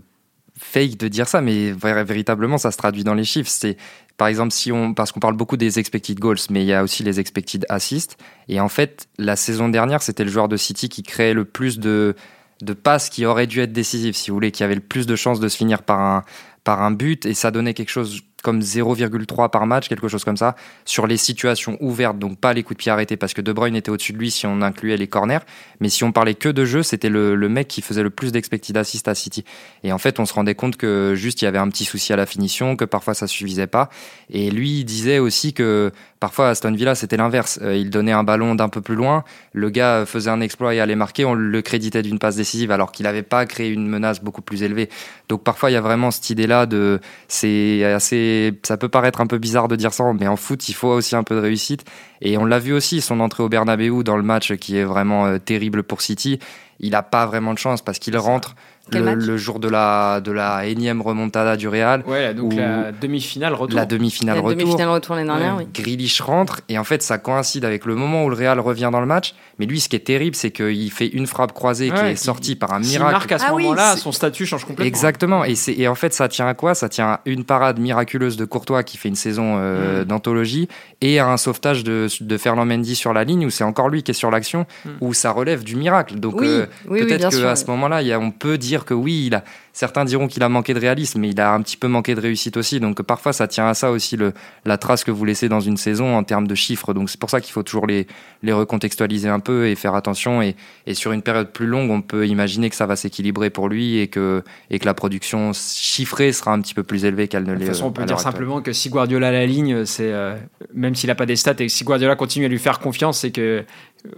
fake 0.57 0.97
de 0.97 1.07
dire 1.07 1.27
ça, 1.27 1.41
mais 1.41 1.71
véritablement, 1.71 2.57
ça 2.57 2.71
se 2.71 2.77
traduit 2.77 3.03
dans 3.03 3.13
les 3.13 3.25
chiffres. 3.25 3.49
C'est 3.49 3.77
par 4.17 4.27
exemple 4.27 4.51
si 4.51 4.71
on, 4.71 4.93
parce 4.93 5.11
qu'on 5.11 5.19
parle 5.19 5.35
beaucoup 5.35 5.57
des 5.57 5.79
expected 5.79 6.19
goals, 6.19 6.37
mais 6.49 6.63
il 6.63 6.67
y 6.67 6.73
a 6.73 6.83
aussi 6.83 7.03
les 7.03 7.19
expected 7.19 7.65
assists. 7.69 8.17
Et 8.47 8.59
en 8.59 8.69
fait, 8.69 9.07
la 9.17 9.35
saison 9.35 9.69
dernière, 9.69 10.01
c'était 10.01 10.23
le 10.23 10.31
joueur 10.31 10.47
de 10.47 10.57
City 10.57 10.89
qui 10.89 11.03
créait 11.03 11.33
le 11.33 11.45
plus 11.45 11.79
de 11.79 12.15
de 12.61 12.73
passes 12.73 13.09
qui 13.09 13.25
auraient 13.25 13.47
dû 13.47 13.61
être 13.61 13.71
décisives, 13.71 14.15
si 14.15 14.31
vous 14.31 14.35
voulez, 14.35 14.51
qui 14.51 14.65
avait 14.65 14.75
le 14.75 14.81
plus 14.81 15.07
de 15.07 15.15
chances 15.15 15.39
de 15.39 15.47
se 15.47 15.55
finir 15.55 15.83
par 15.83 16.01
un 16.01 16.23
par 16.65 16.81
un 16.81 16.91
but, 16.91 17.25
et 17.25 17.33
ça 17.33 17.51
donnait 17.51 17.73
quelque 17.73 17.89
chose 17.89 18.21
comme 18.41 18.59
0,3 18.59 19.49
par 19.49 19.65
match, 19.65 19.87
quelque 19.87 20.07
chose 20.07 20.23
comme 20.23 20.37
ça, 20.37 20.55
sur 20.85 21.07
les 21.07 21.17
situations 21.17 21.77
ouvertes, 21.79 22.17
donc 22.19 22.39
pas 22.39 22.53
les 22.53 22.63
coups 22.63 22.77
de 22.77 22.83
pied 22.83 22.91
arrêtés, 22.91 23.17
parce 23.17 23.33
que 23.33 23.41
De 23.41 23.53
Bruyne 23.53 23.75
était 23.75 23.91
au-dessus 23.91 24.13
de 24.13 24.17
lui 24.17 24.31
si 24.31 24.45
on 24.47 24.61
incluait 24.61 24.97
les 24.97 25.07
corners, 25.07 25.39
mais 25.79 25.89
si 25.89 26.03
on 26.03 26.11
parlait 26.11 26.35
que 26.35 26.49
de 26.49 26.65
jeu, 26.65 26.83
c'était 26.83 27.09
le, 27.09 27.35
mec 27.49 27.67
qui 27.67 27.81
faisait 27.81 28.03
le 28.03 28.09
plus 28.09 28.31
d'expected 28.31 28.77
assist 28.77 29.07
à 29.07 29.15
City. 29.15 29.43
Et 29.83 29.91
en 29.91 29.97
fait, 29.97 30.19
on 30.19 30.25
se 30.25 30.33
rendait 30.33 30.55
compte 30.55 30.77
que 30.77 31.13
juste 31.15 31.41
il 31.41 31.45
y 31.45 31.47
avait 31.47 31.57
un 31.57 31.69
petit 31.69 31.85
souci 31.85 32.13
à 32.13 32.15
la 32.15 32.25
finition, 32.25 32.75
que 32.75 32.85
parfois 32.85 33.13
ça 33.13 33.27
suffisait 33.27 33.67
pas. 33.67 33.89
Et 34.29 34.51
lui, 34.51 34.83
disait 34.85 35.19
aussi 35.19 35.53
que 35.53 35.91
parfois 36.19 36.49
Aston 36.49 36.73
Villa, 36.73 36.95
c'était 36.95 37.17
l'inverse. 37.17 37.59
Euh, 37.61 37.75
il 37.75 37.89
donnait 37.89 38.11
un 38.11 38.23
ballon 38.23 38.55
d'un 38.55 38.69
peu 38.69 38.81
plus 38.81 38.95
loin, 38.95 39.23
le 39.53 39.69
gars 39.69 40.05
faisait 40.05 40.29
un 40.29 40.41
exploit 40.41 40.73
et 40.73 40.79
allait 40.79 40.95
marquer, 40.95 41.25
on 41.25 41.33
le 41.33 41.61
créditait 41.61 42.01
d'une 42.01 42.19
passe 42.19 42.35
décisive 42.35 42.71
alors 42.71 42.91
qu'il 42.91 43.05
n'avait 43.05 43.23
pas 43.23 43.45
créé 43.45 43.69
une 43.69 43.87
menace 43.87 44.21
beaucoup 44.21 44.41
plus 44.41 44.63
élevée. 44.63 44.89
Donc 45.29 45.43
parfois, 45.43 45.71
il 45.71 45.73
y 45.73 45.77
a 45.77 45.81
vraiment 45.81 46.11
cette 46.11 46.29
idée-là 46.29 46.65
de, 46.65 46.99
c'est 47.27 47.83
assez 47.83 48.59
ça 48.63 48.77
peut 48.77 48.89
paraître 48.89 49.21
un 49.21 49.27
peu 49.27 49.37
bizarre 49.37 49.67
de 49.67 49.75
dire 49.75 49.93
ça, 49.93 50.03
mais 50.19 50.27
en 50.27 50.35
foot, 50.35 50.69
il 50.69 50.73
faut 50.73 50.89
aussi 50.89 51.15
un 51.15 51.23
peu 51.23 51.35
de 51.35 51.41
réussite. 51.41 51.85
Et 52.21 52.37
on 52.37 52.45
l'a 52.45 52.59
vu 52.59 52.73
aussi, 52.73 53.01
son 53.01 53.19
entrée 53.19 53.43
au 53.43 53.49
Bernabeu 53.49 54.03
dans 54.03 54.17
le 54.17 54.23
match 54.23 54.53
qui 54.55 54.77
est 54.77 54.83
vraiment 54.83 55.25
euh, 55.25 55.37
terrible 55.37 55.83
pour 55.83 56.01
City. 56.01 56.39
il 56.79 56.95
a 56.95 57.03
pas 57.03 57.25
vraiment 57.25 57.53
de 57.53 57.59
chance 57.59 57.81
parce 57.81 57.99
qu'il 57.99 58.17
rentre 58.17 58.55
le, 58.97 59.37
jour 59.37 59.59
de 59.59 59.67
la, 59.69 60.21
de 60.21 60.31
la 60.31 60.65
énième 60.65 61.01
remontada 61.01 61.55
du 61.57 61.67
Real. 61.67 62.03
Ouais, 62.07 62.33
donc 62.33 62.53
la 62.55 62.91
demi-finale 62.91 63.53
retour. 63.53 63.75
La 63.77 63.85
demi-finale 63.85 64.35
La 64.37 64.41
retour. 64.41 64.57
demi-finale 64.59 64.89
retour 64.89 65.15
l'année 65.15 65.27
dernière, 65.27 65.57
Ouais. 65.57 65.65
oui. 65.73 65.81
Grealish 65.83 66.21
rentre 66.21 66.61
et 66.69 66.77
en 66.77 66.83
fait 66.83 67.01
ça 67.03 67.17
coïncide 67.17 67.65
avec 67.65 67.85
le 67.85 67.95
moment 67.95 68.23
où 68.25 68.29
le 68.29 68.35
Real 68.35 68.59
revient 68.59 68.89
dans 68.91 68.99
le 69.01 69.05
match. 69.05 69.35
Mais 69.59 69.65
lui, 69.65 69.79
ce 69.81 69.89
qui 69.89 69.97
est 69.97 69.99
terrible, 69.99 70.35
c'est 70.35 70.51
qu'il 70.51 70.89
fait 70.91 71.07
une 71.07 71.27
frappe 71.27 71.51
croisée 71.51 71.91
qui 71.91 71.99
est 71.99 72.15
sortie 72.15 72.55
par 72.55 72.73
un 72.73 72.79
miracle. 72.79 73.11
marque 73.11 73.31
à 73.33 73.39
ce 73.39 73.45
Ah 73.47 73.51
moment-là, 73.51 73.97
son 73.97 74.11
statut 74.13 74.45
change 74.45 74.61
complètement. 74.63 74.85
Exactement. 74.85 75.43
Et, 75.43 75.55
c'est- 75.55 75.73
et 75.77 75.87
en 75.89 75.95
fait, 75.95 76.13
ça 76.13 76.29
tient 76.29 76.47
à 76.47 76.53
quoi? 76.53 76.75
Ça 76.75 76.87
tient 76.87 77.07
à 77.07 77.19
une 77.25 77.43
parade 77.43 77.77
miraculeuse 77.79 78.37
de 78.37 78.45
Courtois 78.45 78.83
qui 78.83 78.95
fait 78.97 79.09
une 79.09 79.15
saison 79.15 79.55
euh, 79.57 80.03
Mm. 80.03 80.05
d'anthologie 80.05 80.69
et 81.01 81.19
à 81.19 81.27
un 81.29 81.35
sauvetage 81.37 81.83
de, 81.83 82.07
de 82.21 82.37
Ferland 82.37 82.65
Mendy 82.65 82.95
sur 82.95 83.11
la 83.13 83.23
ligne 83.25 83.45
où 83.45 83.49
c'est 83.49 83.63
encore 83.65 83.89
lui 83.89 84.01
qui 84.03 84.11
est 84.11 84.13
sur 84.13 84.31
l'action 84.31 84.65
Mm. 84.85 84.89
où 85.01 85.13
ça 85.13 85.31
relève 85.31 85.63
du 85.65 85.75
miracle. 85.75 86.15
Donc 86.19 86.39
Oui, 86.39 86.47
euh, 86.47 86.65
oui, 86.87 87.01
peut-être 87.01 87.29
qu'à 87.29 87.55
ce 87.57 87.65
moment-là, 87.65 88.01
il 88.01 88.07
y 88.07 88.13
a- 88.13 88.19
on 88.19 88.31
peut 88.31 88.57
dire 88.57 88.78
que 88.85 88.93
oui, 88.93 89.25
il 89.27 89.35
a, 89.35 89.43
certains 89.73 90.05
diront 90.05 90.27
qu'il 90.27 90.43
a 90.43 90.49
manqué 90.49 90.73
de 90.73 90.79
réalisme, 90.79 91.19
mais 91.19 91.29
il 91.29 91.39
a 91.39 91.53
un 91.53 91.61
petit 91.61 91.77
peu 91.77 91.87
manqué 91.87 92.15
de 92.15 92.21
réussite 92.21 92.57
aussi. 92.57 92.79
Donc 92.79 93.01
parfois, 93.01 93.33
ça 93.33 93.47
tient 93.47 93.67
à 93.67 93.73
ça 93.73 93.91
aussi 93.91 94.17
le, 94.17 94.33
la 94.65 94.77
trace 94.77 95.03
que 95.03 95.11
vous 95.11 95.25
laissez 95.25 95.49
dans 95.49 95.59
une 95.59 95.77
saison 95.77 96.15
en 96.15 96.23
termes 96.23 96.47
de 96.47 96.55
chiffres. 96.55 96.93
Donc 96.93 97.09
c'est 97.09 97.19
pour 97.19 97.29
ça 97.29 97.41
qu'il 97.41 97.53
faut 97.53 97.63
toujours 97.63 97.87
les, 97.87 98.07
les 98.43 98.53
recontextualiser 98.53 99.29
un 99.29 99.39
peu 99.39 99.67
et 99.67 99.75
faire 99.75 99.95
attention. 99.95 100.41
Et, 100.41 100.55
et 100.85 100.93
sur 100.93 101.11
une 101.11 101.21
période 101.21 101.51
plus 101.51 101.67
longue, 101.67 101.91
on 101.91 102.01
peut 102.01 102.27
imaginer 102.27 102.69
que 102.69 102.75
ça 102.75 102.85
va 102.85 102.95
s'équilibrer 102.95 103.49
pour 103.49 103.69
lui 103.69 103.97
et 103.99 104.07
que, 104.07 104.43
et 104.69 104.79
que 104.79 104.85
la 104.85 104.93
production 104.93 105.51
chiffrée 105.53 106.31
sera 106.33 106.51
un 106.53 106.61
petit 106.61 106.73
peu 106.73 106.83
plus 106.83 107.05
élevée 107.05 107.27
qu'elle 107.27 107.43
ne 107.43 107.53
De 107.53 107.53
l'est. 107.53 107.65
toute 107.65 107.75
façon, 107.75 107.87
on 107.87 107.91
peut 107.91 108.01
à 108.01 108.05
dire 108.05 108.19
simplement 108.19 108.61
que 108.61 108.73
si 108.73 108.89
Guardiola 108.89 109.29
a 109.29 109.31
la 109.31 109.45
ligne, 109.45 109.85
c'est 109.85 110.11
euh, 110.11 110.35
même 110.73 110.95
s'il 110.95 111.07
n'a 111.07 111.15
pas 111.15 111.25
des 111.25 111.35
stats 111.35 111.51
et 111.51 111.67
que 111.67 111.67
si 111.67 111.83
Guardiola 111.83 112.15
continue 112.15 112.45
à 112.45 112.49
lui 112.49 112.59
faire 112.59 112.79
confiance, 112.79 113.19
c'est 113.19 113.31
que 113.31 113.41
euh, 113.41 113.61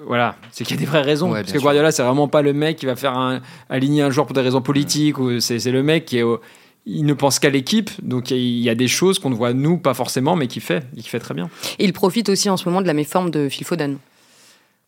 voilà, 0.06 0.36
c'est 0.52 0.64
qu'il 0.64 0.76
y 0.76 0.80
a 0.80 0.82
des 0.82 0.86
vraies 0.86 1.02
raisons. 1.02 1.32
Ouais, 1.32 1.42
Parce 1.42 1.54
que. 1.54 1.58
Guardiola, 1.60 1.92
c'est 1.92 2.04
vraiment 2.04 2.28
pas 2.28 2.42
le 2.42 2.54
mec 2.54 2.78
qui 2.78 2.86
va 2.86 2.96
faire 2.96 3.18
un, 3.18 3.42
aligner 3.70 4.02
un 4.04 4.10
joueur 4.12 4.26
pour 4.28 4.34
des 4.36 4.42
raisons 4.42 4.62
politiques 4.62 5.18
ou 5.18 5.40
c'est 5.40 5.60
le 5.72 5.84
mec 5.84 6.06
qui 6.06 6.18
est 6.20 6.24
au- 6.24 6.40
il 6.88 7.06
ne 7.06 7.14
pense 7.14 7.38
qu'à 7.38 7.50
l'équipe, 7.52 7.92
donc 8.02 8.32
il 8.32 8.38
y 8.60 8.70
a 8.70 8.74
des 8.76 8.88
choses 8.88 9.20
qu'on 9.20 9.30
ne 9.30 9.36
voit 9.36 9.54
nous 9.54 9.78
pas 9.78 9.94
forcément, 9.94 10.36
mais 10.36 10.48
qui 10.48 10.60
fait, 10.60 10.84
et 10.98 11.02
qui 11.02 11.10
fait 11.10 11.20
très 11.20 11.36
bien. 11.36 11.48
Et 11.78 11.86
il 11.86 11.94
profite 11.94 12.28
aussi 12.30 12.50
en 12.50 12.58
ce 12.58 12.68
moment 12.68 12.82
de 12.82 12.88
la 12.88 12.94
méforme 12.94 13.30
de 13.30 13.50
Phil 13.50 13.66
Foden. 13.68 13.98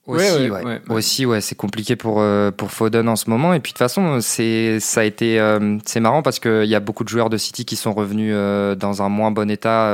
Aussi, 0.06 0.50
Ouais. 0.50 0.82
Aussi, 0.90 1.26
ouais, 1.26 1.40
c'est 1.40 1.56
compliqué 1.56 1.96
pour, 1.96 2.20
euh, 2.20 2.52
pour 2.52 2.72
Foden 2.72 3.08
en 3.08 3.16
ce 3.16 3.30
moment. 3.30 3.54
Et 3.54 3.60
puis 3.62 3.72
de 3.72 3.74
toute 3.74 3.80
façon, 3.80 4.20
c'est, 4.20 4.80
ça 4.82 5.02
a 5.02 5.04
été, 5.06 5.40
euh, 5.40 5.78
c'est 5.86 6.02
marrant 6.02 6.22
parce 6.22 6.40
qu'il 6.40 6.66
y 6.66 6.76
a 6.76 6.82
beaucoup 6.82 7.06
de 7.06 7.10
joueurs 7.10 7.30
de 7.30 7.38
City 7.38 7.64
qui 7.64 7.78
sont 7.78 7.94
revenus 7.94 8.34
euh, 8.36 8.76
dans 8.76 9.02
un 9.02 9.08
moins 9.08 9.32
bon 9.32 9.50
état 9.50 9.94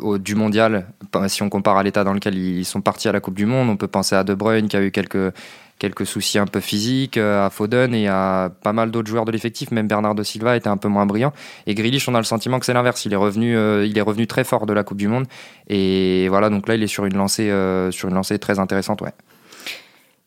au, 0.00 0.18
du 0.18 0.34
mondial. 0.34 0.86
Si 1.28 1.42
on 1.42 1.48
compare 1.48 1.76
à 1.76 1.82
l'état 1.84 2.02
dans 2.02 2.12
lequel 2.12 2.36
ils 2.36 2.64
sont 2.64 2.80
partis 2.80 3.08
à 3.08 3.12
la 3.12 3.20
Coupe 3.20 3.36
du 3.36 3.46
Monde, 3.46 3.68
on 3.70 3.76
peut 3.76 3.86
penser 3.86 4.16
à 4.16 4.24
De 4.24 4.34
Bruyne 4.34 4.66
qui 4.66 4.76
a 4.76 4.82
eu 4.82 4.90
quelques, 4.90 5.32
quelques 5.78 6.06
soucis 6.06 6.38
un 6.38 6.46
peu 6.46 6.60
physiques, 6.60 7.16
à 7.16 7.48
Foden 7.50 7.94
et 7.94 8.08
à 8.08 8.50
pas 8.62 8.72
mal 8.72 8.90
d'autres 8.90 9.08
joueurs 9.08 9.26
de 9.26 9.30
l'effectif. 9.32 9.70
Même 9.70 9.86
Bernardo 9.86 10.24
Silva 10.24 10.56
était 10.56 10.68
un 10.68 10.76
peu 10.76 10.88
moins 10.88 11.06
brillant. 11.06 11.32
Et 11.66 11.74
Grealish, 11.74 12.08
on 12.08 12.14
a 12.14 12.18
le 12.18 12.24
sentiment 12.24 12.58
que 12.58 12.66
c'est 12.66 12.74
l'inverse. 12.74 13.04
Il 13.04 13.12
est 13.12 13.16
revenu, 13.16 13.56
euh, 13.56 13.86
il 13.86 13.96
est 13.96 14.02
revenu 14.02 14.26
très 14.26 14.42
fort 14.44 14.66
de 14.66 14.72
la 14.72 14.82
Coupe 14.82 14.98
du 14.98 15.06
Monde. 15.08 15.26
Et 15.68 16.26
voilà, 16.28 16.50
donc 16.50 16.66
là, 16.68 16.74
il 16.74 16.82
est 16.82 16.88
sur 16.88 17.04
une 17.04 17.16
lancée, 17.16 17.50
euh, 17.50 17.90
sur 17.92 18.08
une 18.08 18.14
lancée 18.14 18.38
très 18.38 18.58
intéressante, 18.58 19.02
ouais. 19.02 19.12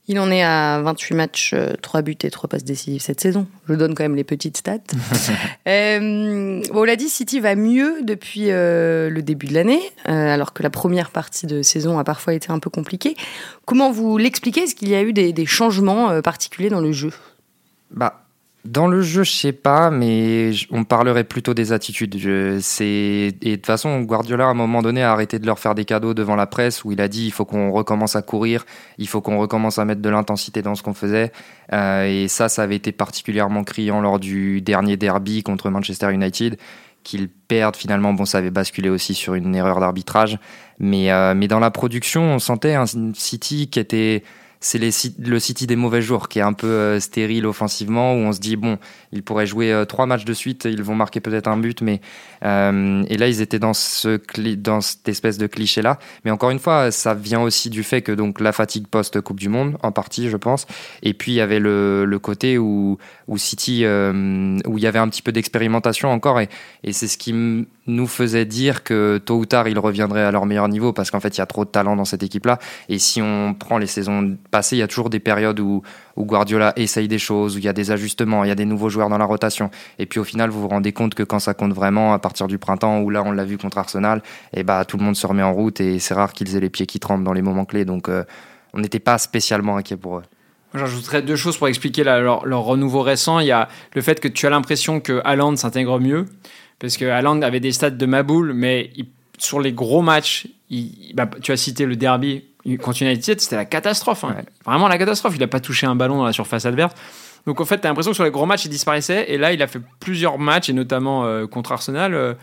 Il 0.09 0.19
en 0.19 0.31
est 0.31 0.41
à 0.41 0.81
28 0.81 1.13
matchs, 1.13 1.55
3 1.83 2.01
buts 2.01 2.17
et 2.23 2.31
3 2.31 2.49
passes 2.49 2.63
décisives 2.63 2.99
cette 2.99 3.21
saison. 3.21 3.45
Je 3.67 3.75
donne 3.75 3.93
quand 3.93 4.03
même 4.03 4.15
les 4.15 4.23
petites 4.23 4.57
stats. 4.57 4.79
Euh, 5.67 6.61
bon, 6.71 6.81
on 6.81 6.83
l'a 6.83 6.95
dit, 6.95 7.09
City 7.09 7.39
va 7.39 7.53
mieux 7.53 8.01
depuis 8.01 8.49
euh, 8.49 9.09
le 9.09 9.21
début 9.21 9.45
de 9.45 9.53
l'année, 9.53 9.81
euh, 10.07 10.33
alors 10.33 10.53
que 10.53 10.63
la 10.63 10.71
première 10.71 11.11
partie 11.11 11.45
de 11.45 11.61
saison 11.61 11.99
a 11.99 12.03
parfois 12.03 12.33
été 12.33 12.51
un 12.51 12.57
peu 12.57 12.71
compliquée. 12.71 13.15
Comment 13.65 13.91
vous 13.91 14.17
l'expliquez? 14.17 14.61
Est-ce 14.61 14.73
qu'il 14.73 14.89
y 14.89 14.95
a 14.95 15.03
eu 15.03 15.13
des, 15.13 15.31
des 15.31 15.45
changements 15.45 16.09
euh, 16.09 16.21
particuliers 16.21 16.69
dans 16.69 16.81
le 16.81 16.91
jeu? 16.91 17.11
Bah, 17.91 18.23
dans 18.65 18.87
le 18.87 19.01
jeu, 19.01 19.23
je 19.23 19.31
sais 19.31 19.53
pas, 19.53 19.89
mais 19.89 20.51
on 20.69 20.83
parlerait 20.83 21.23
plutôt 21.23 21.53
des 21.53 21.71
attitudes. 21.71 22.15
Et 22.15 23.31
de 23.31 23.55
toute 23.55 23.65
façon, 23.65 24.01
Guardiola, 24.01 24.45
à 24.45 24.49
un 24.49 24.53
moment 24.53 24.81
donné, 24.81 25.01
a 25.01 25.13
arrêté 25.13 25.39
de 25.39 25.45
leur 25.45 25.59
faire 25.59 25.75
des 25.75 25.85
cadeaux 25.85 26.13
devant 26.13 26.35
la 26.35 26.45
presse 26.45 26.83
où 26.83 26.91
il 26.91 26.99
a 26.99 27.07
dit 27.07 27.25
il 27.25 27.31
faut 27.31 27.45
qu'on 27.45 27.71
recommence 27.71 28.17
à 28.17 28.21
courir, 28.21 28.65
il 28.97 29.07
faut 29.07 29.21
qu'on 29.21 29.39
recommence 29.39 29.79
à 29.79 29.85
mettre 29.85 30.01
de 30.01 30.09
l'intensité 30.09 30.61
dans 30.61 30.75
ce 30.75 30.83
qu'on 30.83 30.93
faisait. 30.93 31.31
Euh, 31.71 32.05
et 32.05 32.27
ça, 32.27 32.49
ça 32.49 32.63
avait 32.63 32.75
été 32.75 32.91
particulièrement 32.91 33.63
criant 33.63 34.01
lors 34.01 34.19
du 34.19 34.61
dernier 34.61 34.97
derby 34.97 35.41
contre 35.41 35.69
Manchester 35.69 36.11
United. 36.11 36.57
Qu'ils 37.03 37.29
perdent 37.29 37.77
finalement, 37.77 38.13
bon, 38.13 38.25
ça 38.25 38.39
avait 38.39 38.51
basculé 38.51 38.89
aussi 38.89 39.13
sur 39.13 39.35
une 39.35 39.55
erreur 39.55 39.79
d'arbitrage. 39.79 40.37
Mais, 40.79 41.13
euh, 41.13 41.33
mais 41.33 41.47
dans 41.47 41.59
la 41.59 41.71
production, 41.71 42.23
on 42.23 42.39
sentait 42.39 42.75
un 42.75 42.85
City 43.13 43.69
qui 43.69 43.79
était 43.79 44.23
c'est 44.59 44.79
le 44.79 45.39
City 45.39 45.67
des 45.67 45.75
mauvais 45.75 46.01
jours 46.01 46.27
qui 46.27 46.39
est 46.39 46.43
un 46.43 46.53
peu 46.53 46.67
euh, 46.67 46.99
stérile 46.99 47.45
offensivement 47.45 48.13
où 48.13 48.17
on 48.17 48.33
se 48.33 48.39
dit 48.39 48.57
bon 48.57 48.77
ils 49.11 49.23
pourraient 49.23 49.47
jouer 49.47 49.71
euh, 49.71 49.85
trois 49.85 50.05
matchs 50.05 50.25
de 50.25 50.33
suite 50.33 50.65
ils 50.65 50.83
vont 50.83 50.95
marquer 50.95 51.21
peut-être 51.21 51.47
un 51.47 51.57
but 51.57 51.81
mais 51.81 52.01
euh, 52.43 53.03
et 53.07 53.17
là 53.17 53.27
ils 53.27 53.41
étaient 53.41 53.59
dans 53.59 53.73
ce 53.73 54.19
dans 54.55 54.81
cette 54.81 55.07
espèce 55.07 55.37
de 55.37 55.47
cliché 55.47 55.81
là 55.81 55.97
mais 56.25 56.31
encore 56.31 56.49
une 56.49 56.59
fois 56.59 56.91
ça 56.91 57.13
vient 57.13 57.41
aussi 57.41 57.69
du 57.69 57.83
fait 57.83 58.01
que 58.01 58.11
donc 58.11 58.39
la 58.39 58.51
fatigue 58.51 58.87
post 58.87 59.21
Coupe 59.21 59.39
du 59.39 59.49
Monde 59.49 59.77
en 59.83 59.91
partie 59.91 60.29
je 60.29 60.37
pense. 60.37 60.65
Et 61.03 61.13
puis 61.13 61.33
il 61.33 61.35
y 61.35 61.41
avait 61.41 61.59
le, 61.59 62.05
le 62.05 62.19
côté 62.19 62.57
où 62.57 62.97
où 63.29 63.37
City 63.37 63.85
euh, 63.85 64.57
où 64.67 64.77
il 64.77 64.83
y 64.83 64.87
avait 64.87 64.99
un 64.99 65.07
petit 65.07 65.21
peu 65.21 65.31
d'expérimentation 65.31 66.11
encore 66.11 66.41
et, 66.41 66.49
c'est 66.91 67.07
ce 67.07 67.17
qui 67.17 67.33
nous 67.33 68.07
faisait 68.07 68.45
dire 68.45 68.83
que 68.83 69.21
tôt 69.23 69.37
ou 69.37 69.45
tard 69.45 69.67
ils 69.67 69.79
reviendraient 69.79 70.23
à 70.23 70.31
leur 70.31 70.45
meilleur 70.45 70.67
niveau 70.67 70.91
parce 70.91 71.11
qu'en 71.11 71.19
fait 71.19 71.37
il 71.37 71.39
y 71.39 71.41
a 71.41 71.45
trop 71.45 71.63
de 71.63 71.69
talent 71.69 71.95
dans 71.95 72.05
cette 72.05 72.23
équipe 72.23 72.45
là 72.45 72.59
et 72.89 72.99
si 72.99 73.21
on 73.21 73.53
prend 73.53 73.77
les 73.77 73.87
saisons 73.87 74.37
passées, 74.51 74.75
il 74.75 74.79
y 74.79 74.83
a 74.83 74.87
toujours 74.87 75.09
des 75.09 75.19
périodes 75.19 75.59
où, 75.59 75.83
Guardiola 76.17 76.73
essaye 76.75 77.07
des 77.07 77.17
choses, 77.17 77.55
où 77.55 77.59
il 77.59 77.63
y 77.63 77.69
a 77.69 77.73
des 77.73 77.91
ajustements, 77.91 78.43
il 78.43 78.49
y 78.49 78.51
a 78.51 78.55
des 78.55 78.65
nouveaux 78.65 78.89
joueurs 78.89 79.07
dans 79.07 79.17
la 79.17 79.25
rotation. 79.25 79.71
Et 79.99 80.05
puis 80.05 80.19
au 80.19 80.25
final, 80.25 80.49
vous 80.49 80.59
vous 80.59 80.67
rendez 80.67 80.91
compte 80.91 81.15
que 81.15 81.23
quand 81.23 81.39
ça 81.39 81.53
compte 81.53 81.71
vraiment, 81.71 82.13
à 82.13 82.19
partir 82.19 82.47
du 82.47 82.57
printemps, 82.57 82.99
où 82.99 83.09
là 83.09 83.23
on 83.25 83.31
l'a 83.31 83.45
vu 83.45 83.57
contre 83.57 83.77
Arsenal, 83.77 84.21
et 84.53 84.63
bah 84.63 84.83
tout 84.83 84.97
le 84.97 85.03
monde 85.03 85.15
se 85.15 85.25
remet 85.25 85.43
en 85.43 85.53
route 85.53 85.79
et 85.79 85.99
c'est 85.99 86.13
rare 86.13 86.33
qu'ils 86.33 86.57
aient 86.57 86.59
les 86.59 86.69
pieds 86.69 86.85
qui 86.85 86.99
tremblent 86.99 87.23
dans 87.23 87.31
les 87.31 87.41
moments 87.41 87.63
clés. 87.63 87.85
Donc 87.85 88.09
euh, 88.09 88.25
on 88.73 88.79
n'était 88.79 88.99
pas 88.99 89.17
spécialement 89.17 89.77
inquiet 89.77 89.95
pour 89.95 90.17
eux. 90.17 90.23
J'ajouterais 90.73 91.21
deux 91.21 91.35
choses 91.35 91.57
pour 91.57 91.67
expliquer 91.67 92.03
la- 92.03 92.19
leur, 92.19 92.45
leur 92.45 92.61
renouveau 92.61 93.01
récent. 93.01 93.39
Il 93.39 93.47
y 93.47 93.51
a 93.51 93.67
le 93.95 94.01
fait 94.01 94.19
que 94.19 94.27
tu 94.27 94.45
as 94.45 94.49
l'impression 94.49 94.99
que 94.99 95.21
Haaland 95.25 95.55
s'intègre 95.55 95.99
mieux, 95.99 96.25
parce 96.79 96.95
que 96.97 97.05
Haaland 97.05 97.41
avait 97.41 97.59
des 97.59 97.71
stats 97.71 97.89
de 97.89 98.05
Maboul, 98.05 98.53
mais 98.53 98.91
il- 98.95 99.07
sur 99.37 99.59
les 99.59 99.71
gros 99.73 100.01
matchs, 100.01 100.47
il- 100.69 101.13
bah, 101.15 101.27
tu 101.41 101.51
as 101.51 101.57
cité 101.57 101.85
le 101.85 101.95
derby 101.95 102.43
contre 102.81 103.01
United, 103.01 103.39
c'était 103.41 103.55
la 103.55 103.65
catastrophe. 103.65 104.23
hein. 104.25 104.35
Ouais. 104.37 104.43
Vraiment 104.65 104.87
la 104.87 104.97
catastrophe. 104.97 105.33
Il 105.35 105.39
n'a 105.39 105.47
pas 105.47 105.59
touché 105.61 105.87
un 105.87 105.95
ballon 105.95 106.17
dans 106.17 106.25
la 106.25 106.33
surface 106.33 106.65
adverse. 106.65 106.93
Donc 107.47 107.61
en 107.61 107.65
fait, 107.65 107.79
tu 107.79 107.87
as 107.87 107.89
l'impression 107.89 108.11
que 108.11 108.15
sur 108.15 108.25
les 108.25 108.31
gros 108.31 108.45
matchs, 108.45 108.65
il 108.65 108.69
disparaissait. 108.69 109.31
Et 109.31 109.37
là, 109.37 109.53
il 109.53 109.61
a 109.63 109.67
fait 109.67 109.79
plusieurs 109.99 110.37
matchs, 110.37 110.69
et 110.69 110.73
notamment 110.73 111.25
euh, 111.25 111.47
contre 111.47 111.71
Arsenal, 111.71 112.13
euh, 112.13 112.33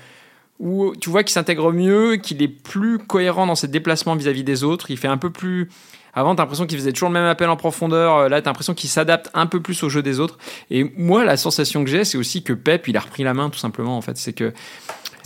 où 0.58 0.94
tu 0.98 1.10
vois 1.10 1.22
qu'il 1.22 1.32
s'intègre 1.34 1.70
mieux, 1.70 2.16
qu'il 2.16 2.42
est 2.42 2.48
plus 2.48 2.98
cohérent 2.98 3.46
dans 3.46 3.54
ses 3.54 3.68
déplacements 3.68 4.16
vis-à-vis 4.16 4.42
des 4.42 4.64
autres. 4.64 4.90
Il 4.90 4.96
fait 4.96 5.06
un 5.06 5.18
peu 5.18 5.30
plus. 5.30 5.68
Avant, 6.16 6.34
t'as 6.34 6.42
l'impression 6.42 6.66
qu'il 6.66 6.78
faisait 6.78 6.92
toujours 6.92 7.10
le 7.10 7.12
même 7.14 7.26
appel 7.26 7.48
en 7.48 7.56
profondeur. 7.56 8.16
Euh, 8.16 8.28
Là, 8.28 8.42
t'as 8.42 8.50
l'impression 8.50 8.74
qu'il 8.74 8.90
s'adapte 8.90 9.30
un 9.34 9.46
peu 9.46 9.60
plus 9.60 9.80
au 9.84 9.88
jeu 9.88 10.02
des 10.02 10.18
autres. 10.18 10.38
Et 10.70 10.90
moi, 10.96 11.24
la 11.24 11.36
sensation 11.36 11.84
que 11.84 11.90
j'ai, 11.90 12.04
c'est 12.04 12.18
aussi 12.18 12.42
que 12.42 12.52
Pep, 12.54 12.88
il 12.88 12.96
a 12.96 13.00
repris 13.00 13.22
la 13.22 13.34
main, 13.34 13.50
tout 13.50 13.58
simplement. 13.58 13.96
En 13.96 14.00
fait, 14.00 14.16
c'est 14.16 14.32
que 14.32 14.52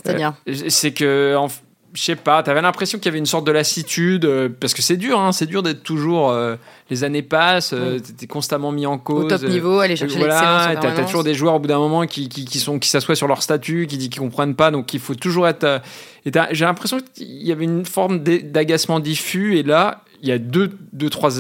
C'est-à-dire 0.05 0.35
c'est 0.68 0.92
que, 0.92 1.35
en 1.37 1.48
je 1.92 2.03
sais 2.03 2.14
pas, 2.14 2.40
t'avais 2.44 2.62
l'impression 2.62 2.98
qu'il 2.98 3.07
y 3.07 3.09
avait 3.09 3.18
une 3.18 3.26
sorte 3.26 3.44
de 3.44 3.50
lassitude, 3.50 4.24
euh, 4.24 4.48
parce 4.48 4.74
que 4.74 4.81
c'est 4.81 4.96
dur, 4.96 5.18
hein, 5.18 5.33
c'est 5.33 5.46
dur 5.46 5.61
d'être 5.64 5.83
toujours. 5.83 6.31
euh, 6.31 6.55
les 6.88 7.03
années 7.03 7.22
passent, 7.22 7.72
euh, 7.72 7.98
t'es 8.16 8.29
constamment 8.29 8.70
mis 8.70 8.87
en 8.87 8.96
cause. 8.96 9.24
Au 9.24 9.29
top 9.29 9.42
euh, 9.42 9.48
niveau, 9.48 9.81
aller 9.81 9.96
chercher 9.96 10.18
voilà, 10.18 10.76
t'as, 10.81 10.92
t'as 10.92 11.05
toujours 11.05 11.24
des 11.24 11.35
joueurs 11.35 11.55
au 11.55 11.59
bout 11.59 11.66
d'un 11.66 11.79
moment 11.81 12.07
qui, 12.07 12.29
qui, 12.29 12.44
qui 12.44 12.61
sont 12.61 12.79
qui 12.79 12.88
s'assoient 12.88 13.16
sur 13.16 13.26
leur 13.26 13.42
statut, 13.42 13.88
qui 13.88 13.98
disent 13.98 14.09
qu'ils 14.09 14.20
comprennent 14.20 14.55
pas, 14.55 14.70
donc 14.70 14.94
il 14.94 15.00
faut 15.00 15.16
toujours 15.16 15.48
être. 15.48 15.64
euh, 15.64 15.79
et 16.26 16.31
j'ai 16.53 16.64
l'impression 16.64 16.98
qu'il 17.12 17.26
y 17.44 17.50
avait 17.50 17.64
une 17.64 17.85
forme 17.85 18.20
d'agacement 18.20 19.00
diffus, 19.00 19.57
et 19.59 19.64
là 19.64 20.05
il 20.22 20.28
y 20.28 20.33
a 20.33 20.38
deux, 20.38 20.70
deux 20.92 21.11
trois 21.11 21.30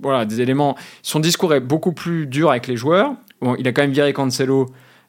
voilà 0.00 0.24
des 0.24 0.40
éléments. 0.40 0.76
Son 1.02 1.20
discours 1.20 1.54
est 1.54 1.60
beaucoup 1.60 1.92
plus 1.92 2.26
dur 2.26 2.50
avec 2.50 2.66
les 2.66 2.76
joueurs. 2.76 3.14
Il 3.58 3.68
a 3.68 3.72
quand 3.72 3.82
même 3.82 3.92
viré 3.92 4.12
Cancelo, 4.12 4.66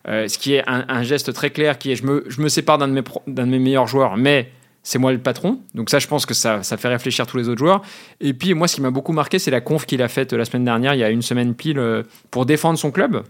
euh, 0.08 0.28
ce 0.28 0.38
qui 0.38 0.54
est 0.54 0.64
un, 0.68 1.04
geste 1.04 1.34
très 1.34 1.50
clair, 1.50 1.78
qui 1.78 1.92
est 1.92 1.96
je 1.96 2.06
me, 2.06 2.50
sépare 2.50 2.78
d'un 2.78 2.88
de 2.88 3.44
mes 3.44 3.60
meilleurs 3.60 3.88
joueurs, 3.88 4.18
mais 4.18 4.52
c'est 4.84 5.00
moi 5.00 5.12
le 5.12 5.20
patron. 5.20 5.60
Donc 5.76 5.90
ça, 5.90 6.00
je 6.00 6.08
pense 6.08 6.26
que 6.26 6.34
ça, 6.34 6.64
ça 6.64 6.78
fait 6.78 6.88
réfléchir 6.88 7.28
tous 7.28 7.38
les 7.38 7.50
autres 7.50 7.60
joueurs. 7.60 7.82
Et 8.22 8.34
puis 8.34 8.54
moi, 8.54 8.68
ce 8.68 8.76
qui 8.76 8.82
m'a 8.82 8.92
beaucoup 8.92 9.14
marqué, 9.14 9.40
c'est 9.40 9.52
la 9.52 9.62
conf 9.62 9.86
qu'il 9.86 10.02
a 10.02 10.08
faite 10.08 10.34
la 10.34 10.46
semaine 10.46 10.66
dernière, 10.66 10.94
il 10.94 11.00
y 11.00 11.04
a 11.04 11.10
une 11.10 11.22
semaine 11.22 11.54
pile, 11.54 11.80
euh, 11.80 12.04
pour 12.32 12.46
défendre 12.46 12.78
son 12.78 12.92
club. 12.92 13.24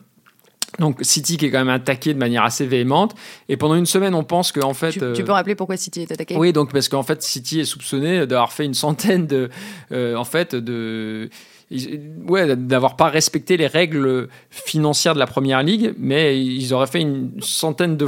Donc 0.77 0.99
City 1.01 1.37
qui 1.37 1.47
est 1.47 1.51
quand 1.51 1.59
même 1.59 1.69
attaqué 1.69 2.13
de 2.13 2.19
manière 2.19 2.43
assez 2.43 2.65
véhémente. 2.65 3.15
Et 3.47 3.57
pendant 3.57 3.75
une 3.75 3.87
semaine, 3.87 4.13
on 4.13 4.23
pense 4.23 4.51
qu'en 4.51 4.73
fait... 4.73 4.91
Tu, 4.91 4.99
tu 4.99 5.05
euh, 5.05 5.23
peux 5.23 5.31
rappeler 5.31 5.55
pourquoi 5.55 5.77
City 5.77 6.01
est 6.01 6.11
attaqué? 6.11 6.35
Oui, 6.37 6.53
donc 6.53 6.71
parce 6.71 6.87
qu'en 6.89 7.03
fait, 7.03 7.23
City 7.23 7.61
est 7.61 7.65
soupçonné 7.65 8.27
d'avoir 8.27 8.53
fait 8.53 8.65
une 8.65 8.75
centaine 8.75 9.25
de, 9.25 9.49
euh, 9.91 10.15
en 10.15 10.25
fait, 10.25 10.55
de, 10.55 11.29
ouais, 11.71 12.55
d'avoir 12.55 12.95
pas 12.95 13.09
respecté 13.09 13.55
les 13.55 13.67
règles 13.67 14.27
financières 14.49 15.13
de 15.13 15.19
la 15.19 15.27
première 15.27 15.61
ligue, 15.61 15.93
mais 15.99 16.43
ils 16.43 16.73
auraient 16.73 16.87
fait 16.87 17.01
une 17.01 17.31
centaine 17.41 17.95
de, 17.95 18.07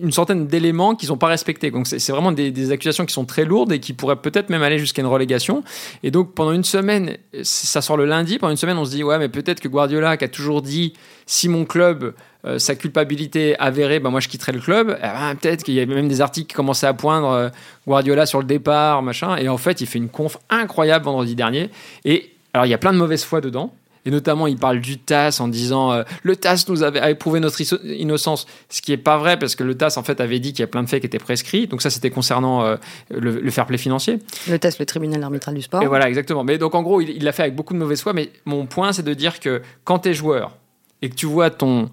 une 0.00 0.12
centaine 0.12 0.46
d'éléments 0.46 0.94
qu'ils 0.94 1.10
n'ont 1.10 1.18
pas 1.18 1.26
respectés. 1.26 1.70
Donc 1.70 1.86
c'est 1.86 2.12
vraiment 2.12 2.32
des, 2.32 2.50
des, 2.50 2.72
accusations 2.72 3.04
qui 3.04 3.12
sont 3.12 3.26
très 3.26 3.44
lourdes 3.44 3.72
et 3.72 3.80
qui 3.80 3.92
pourraient 3.92 4.16
peut-être 4.16 4.48
même 4.48 4.62
aller 4.62 4.78
jusqu'à 4.78 5.02
une 5.02 5.08
relégation. 5.08 5.62
Et 6.02 6.10
donc 6.10 6.34
pendant 6.34 6.52
une 6.52 6.64
semaine, 6.64 7.18
ça 7.42 7.82
sort 7.82 7.98
le 7.98 8.06
lundi, 8.06 8.38
pendant 8.38 8.52
une 8.52 8.56
semaine 8.56 8.78
on 8.78 8.86
se 8.86 8.92
dit 8.92 9.04
ouais, 9.04 9.18
mais 9.18 9.28
peut-être 9.28 9.60
que 9.60 9.68
Guardiola 9.68 10.16
qui 10.16 10.24
a 10.24 10.28
toujours 10.28 10.62
dit 10.62 10.94
si 11.26 11.48
mon 11.48 11.66
club 11.66 12.14
euh, 12.46 12.58
sa 12.58 12.74
culpabilité 12.74 13.58
avérée, 13.58 14.00
ben 14.00 14.10
moi 14.10 14.20
je 14.20 14.28
quitterai 14.28 14.52
le 14.52 14.60
club. 14.60 14.98
Eh 14.98 15.02
ben, 15.02 15.34
peut-être 15.34 15.62
qu'il 15.62 15.72
y 15.74 15.80
a 15.80 15.86
même 15.86 16.08
des 16.08 16.20
articles 16.20 16.46
qui 16.48 16.54
commençaient 16.54 16.86
à 16.86 16.92
poindre 16.92 17.28
euh, 17.28 17.48
Guardiola 17.86 18.26
sur 18.26 18.38
le 18.38 18.44
départ, 18.44 19.02
machin. 19.02 19.36
Et 19.36 19.48
en 19.48 19.56
fait, 19.56 19.80
il 19.80 19.86
fait 19.86 19.98
une 19.98 20.10
conf 20.10 20.36
incroyable 20.50 21.06
vendredi 21.06 21.34
dernier. 21.34 21.70
Et 22.04 22.32
alors, 22.52 22.66
il 22.66 22.68
y 22.68 22.74
a 22.74 22.78
plein 22.78 22.92
de 22.92 22.98
mauvaise 22.98 23.24
foi 23.24 23.40
dedans. 23.40 23.72
Et 24.04 24.10
notamment, 24.10 24.46
il 24.46 24.58
parle 24.58 24.80
du 24.80 24.98
TAS 24.98 25.38
en 25.40 25.48
disant 25.48 25.90
euh, 25.90 26.02
le 26.22 26.36
TAS 26.36 26.66
nous 26.68 26.82
avait, 26.82 27.12
éprouvé 27.12 27.40
notre 27.40 27.58
innocence, 27.86 28.46
ce 28.68 28.82
qui 28.82 28.92
est 28.92 28.98
pas 28.98 29.16
vrai 29.16 29.38
parce 29.38 29.56
que 29.56 29.64
le 29.64 29.74
TAS 29.74 29.94
en 29.96 30.02
fait 30.02 30.20
avait 30.20 30.38
dit 30.38 30.52
qu'il 30.52 30.60
y 30.60 30.64
a 30.64 30.66
plein 30.66 30.82
de 30.82 30.88
faits 30.90 31.00
qui 31.00 31.06
étaient 31.06 31.16
prescrits. 31.18 31.66
Donc 31.66 31.80
ça, 31.80 31.88
c'était 31.88 32.10
concernant 32.10 32.76
le, 33.08 33.50
fair 33.50 33.64
play 33.64 33.78
financier. 33.78 34.18
Le 34.50 34.58
TAS, 34.58 34.76
le 34.78 34.84
tribunal 34.84 35.22
arbitral 35.22 35.54
du 35.54 35.62
sport. 35.62 35.82
Et 35.82 35.86
voilà, 35.86 36.10
exactement. 36.10 36.44
Mais 36.44 36.58
donc 36.58 36.74
en 36.74 36.82
gros, 36.82 37.00
il 37.00 37.24
l'a 37.24 37.32
fait 37.32 37.44
avec 37.44 37.54
beaucoup 37.54 37.72
de 37.72 37.78
mauvaise 37.78 38.02
foi. 38.02 38.12
Mais 38.12 38.28
mon 38.44 38.66
point, 38.66 38.92
c'est 38.92 39.02
de 39.02 39.14
dire 39.14 39.40
que 39.40 39.62
quand 39.84 40.00
tu 40.00 40.10
es 40.10 40.12
joueur 40.12 40.58
et 41.00 41.08
que 41.08 41.14
tu 41.14 41.24
vois 41.24 41.48
ton 41.48 41.88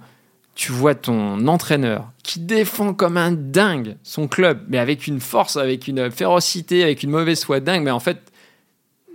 tu 0.55 0.71
vois 0.71 0.95
ton 0.95 1.47
entraîneur 1.47 2.11
qui 2.23 2.39
défend 2.39 2.93
comme 2.93 3.17
un 3.17 3.31
dingue 3.31 3.97
son 4.03 4.27
club, 4.27 4.63
mais 4.67 4.77
avec 4.77 5.07
une 5.07 5.19
force, 5.19 5.57
avec 5.57 5.87
une 5.87 6.11
férocité, 6.11 6.83
avec 6.83 7.03
une 7.03 7.09
mauvaise 7.09 7.43
foi 7.43 7.59
dingue, 7.59 7.83
mais 7.83 7.91
en 7.91 7.99
fait, 7.99 8.31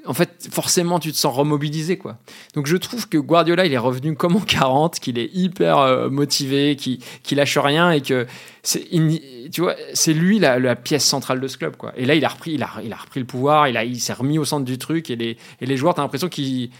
en 0.06 0.14
fait, 0.14 0.48
forcément, 0.50 0.98
tu 0.98 1.12
te 1.12 1.16
sens 1.16 1.34
remobilisé, 1.34 1.98
quoi. 1.98 2.16
Donc, 2.54 2.66
je 2.66 2.76
trouve 2.76 3.08
que 3.08 3.18
Guardiola, 3.18 3.66
il 3.66 3.72
est 3.72 3.78
revenu 3.78 4.14
comme 4.14 4.36
en 4.36 4.40
40, 4.40 5.00
qu'il 5.00 5.18
est 5.18 5.30
hyper 5.34 5.78
euh, 5.78 6.08
motivé, 6.08 6.76
qu'il 6.76 7.00
lâche 7.32 7.58
rien 7.58 7.90
et 7.90 8.00
que 8.00 8.26
c'est, 8.62 8.88
tu 9.52 9.60
vois, 9.60 9.74
c'est 9.94 10.12
lui 10.12 10.38
la, 10.38 10.76
pièce 10.76 11.04
centrale 11.04 11.40
de 11.40 11.48
ce 11.48 11.58
club, 11.58 11.76
quoi. 11.76 11.92
Et 11.96 12.06
là, 12.06 12.14
il 12.14 12.24
a 12.24 12.28
repris, 12.28 12.52
il 12.52 12.62
a, 12.62 12.70
il 12.84 12.92
a 12.92 12.96
repris 12.96 13.20
le 13.20 13.26
pouvoir, 13.26 13.68
il 13.68 13.76
a, 13.76 13.84
il 13.84 14.00
s'est 14.00 14.12
remis 14.12 14.38
au 14.38 14.44
centre 14.44 14.64
du 14.64 14.78
truc 14.78 15.10
et 15.10 15.16
les, 15.16 15.36
et 15.60 15.66
les 15.66 15.76
joueurs, 15.76 15.94
t'as 15.94 16.02
l'impression 16.02 16.28
qu'ils, 16.28 16.70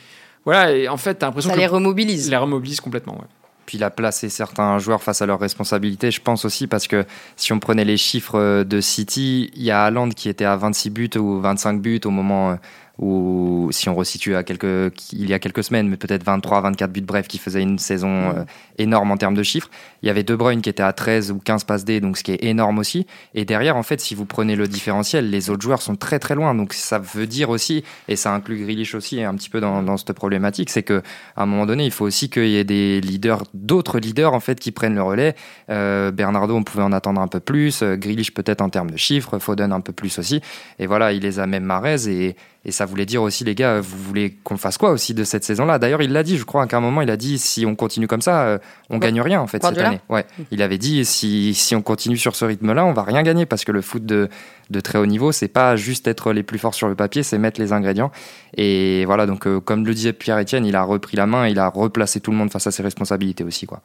voilà, 0.44 0.72
et 0.72 0.88
en 0.88 0.96
fait, 0.96 1.16
t'as 1.16 1.26
l'impression 1.26 1.50
ça 1.50 1.56
les 1.56 1.66
remobilise, 1.66 2.30
les 2.30 2.36
remobilise 2.36 2.80
complètement, 2.80 3.14
ouais. 3.14 3.26
Puis 3.66 3.78
il 3.78 3.84
a 3.84 3.90
placé 3.90 4.28
certains 4.28 4.78
joueurs 4.78 5.02
face 5.02 5.20
à 5.22 5.26
leurs 5.26 5.40
responsabilités, 5.40 6.10
je 6.10 6.20
pense 6.20 6.44
aussi, 6.44 6.66
parce 6.66 6.86
que 6.86 7.04
si 7.36 7.52
on 7.52 7.58
prenait 7.58 7.84
les 7.84 7.96
chiffres 7.96 8.62
de 8.62 8.80
City, 8.80 9.50
il 9.54 9.62
y 9.62 9.70
a 9.70 9.84
Haaland 9.84 10.10
qui 10.10 10.28
était 10.28 10.44
à 10.44 10.56
26 10.56 10.90
buts 10.90 11.10
ou 11.16 11.40
25 11.40 11.80
buts 11.80 12.00
au 12.04 12.10
moment 12.10 12.52
euh, 12.52 12.54
ou 12.98 13.68
si 13.72 13.88
on 13.88 13.94
resitue 13.94 14.34
à 14.36 14.42
quelques, 14.42 14.92
il 15.12 15.28
y 15.28 15.34
a 15.34 15.38
quelques 15.38 15.64
semaines, 15.64 15.88
mais 15.88 15.96
peut-être 15.96 16.24
23, 16.24 16.62
24 16.62 16.90
buts, 16.90 17.00
bref, 17.02 17.28
qui 17.28 17.38
faisait 17.38 17.62
une 17.62 17.78
saison 17.78 18.08
euh, 18.08 18.44
énorme 18.78 19.10
en 19.10 19.16
termes 19.16 19.34
de 19.34 19.42
chiffres. 19.42 19.70
Il 20.02 20.06
y 20.06 20.10
avait 20.10 20.22
De 20.22 20.34
Bruyne 20.34 20.62
qui 20.62 20.70
était 20.70 20.82
à 20.82 20.92
13 20.92 21.30
ou 21.30 21.38
15 21.38 21.64
passes 21.64 21.84
D, 21.84 22.00
donc 22.00 22.16
ce 22.16 22.22
qui 22.22 22.32
est 22.32 22.42
énorme 22.44 22.78
aussi. 22.78 23.06
Et 23.34 23.44
derrière, 23.44 23.76
en 23.76 23.82
fait, 23.82 24.00
si 24.00 24.14
vous 24.14 24.24
prenez 24.24 24.56
le 24.56 24.66
différentiel, 24.66 25.30
les 25.30 25.50
autres 25.50 25.62
joueurs 25.62 25.82
sont 25.82 25.96
très 25.96 26.18
très 26.18 26.34
loin. 26.34 26.54
Donc 26.54 26.72
ça 26.72 26.98
veut 26.98 27.26
dire 27.26 27.50
aussi, 27.50 27.84
et 28.08 28.16
ça 28.16 28.32
inclut 28.32 28.56
Grealish 28.56 28.94
aussi 28.94 29.22
un 29.22 29.34
petit 29.34 29.50
peu 29.50 29.60
dans, 29.60 29.82
dans 29.82 29.96
cette 29.96 30.12
problématique, 30.12 30.70
c'est 30.70 30.82
que 30.82 31.02
à 31.36 31.42
un 31.42 31.46
moment 31.46 31.66
donné, 31.66 31.84
il 31.84 31.90
faut 31.90 32.06
aussi 32.06 32.30
qu'il 32.30 32.48
y 32.48 32.56
ait 32.56 32.64
des 32.64 33.00
leaders, 33.00 33.42
d'autres 33.52 33.98
leaders 33.98 34.32
en 34.32 34.40
fait, 34.40 34.58
qui 34.58 34.72
prennent 34.72 34.94
le 34.94 35.02
relais. 35.02 35.34
Euh, 35.70 36.10
Bernardo, 36.10 36.56
on 36.56 36.62
pouvait 36.62 36.82
en 36.82 36.92
attendre 36.92 37.20
un 37.20 37.28
peu 37.28 37.40
plus. 37.40 37.82
Euh, 37.82 37.96
Grealish 37.96 38.32
peut-être 38.32 38.62
en 38.62 38.70
termes 38.70 38.90
de 38.90 38.96
chiffres, 38.96 39.38
Foden 39.38 39.72
un 39.72 39.80
peu 39.80 39.92
plus 39.92 40.18
aussi. 40.18 40.40
Et 40.78 40.86
voilà, 40.86 41.12
il 41.12 41.22
les 41.22 41.38
a 41.38 41.46
même 41.46 41.64
Marez 41.64 42.08
et 42.08 42.36
et 42.68 42.72
ça 42.72 42.84
voulait 42.84 43.06
dire 43.06 43.22
aussi, 43.22 43.44
les 43.44 43.54
gars, 43.54 43.80
vous 43.80 43.96
voulez 43.96 44.38
qu'on 44.42 44.56
fasse 44.56 44.76
quoi 44.76 44.90
aussi 44.90 45.14
de 45.14 45.22
cette 45.22 45.44
saison-là? 45.44 45.78
D'ailleurs, 45.78 46.02
il 46.02 46.10
l'a 46.12 46.24
dit, 46.24 46.36
je 46.36 46.44
crois, 46.44 46.66
qu'à 46.66 46.78
un 46.78 46.80
moment, 46.80 47.00
il 47.00 47.10
a 47.12 47.16
dit 47.16 47.38
si 47.38 47.64
on 47.64 47.76
continue 47.76 48.08
comme 48.08 48.20
ça, 48.20 48.42
euh, 48.42 48.58
on 48.90 48.98
gagne 48.98 49.20
rien 49.20 49.40
en 49.40 49.46
fait 49.46 49.64
cette 49.64 49.78
année. 49.78 50.00
Ouais. 50.08 50.26
Mm. 50.36 50.42
Il 50.50 50.62
avait 50.62 50.76
dit 50.76 51.04
si, 51.04 51.54
si 51.54 51.76
on 51.76 51.82
continue 51.82 52.16
sur 52.16 52.34
ce 52.34 52.44
rythme-là, 52.44 52.84
on 52.84 52.92
va 52.92 53.04
rien 53.04 53.22
gagner 53.22 53.46
parce 53.46 53.64
que 53.64 53.70
le 53.70 53.82
foot 53.82 54.04
de, 54.04 54.28
de 54.70 54.80
très 54.80 54.98
haut 54.98 55.06
niveau, 55.06 55.30
c'est 55.30 55.46
pas 55.46 55.76
juste 55.76 56.08
être 56.08 56.32
les 56.32 56.42
plus 56.42 56.58
forts 56.58 56.74
sur 56.74 56.88
le 56.88 56.96
papier, 56.96 57.22
c'est 57.22 57.38
mettre 57.38 57.60
les 57.60 57.72
ingrédients. 57.72 58.10
Et 58.56 59.04
voilà, 59.04 59.26
donc 59.26 59.46
euh, 59.46 59.60
comme 59.60 59.86
le 59.86 59.94
disait 59.94 60.12
Pierre-Etienne, 60.12 60.66
il 60.66 60.74
a 60.74 60.82
repris 60.82 61.16
la 61.16 61.26
main, 61.26 61.46
il 61.46 61.60
a 61.60 61.68
replacé 61.68 62.18
tout 62.18 62.32
le 62.32 62.36
monde 62.36 62.50
face 62.50 62.66
à 62.66 62.72
ses 62.72 62.82
responsabilités 62.82 63.44
aussi, 63.44 63.66
quoi. 63.66 63.80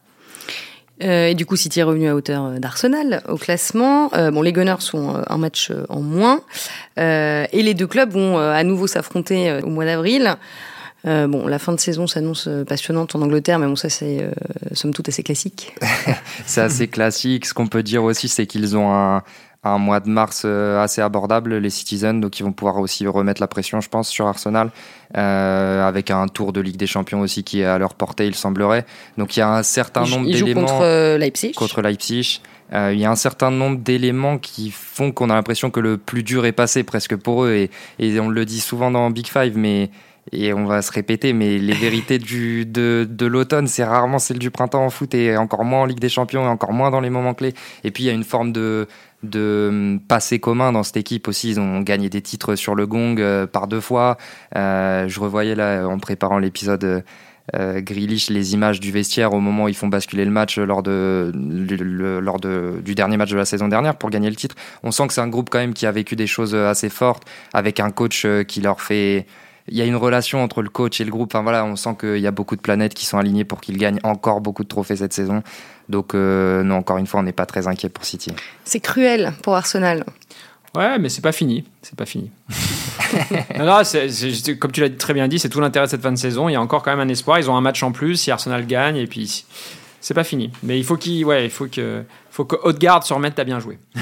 Euh, 1.03 1.27
et 1.27 1.35
du 1.35 1.45
coup, 1.45 1.55
City 1.55 1.79
est 1.79 1.83
revenu 1.83 2.07
à 2.07 2.15
hauteur 2.15 2.45
euh, 2.45 2.59
d'Arsenal 2.59 3.23
au 3.27 3.37
classement. 3.37 4.13
Euh, 4.13 4.31
bon, 4.31 4.41
les 4.41 4.53
Gunners 4.53 4.79
sont 4.79 5.21
un 5.27 5.37
match 5.37 5.71
en 5.89 6.01
moins. 6.01 6.41
et 6.97 7.47
les 7.53 7.73
deux 7.73 7.87
clubs 7.87 8.11
vont 8.11 8.37
à 8.37 8.63
nouveau 8.63 8.87
s'affronter 8.87 9.59
au 9.63 9.69
mois 9.69 9.85
d'avril. 9.85 10.35
bon, 11.03 11.47
la 11.47 11.59
fin 11.59 11.73
de 11.73 11.79
saison 11.79 12.07
s'annonce 12.07 12.47
passionnante 12.67 13.15
en 13.15 13.21
Angleterre, 13.21 13.59
mais 13.59 13.67
bon, 13.67 13.75
ça 13.75 13.89
c'est 13.89 14.29
somme 14.73 14.93
toute 14.93 15.09
assez 15.09 15.23
classique. 15.23 15.75
c'est 16.45 16.61
assez 16.61 16.87
classique. 16.87 17.45
Ce 17.45 17.53
qu'on 17.53 17.67
peut 17.67 17.83
dire 17.83 18.03
aussi, 18.03 18.27
c'est 18.27 18.45
qu'ils 18.45 18.77
ont 18.77 18.93
un, 18.93 19.23
un 19.63 19.77
mois 19.77 19.99
de 19.99 20.09
mars 20.09 20.41
euh, 20.43 20.81
assez 20.81 21.01
abordable, 21.01 21.57
les 21.57 21.69
Citizens, 21.69 22.15
donc 22.15 22.39
ils 22.39 22.43
vont 22.43 22.51
pouvoir 22.51 22.79
aussi 22.79 23.05
remettre 23.05 23.41
la 23.41 23.47
pression, 23.47 23.79
je 23.79 23.89
pense, 23.89 24.09
sur 24.09 24.25
Arsenal, 24.25 24.71
euh, 25.15 25.87
avec 25.87 26.09
un 26.09 26.27
tour 26.27 26.51
de 26.51 26.61
Ligue 26.61 26.77
des 26.77 26.87
Champions 26.87 27.21
aussi 27.21 27.43
qui 27.43 27.61
est 27.61 27.65
à 27.65 27.77
leur 27.77 27.93
portée, 27.93 28.25
il 28.25 28.33
semblerait. 28.35 28.85
Donc 29.17 29.37
il 29.37 29.41
y 29.41 29.43
a 29.43 29.49
un 29.49 29.63
certain 29.63 30.05
nombre 30.05 30.25
d'éléments 30.25 30.61
contre 30.61 30.81
euh, 30.83 31.17
Leipzig. 31.17 31.51
Contre 31.51 31.81
Leipzig. 31.81 32.41
il 32.73 32.99
y 32.99 33.05
a 33.05 33.11
un 33.11 33.15
certain 33.15 33.51
nombre 33.51 33.77
d'éléments 33.77 34.39
qui 34.39 34.71
font 34.71 35.11
qu'on 35.11 35.29
a 35.29 35.35
l'impression 35.35 35.69
que 35.69 35.79
le 35.79 35.97
plus 35.97 36.23
dur 36.23 36.45
est 36.45 36.53
passé 36.53 36.83
presque 36.83 37.15
pour 37.15 37.43
eux, 37.43 37.51
et, 37.51 37.69
et 37.99 38.19
on 38.19 38.29
le 38.29 38.45
dit 38.45 38.61
souvent 38.61 38.89
dans 38.89 39.11
Big 39.11 39.27
Five, 39.27 39.57
mais 39.57 39.91
et 40.31 40.53
on 40.53 40.65
va 40.65 40.81
se 40.81 40.91
répéter, 40.91 41.33
mais 41.33 41.57
les 41.57 41.73
vérités 41.73 42.19
du, 42.19 42.65
de, 42.65 43.07
de 43.09 43.25
l'automne, 43.25 43.67
c'est 43.67 43.83
rarement 43.83 44.19
celles 44.19 44.37
du 44.37 44.51
printemps 44.51 44.85
en 44.85 44.89
foot 44.89 45.13
et 45.15 45.35
encore 45.35 45.65
moins 45.65 45.81
en 45.81 45.85
Ligue 45.85 45.99
des 45.99 46.09
Champions 46.09 46.43
et 46.43 46.47
encore 46.47 46.73
moins 46.73 46.91
dans 46.91 47.01
les 47.01 47.09
moments 47.09 47.33
clés. 47.33 47.53
Et 47.83 47.91
puis 47.91 48.03
il 48.03 48.07
y 48.07 48.09
a 48.09 48.13
une 48.13 48.23
forme 48.23 48.51
de, 48.51 48.87
de 49.23 49.67
hum, 49.69 49.99
passé 49.99 50.39
commun 50.39 50.71
dans 50.71 50.83
cette 50.83 50.97
équipe 50.97 51.27
aussi. 51.27 51.51
Ils 51.51 51.59
ont 51.59 51.81
gagné 51.81 52.09
des 52.09 52.21
titres 52.21 52.55
sur 52.55 52.75
le 52.75 52.87
gong 52.87 53.15
euh, 53.19 53.47
par 53.47 53.67
deux 53.67 53.81
fois. 53.81 54.17
Euh, 54.55 55.07
je 55.07 55.19
revoyais 55.19 55.55
là, 55.55 55.87
en 55.87 55.99
préparant 55.99 56.39
l'épisode 56.39 56.83
euh, 56.83 57.01
euh 57.55 57.81
les 57.89 58.53
images 58.53 58.79
du 58.79 58.91
vestiaire 58.91 59.33
au 59.33 59.39
moment 59.39 59.65
où 59.65 59.67
ils 59.67 59.75
font 59.75 59.87
basculer 59.87 60.25
le 60.25 60.31
match 60.31 60.57
lors, 60.57 60.83
de, 60.83 61.31
lors 61.33 62.39
de, 62.39 62.81
du 62.83 62.95
dernier 62.95 63.17
match 63.17 63.31
de 63.31 63.37
la 63.37 63.45
saison 63.45 63.67
dernière 63.67 63.95
pour 63.95 64.09
gagner 64.09 64.29
le 64.29 64.35
titre. 64.35 64.55
On 64.83 64.91
sent 64.91 65.07
que 65.07 65.13
c'est 65.13 65.21
un 65.21 65.27
groupe 65.27 65.49
quand 65.49 65.59
même 65.59 65.73
qui 65.73 65.85
a 65.85 65.91
vécu 65.91 66.15
des 66.15 66.27
choses 66.27 66.55
assez 66.55 66.89
fortes 66.89 67.23
avec 67.53 67.79
un 67.79 67.91
coach 67.91 68.25
qui 68.47 68.61
leur 68.61 68.81
fait 68.81 69.25
il 69.71 69.77
y 69.77 69.81
a 69.81 69.85
une 69.85 69.95
relation 69.95 70.43
entre 70.43 70.61
le 70.61 70.69
coach 70.69 70.99
et 70.99 71.05
le 71.05 71.11
groupe. 71.11 71.33
Enfin 71.33 71.43
voilà, 71.43 71.63
on 71.63 71.77
sent 71.77 71.95
qu'il 71.99 72.19
y 72.19 72.27
a 72.27 72.31
beaucoup 72.31 72.57
de 72.57 72.61
planètes 72.61 72.93
qui 72.93 73.05
sont 73.05 73.17
alignées 73.17 73.45
pour 73.45 73.61
qu'ils 73.61 73.77
gagnent 73.77 74.01
encore 74.03 74.41
beaucoup 74.41 74.63
de 74.63 74.67
trophées 74.67 74.97
cette 74.97 75.13
saison. 75.13 75.43
Donc 75.87 76.13
euh, 76.13 76.61
non, 76.61 76.75
encore 76.75 76.97
une 76.97 77.07
fois, 77.07 77.21
on 77.21 77.23
n'est 77.23 77.31
pas 77.31 77.45
très 77.45 77.67
inquiet 77.67 77.89
pour 77.89 78.03
City. 78.03 78.31
C'est 78.65 78.81
cruel 78.81 79.33
pour 79.41 79.55
Arsenal. 79.55 80.03
Ouais, 80.75 80.99
mais 80.99 81.09
c'est 81.09 81.21
pas 81.21 81.31
fini. 81.31 81.63
C'est 81.81 81.95
pas 81.95 82.05
fini. 82.05 82.31
non, 83.59 83.81
comme 84.59 84.71
tu 84.71 84.81
l'as 84.81 84.89
très 84.89 85.13
bien 85.13 85.27
dit, 85.27 85.39
c'est 85.39 85.49
tout 85.49 85.61
l'intérêt 85.61 85.85
de 85.85 85.91
cette 85.91 86.01
fin 86.01 86.11
de 86.11 86.17
saison. 86.17 86.49
Il 86.49 86.53
y 86.53 86.55
a 86.55 86.61
encore 86.61 86.83
quand 86.83 86.95
même 86.95 87.07
un 87.07 87.11
espoir. 87.11 87.39
Ils 87.39 87.49
ont 87.49 87.55
un 87.55 87.61
match 87.61 87.81
en 87.81 87.93
plus 87.93 88.17
si 88.17 88.29
Arsenal 88.29 88.65
gagne 88.65 88.97
et 88.97 89.07
puis 89.07 89.45
c'est 90.01 90.13
pas 90.13 90.23
fini. 90.25 90.51
Mais 90.63 90.77
il 90.77 90.83
faut 90.83 90.97
qu'il, 90.97 91.23
ouais, 91.25 91.45
il 91.45 91.51
faut 91.51 91.67
que, 91.67 92.03
faut 92.29 92.43
que 92.43 92.57
Haute-Garde 92.63 93.03
se 93.03 93.13
remette 93.13 93.39
à 93.39 93.45
bien 93.45 93.59
jouer. 93.59 93.79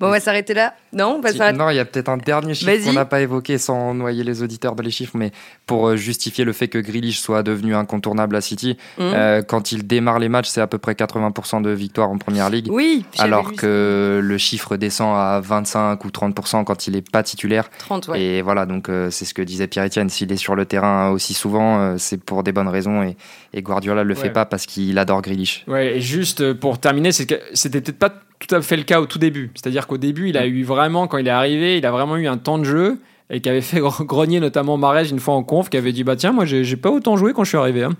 Bon, 0.00 0.08
on 0.08 0.10
va 0.10 0.20
s'arrêter 0.20 0.54
là. 0.54 0.74
Non, 0.92 1.20
Non, 1.54 1.70
il 1.70 1.76
y 1.76 1.78
a 1.78 1.84
peut-être 1.84 2.08
un 2.08 2.16
dernier 2.16 2.54
chiffre 2.54 2.84
qu'on 2.84 2.92
n'a 2.92 3.04
pas 3.04 3.20
évoqué 3.20 3.58
sans 3.58 3.94
noyer 3.94 4.24
les 4.24 4.42
auditeurs 4.42 4.74
dans 4.74 4.82
les 4.82 4.90
chiffres, 4.90 5.16
mais 5.16 5.32
pour 5.66 5.88
euh, 5.88 5.96
justifier 5.96 6.44
le 6.44 6.52
fait 6.52 6.68
que 6.68 6.78
Grealish 6.78 7.20
soit 7.20 7.42
devenu 7.42 7.74
incontournable 7.74 8.36
à 8.36 8.40
City, 8.40 8.76
mmh. 8.98 9.02
euh, 9.02 9.42
quand 9.42 9.72
il 9.72 9.86
démarre 9.86 10.18
les 10.18 10.28
matchs, 10.28 10.48
c'est 10.48 10.60
à 10.60 10.66
peu 10.66 10.78
près 10.78 10.92
80% 10.92 11.62
de 11.62 11.70
victoires 11.70 12.10
en 12.10 12.18
première 12.18 12.50
ligue. 12.50 12.68
Oui. 12.70 13.04
Alors 13.18 13.52
que 13.52 14.20
le 14.22 14.38
chiffre 14.38 14.76
descend 14.76 15.16
à 15.16 15.40
25 15.40 16.04
ou 16.04 16.08
30% 16.08 16.64
quand 16.64 16.86
il 16.86 16.94
n'est 16.94 17.02
pas 17.02 17.22
titulaire. 17.22 17.70
30, 17.78 18.08
ouais. 18.08 18.20
Et 18.22 18.42
voilà, 18.42 18.66
donc 18.66 18.88
euh, 18.88 19.10
c'est 19.10 19.24
ce 19.24 19.34
que 19.34 19.42
disait 19.42 19.66
Pierre-Etienne. 19.66 20.08
S'il 20.08 20.32
est 20.32 20.36
sur 20.36 20.54
le 20.54 20.66
terrain 20.66 21.10
aussi 21.10 21.34
souvent, 21.34 21.98
c'est 21.98 22.22
pour 22.22 22.42
des 22.42 22.52
bonnes 22.52 22.68
raisons 22.68 23.02
et, 23.02 23.16
et 23.52 23.62
Guardiola 23.62 24.04
le 24.04 24.14
fait 24.14 24.30
pas 24.30 24.44
parce 24.44 24.66
qu'il 24.66 24.98
adore 24.98 25.22
Grealish. 25.22 25.64
Ouais, 25.66 25.96
et 25.96 26.00
juste 26.00 26.52
pour 26.54 26.78
terminer, 26.78 27.12
c'était 27.12 27.40
peut-être 27.80 27.98
pas 27.98 28.12
tout 28.38 28.54
à 28.54 28.60
fait 28.62 28.76
le 28.76 28.82
cas 28.82 29.00
au 29.00 29.06
tout 29.06 29.18
début. 29.18 29.50
C'est-à-dire 29.54 29.86
qu'au 29.86 29.96
début, 29.96 30.28
il 30.28 30.36
a 30.36 30.46
eu 30.46 30.64
vraiment, 30.64 31.06
quand 31.06 31.18
il 31.18 31.26
est 31.26 31.30
arrivé, 31.30 31.78
il 31.78 31.86
a 31.86 31.90
vraiment 31.90 32.16
eu 32.16 32.26
un 32.26 32.36
temps 32.36 32.58
de 32.58 32.64
jeu 32.64 32.98
et 33.30 33.40
qui 33.40 33.48
avait 33.48 33.60
fait 33.60 33.80
grogner 33.80 34.40
notamment 34.40 34.76
Marège 34.76 35.10
une 35.10 35.20
fois 35.20 35.34
en 35.34 35.42
conf, 35.42 35.70
qui 35.70 35.76
avait 35.76 35.92
dit 35.92 36.04
bah 36.04 36.16
tiens 36.16 36.32
moi 36.32 36.44
j'ai 36.44 36.76
pas 36.76 36.90
autant 36.90 37.16
joué 37.16 37.32
quand 37.32 37.44
je 37.44 37.50
suis 37.50 37.58
arrivé. 37.58 37.84
Hein. 37.84 37.92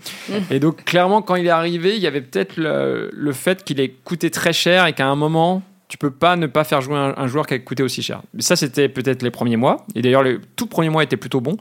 Et 0.50 0.60
donc 0.60 0.84
clairement 0.84 1.22
quand 1.22 1.36
il 1.36 1.46
est 1.46 1.50
arrivé, 1.50 1.96
il 1.96 2.02
y 2.02 2.06
avait 2.06 2.20
peut-être 2.20 2.54
le, 2.56 3.32
fait 3.32 3.64
qu'il 3.64 3.80
ait 3.80 3.88
coûté 3.88 4.30
très 4.30 4.52
cher 4.52 4.86
et 4.86 4.92
qu'à 4.92 5.06
un 5.06 5.16
moment 5.16 5.62
tu 5.88 5.98
peux 5.98 6.10
pas 6.10 6.36
ne 6.36 6.46
pas 6.46 6.64
faire 6.64 6.80
jouer 6.80 6.96
un, 6.96 7.26
joueur 7.26 7.46
qui 7.46 7.54
a 7.54 7.58
coûté 7.58 7.82
aussi 7.82 8.02
cher. 8.02 8.22
Mais 8.32 8.42
ça 8.42 8.56
c'était 8.56 8.88
peut-être 8.88 9.22
les 9.22 9.30
premiers 9.30 9.56
mois 9.56 9.86
et 9.94 10.02
d'ailleurs 10.02 10.22
les 10.22 10.38
tout 10.56 10.66
premiers 10.66 10.90
mois 10.90 11.02
étaient 11.02 11.16
plutôt 11.16 11.40
bons. 11.40 11.56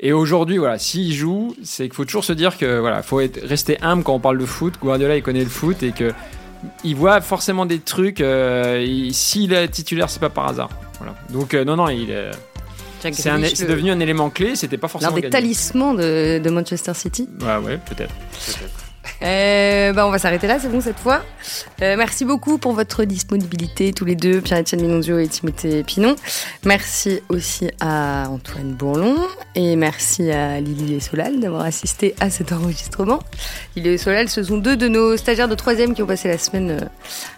Et 0.00 0.12
aujourd'hui, 0.12 0.58
voilà, 0.58 0.76
s'il 0.76 1.14
joue, 1.14 1.54
c'est 1.62 1.84
qu'il 1.84 1.94
faut 1.94 2.04
toujours 2.04 2.24
se 2.24 2.32
dire 2.32 2.58
que 2.58 2.80
voilà, 2.80 3.02
faut 3.02 3.20
être, 3.20 3.40
rester 3.44 3.80
humble 3.80 4.02
quand 4.02 4.12
on 4.12 4.18
parle 4.18 4.38
de 4.38 4.44
foot. 4.44 4.74
Guardiola, 4.82 5.16
il 5.16 5.22
connaît 5.22 5.44
le 5.44 5.48
foot 5.48 5.82
et 5.84 5.92
que 5.92 6.12
il 6.84 6.96
voit 6.96 7.20
forcément 7.20 7.66
des 7.66 7.78
trucs. 7.78 8.20
Euh, 8.20 8.84
s'il 9.12 9.52
est 9.52 9.68
titulaire, 9.68 10.10
c'est 10.10 10.20
pas 10.20 10.30
par 10.30 10.48
hasard. 10.48 10.70
Voilà. 10.98 11.14
Donc, 11.30 11.54
euh, 11.54 11.64
non, 11.64 11.76
non, 11.76 11.88
il 11.88 12.10
est. 12.10 12.30
C'est 13.12 13.68
devenu 13.68 13.90
un 13.90 14.00
élément 14.00 14.30
clé, 14.30 14.56
c'était 14.56 14.78
pas 14.78 14.86
l'un 14.86 14.92
forcément 14.92 15.12
des 15.14 15.20
gagné. 15.20 15.30
talismans 15.30 15.92
de, 15.94 16.38
de 16.38 16.50
Manchester 16.50 16.94
City. 16.94 17.28
Ouais, 17.42 17.58
ouais, 17.58 17.78
peut-être. 17.78 18.14
Euh, 19.22 19.92
bah, 19.92 20.06
on 20.06 20.10
va 20.10 20.18
s'arrêter 20.18 20.46
là, 20.46 20.58
c'est 20.58 20.68
bon 20.68 20.80
cette 20.80 20.98
fois. 20.98 21.22
Euh, 21.82 21.96
merci 21.96 22.24
beaucoup 22.24 22.58
pour 22.58 22.72
votre 22.72 23.04
disponibilité, 23.04 23.92
tous 23.92 24.04
les 24.04 24.16
deux, 24.16 24.40
Pierre-Etienne 24.40 24.82
Minonzio 24.82 25.18
et 25.18 25.28
Timothée 25.28 25.82
Pinon. 25.82 26.16
Merci 26.64 27.22
aussi 27.28 27.70
à 27.80 28.28
Antoine 28.28 28.72
Bourlon 28.74 29.16
et 29.54 29.76
merci 29.76 30.30
à 30.30 30.60
Lily 30.60 30.94
et 30.94 31.00
Solal 31.00 31.40
d'avoir 31.40 31.62
assisté 31.62 32.14
à 32.20 32.30
cet 32.30 32.52
enregistrement. 32.52 33.20
Lily 33.76 33.90
et 33.90 33.98
Solal, 33.98 34.28
ce 34.28 34.42
sont 34.42 34.58
deux 34.58 34.76
de 34.76 34.88
nos 34.88 35.16
stagiaires 35.16 35.48
de 35.48 35.54
troisième 35.54 35.94
qui 35.94 36.02
ont 36.02 36.06
passé 36.06 36.28
la 36.28 36.38
semaine 36.38 36.70
euh, 36.70 36.86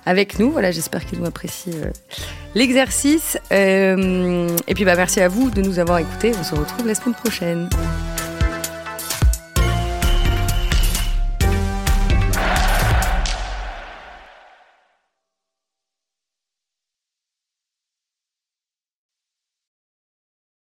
avec 0.07 0.39
nous. 0.39 0.51
Voilà, 0.51 0.71
j'espère 0.71 1.05
qu'ils 1.05 1.21
ont 1.21 1.27
apprécié 1.27 1.73
l'exercice. 2.55 3.39
Et 3.51 4.75
puis 4.75 4.85
bah, 4.85 4.95
merci 4.97 5.21
à 5.21 5.29
vous 5.29 5.51
de 5.51 5.61
nous 5.61 5.79
avoir 5.79 5.99
écoutés. 5.99 6.33
On 6.39 6.45
se 6.45 6.55
retrouve 6.55 6.87
la 6.87 6.95
semaine 6.95 7.15
prochaine. 7.15 7.69